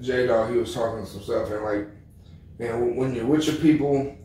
[0.01, 0.51] J-Dawg.
[0.53, 1.89] He was talking some stuff, and like,
[2.61, 4.17] man, when you're with your people,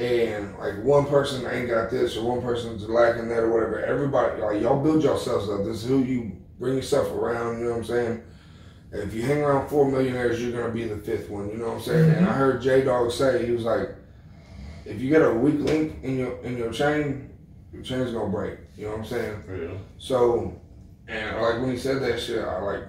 [0.00, 4.40] and like one person ain't got this or one person's lacking that or whatever, everybody
[4.40, 5.64] like y'all build yourselves up.
[5.64, 7.58] This is who you bring yourself around.
[7.58, 8.22] You know what I'm saying?
[8.92, 11.50] If you hang around four millionaires, you're gonna be the fifth one.
[11.50, 12.10] You know what I'm saying?
[12.10, 13.90] And I heard J-Dawg say he was like,
[14.86, 17.30] if you get a weak link in your in your chain,
[17.72, 18.58] your chain's gonna break.
[18.76, 19.42] You know what I'm saying?
[19.44, 19.78] For real.
[19.98, 20.58] So,
[21.08, 22.84] and like when he said that shit, I like.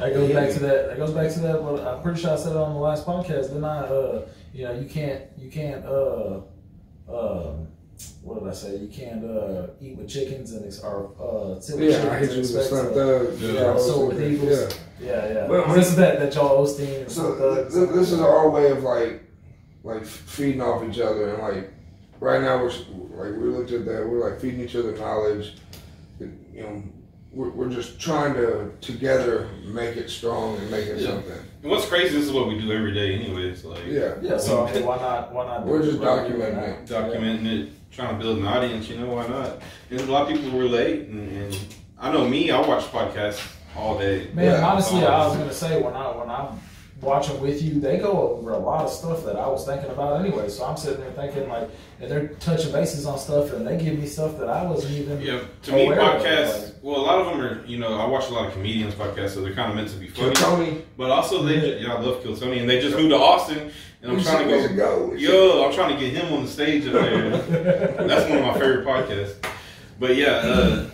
[0.00, 0.88] That goes back to that.
[0.88, 1.62] That goes back to that.
[1.62, 3.52] Well, I'm pretty sure I said it on the last podcast.
[3.52, 4.26] Then I, uh,
[4.58, 6.40] you know, you can't, you can't, uh,
[7.08, 7.54] uh,
[8.22, 8.76] what did I say?
[8.76, 12.26] You can't uh, eat with chickens and ex- or uh, sit with Yeah, I chickens
[12.26, 13.38] hit you and with the expect slim thug.
[13.38, 14.42] Yeah, all so those with things.
[14.42, 14.74] Eagles.
[15.00, 15.06] Yeah.
[15.28, 15.46] Yeah, yeah.
[15.46, 17.72] Well, this is that that y'all Osteen and So Thugs.
[17.72, 19.22] th- this is our way of like,
[19.84, 21.72] like feeding off each other, and like
[22.18, 24.08] right now we're like we looked at that.
[24.08, 25.56] We're like feeding each other knowledge.
[26.18, 26.32] You
[26.62, 26.82] know,
[27.32, 31.08] we're, we're just trying to together make it strong and make it Yeah.
[31.10, 31.38] something.
[31.62, 32.16] And what's crazy?
[32.16, 33.64] This is what we do every day, anyways.
[33.64, 34.14] Like Yeah.
[34.22, 35.32] Yeah, so I mean, why not?
[35.32, 35.66] Why not?
[35.66, 36.90] We're just documenting it.
[36.90, 37.00] now?
[37.00, 38.88] documenting it, trying to build an audience.
[38.88, 39.60] You know why not?
[39.90, 41.58] And a lot of people relate, and, and
[41.98, 42.50] I know me.
[42.50, 43.46] I watch podcasts
[43.76, 44.28] all day.
[44.32, 44.66] Man, Yeah.
[44.66, 46.58] honestly, I was um, gonna say when I when I'm
[47.00, 50.20] watching with you, they go over a lot of stuff that I was thinking about
[50.20, 50.48] anyway.
[50.48, 51.68] So I'm sitting there thinking like,
[52.00, 55.20] and they're touching bases on stuff, and they give me stuff that I wasn't even.
[55.20, 56.64] Yeah, to me, Aware of, podcasts.
[56.64, 57.66] like- well, a lot of them are.
[57.66, 59.96] You know, I watch a lot of comedians podcasts, so they're kind of meant to
[59.96, 60.66] be Kill funny.
[60.66, 60.84] Tony.
[60.96, 63.70] But also, they ju- yeah, I love Kill Tony, and they just moved to Austin,
[64.02, 64.74] and I'm we trying to go.
[64.76, 65.06] go.
[65.08, 67.30] We should- Yo, I'm trying to get him on the stage up there.
[68.06, 69.34] That's one of my favorite podcasts.
[70.00, 70.84] But yeah, uh,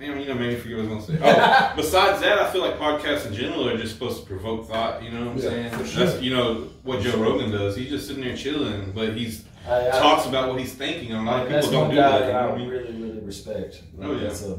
[0.00, 1.24] man, you know, made me forget what I was gonna say.
[1.24, 5.02] Oh, besides that, I feel like podcasts in general are just supposed to provoke thought.
[5.02, 5.70] You know what I'm Yeah, saying?
[5.72, 6.06] for sure.
[6.06, 7.76] That's you know what Joe Rogan does.
[7.76, 11.12] He's just sitting there chilling, but he's I, I, talks about what he's thinking.
[11.12, 12.18] And a lot of people don't do guy that.
[12.20, 13.82] that You know I what I really, really respect.
[14.02, 14.20] Oh, yeah.
[14.22, 14.58] That's a,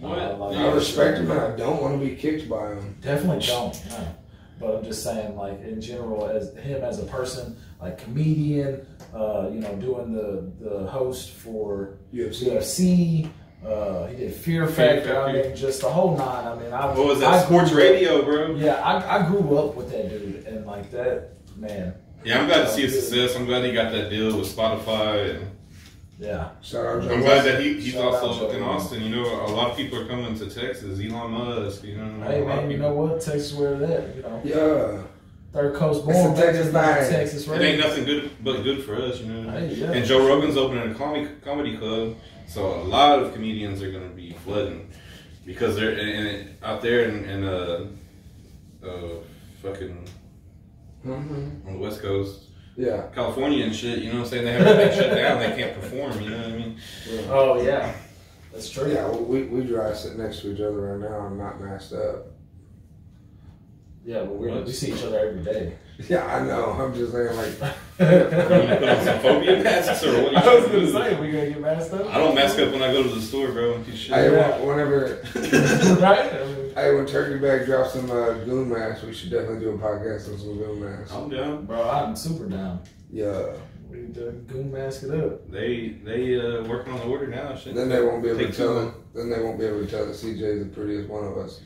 [0.00, 0.18] What?
[0.18, 2.96] I like I respect him, and I don't want to be kicked by him.
[3.02, 3.90] Definitely don't.
[3.90, 4.14] No.
[4.60, 9.50] But I'm just saying, like in general, as him as a person, like comedian, uh,
[9.52, 12.46] you know, doing the the host for UFC.
[12.48, 13.28] UFC.
[13.66, 15.18] Uh, he did Fear Factor.
[15.20, 16.46] I mean, just the whole nine.
[16.46, 17.46] I mean, I What was I that?
[17.46, 18.54] Sports grew up- radio, bro.
[18.56, 21.94] Yeah, I, I grew up with that dude, and like that man.
[22.24, 23.36] Yeah, I'm glad to see his success.
[23.36, 25.50] I'm glad he got that deal with Spotify, and
[26.18, 28.76] Yeah, Shout out, I'm glad that he, he's Shout also Joe in Rogan.
[28.76, 29.02] Austin.
[29.02, 31.00] You know, a lot of people are coming to Texas.
[31.00, 32.24] Elon Musk, you know.
[32.26, 33.20] hey a lot of man, you know what?
[33.20, 34.16] Texas where it at?
[34.16, 35.02] You know, Yeah.
[35.52, 37.08] third coast It's a born, Texas vibe.
[37.10, 37.60] Texas It right?
[37.62, 39.50] ain't nothing good but good for us, you know.
[39.50, 39.92] Hey, yeah.
[39.92, 42.14] And Joe Rogan's opening a comedy comedy club,
[42.46, 44.90] so a lot of comedians are gonna be flooding
[45.44, 47.86] because they're and, and out there in, in uh,
[48.84, 49.08] uh,
[49.62, 50.06] fucking
[51.02, 52.44] hmm on the West Coast,
[52.76, 53.08] Yeah.
[53.14, 53.98] California and shit.
[53.98, 54.44] You know what I'm saying?
[54.46, 55.38] They have everything shut down.
[55.38, 56.20] They can't perform.
[56.20, 56.78] You know what I mean?
[57.28, 57.94] Oh yeah,
[58.52, 58.90] that's true.
[58.92, 61.18] Yeah, we, we drive sitting next to each other right now.
[61.18, 62.26] I'm not masked up.
[64.04, 65.76] Yeah, but we we see each other every day.
[66.08, 66.70] Yeah, I know.
[66.72, 67.52] I'm just saying, like,
[68.00, 70.32] You gonna put on some phobia masks or what?
[70.32, 72.06] You I was gonna say we gonna get masked up.
[72.12, 73.74] I don't mask up when I go to the store, bro.
[73.74, 74.12] I'm too shit.
[74.14, 74.58] hey, Yeah.
[74.58, 75.22] wh- whenever,
[76.00, 76.32] right?
[76.34, 79.70] I mean, hey, when Turkey Bag drops some uh, goon masks, we should definitely do
[79.70, 81.12] a podcast on some goon masks.
[81.12, 81.64] I'm down.
[81.66, 82.80] bro, I'm super down.
[83.10, 83.52] Yeah.
[83.88, 85.48] We need to goon mask it up.
[85.52, 87.50] They they uh, working on the order now.
[87.50, 87.76] and Shit.
[87.76, 88.68] Then they won't be able to tell.
[88.68, 88.74] two.
[88.74, 91.38] Them, then they won't be able to tell that CJ is the prettiest one of
[91.38, 91.60] us.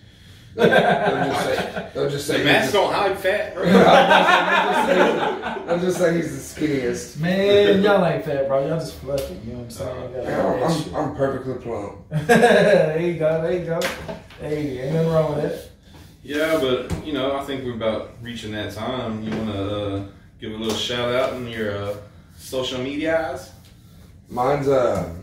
[0.54, 1.90] They'll, they'll just say.
[1.94, 2.32] They'll just say.
[2.32, 3.64] The he's masks the- don't hide fat, bro.
[5.66, 7.20] They'll just saying he's the skinniest.
[7.20, 8.66] Man, y'all ain't fat, bro.
[8.66, 9.34] Y'all just fluffy.
[9.44, 10.12] You know what I'm saying?
[10.14, 11.96] Y'all Man, got I'm, I'm, I'm perfectly plump.
[12.10, 13.42] there you go.
[13.42, 13.80] There you go.
[14.40, 15.72] Hey, ain't nothing wrong with it.
[16.22, 19.22] Yeah, but you know, I think we're about reaching that time.
[19.22, 20.04] You want to uh,
[20.40, 21.94] give a little shout out on your uh,
[22.36, 23.50] social medias?
[24.28, 25.14] Mine's uh.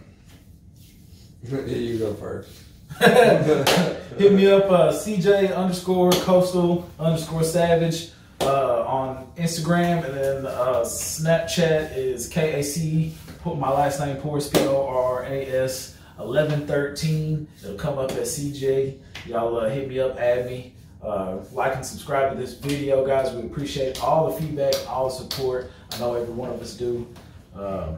[1.43, 2.49] you go first.
[2.99, 10.79] Hit me up, uh, CJ underscore coastal underscore savage uh, on Instagram, and then uh,
[10.85, 13.11] Snapchat is KAC.
[13.43, 17.49] Put my last name Porras P O R A S eleven thirteen.
[17.61, 18.97] It'll come up as CJ.
[19.25, 20.73] Y'all uh, hit me up, add me.
[21.03, 23.33] Uh, like and subscribe to this video, guys.
[23.33, 25.69] We appreciate all the feedback, all the support.
[25.91, 27.05] I know every one of us do.
[27.53, 27.97] Um,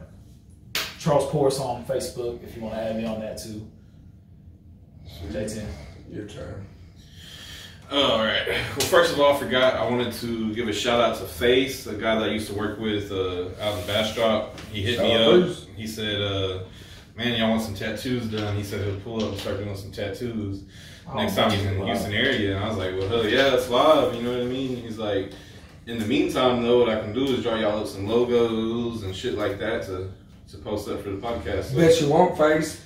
[0.98, 3.64] Charles Porras on Facebook if you want to add me on that too.
[5.26, 5.64] Jay10.
[6.10, 6.66] Your turn.
[7.90, 8.46] All right.
[8.48, 9.74] Well, first of all, I forgot.
[9.74, 12.54] I wanted to give a shout out to Face, a guy that I used to
[12.54, 14.58] work with uh, out in Bastrop.
[14.72, 15.40] He hit me Shout out, up.
[15.40, 15.66] Bruce.
[15.74, 16.64] He said, uh,
[17.16, 19.90] "Man, y'all want some tattoos done?" He said he'll pull up and start doing some
[19.90, 20.64] tattoos
[21.14, 22.56] next time he's in the Houston area.
[22.56, 24.76] And I was like, "Well, hell yeah, it's live." You know what I mean?
[24.76, 25.32] He's like,
[25.86, 29.16] "In the meantime, though, what I can do is draw y'all up some logos and
[29.16, 30.10] shit like that to
[30.50, 31.64] to post up for the podcast.
[31.64, 32.82] So, Bet you won't face.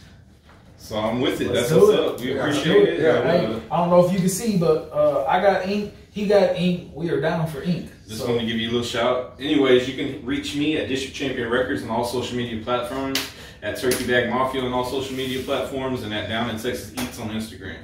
[0.82, 1.52] So I'm with it.
[1.52, 2.00] Let's That's do what's it.
[2.00, 2.20] up.
[2.20, 3.00] We Yeah, appreciate it.
[3.00, 5.68] yeah, And, Hey, uh, I don't know if you can see, but uh, I got
[5.68, 5.94] ink.
[6.10, 6.90] He got ink.
[6.94, 7.90] We are down for ink.
[8.08, 9.36] Just So- wanted to give you a little shout.
[9.38, 13.18] Anyways, you can reach me at District Champion Records on all social media platforms,
[13.62, 17.18] at Turkey Bag Mafia on all social media platforms, and at Down in Texas Eats
[17.20, 17.76] on Instagram.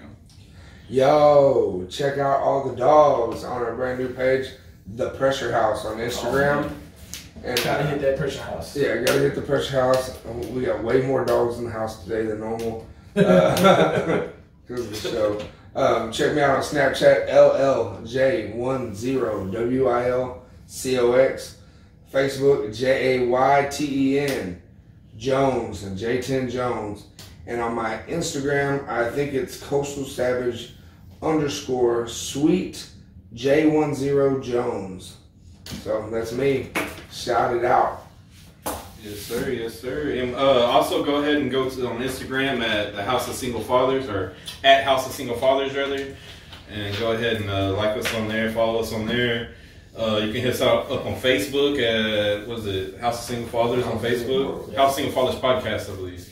[0.89, 4.47] Yo, check out all the dogs on our brand new page,
[4.97, 6.71] The Pressure House on Instagram.
[7.45, 8.77] And Gotta hit that pressure house.
[8.77, 10.17] yeah, gotta hit the Pressure House.
[10.53, 12.87] We got way more dogs in the house today than normal.
[13.17, 14.29] Uh,
[14.67, 15.41] Because of the show.
[15.75, 17.29] Um, check me out on Snapchat,
[20.69, 21.55] LLJ10WILCOX.
[22.13, 24.63] Facebook, J A Y T E N
[25.17, 27.07] Jones and Jay10 Jones.
[27.47, 30.75] And on my Instagram, I think it's Coastal Savage
[31.23, 32.87] underscore sweet
[33.35, 35.18] Jay10 Jones.
[35.69, 36.71] So that's me.
[37.13, 38.05] Shout it out.
[39.03, 39.51] Yes, sir.
[39.51, 40.11] Yes, sir.
[40.13, 43.61] And uh, also go ahead and go to on Instagram at the House of Single
[43.61, 44.35] Fathers or
[44.65, 46.17] at House of Single Fathers rather,
[46.71, 49.55] and go ahead and uh, like us on there, follow us on there.
[49.97, 53.25] Uh, you can hit us out up on Facebook at what is it House of
[53.35, 54.77] Single Fathers on House Single Facebook, Fathers.
[54.77, 56.28] House of Single Fathers podcast, I believe.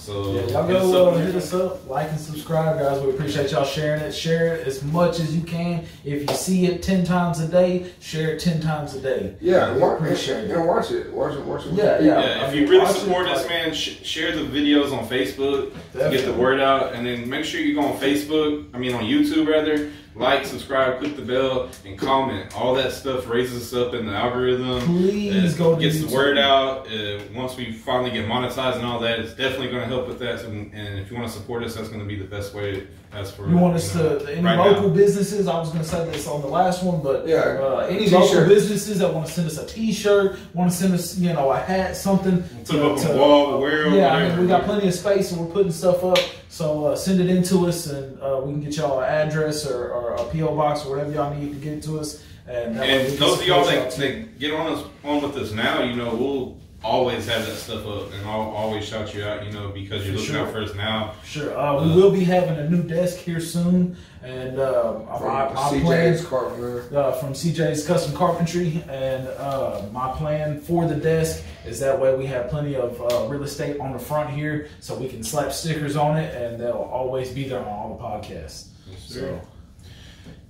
[0.00, 3.02] So Yeah, y'all hit go up uh, hit us up, like and subscribe, guys.
[3.02, 4.12] We appreciate y'all sharing it.
[4.12, 5.84] Share it as much as you can.
[6.04, 9.34] If you see it ten times a day, share it ten times a day.
[9.40, 10.50] Yeah, We wa- appreciate it.
[10.52, 11.12] and watch it.
[11.12, 11.44] Watch it.
[11.44, 11.74] Watch it.
[11.74, 12.20] Yeah, yeah.
[12.20, 15.98] Yeah, if you really support us, like- man, sh- share the videos on Facebook to
[16.10, 18.66] get the word out, and then make sure you go on Facebook.
[18.74, 19.90] I mean, on YouTube rather.
[20.14, 22.54] Like, subscribe, click the bell, and comment.
[22.56, 24.80] All that stuff raises us up in the algorithm.
[24.80, 26.10] Please It go to gets YouTube.
[26.10, 26.88] the word out.
[26.92, 30.18] Uh, once we finally get monetized and all that, it's definitely going to help with
[30.18, 30.40] that.
[30.40, 32.88] So, and if you want to support us, that's going to be the best way.
[33.12, 34.94] As for You want us know, to any right local now.
[34.94, 35.48] businesses?
[35.48, 38.20] I was going to say this on the last one, but Yeah, uh, any t-shirt.
[38.20, 41.50] local businesses that want to send us a T-shirt, want to send us you know
[41.50, 42.44] a hat, something.
[42.66, 44.94] to, it up on to- the wall, wear Yeah, I mean we got plenty of
[44.94, 46.18] space and we're putting stuff up.
[46.50, 49.68] So uh, send it in to us and uh, we can get y'all an address
[49.68, 52.22] or, or a PO box or whatever y'all need to get to us.
[52.46, 55.36] And, that way we And those of y'all that, that get on us on with
[55.36, 59.24] us now, you know, we'll always have that stuff up, and I'll always shout you
[59.24, 60.46] out, you know, because you're For looking sure.
[60.46, 61.14] out for us now.
[61.24, 61.56] Sure.
[61.58, 65.60] Uh, we will be having a new desk here soon, and uh, From my, my
[65.60, 66.96] CJ's plans Carpenter.
[66.98, 72.14] uh, from CJ's Custom Carpentry, and uh, my plan for the desk is that way
[72.16, 75.52] we have plenty of uh, real estate on the front here, so we can slap
[75.52, 78.68] stickers on it, and they'll always be there on all the podcasts.
[78.88, 79.40] Yes, So, sir.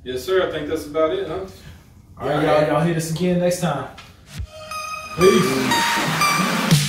[0.05, 0.49] Yes, sir.
[0.49, 1.47] I think that's about it, huh?
[2.19, 3.89] all right, y'all, y'all hit us again next time.
[5.17, 6.80] Peace.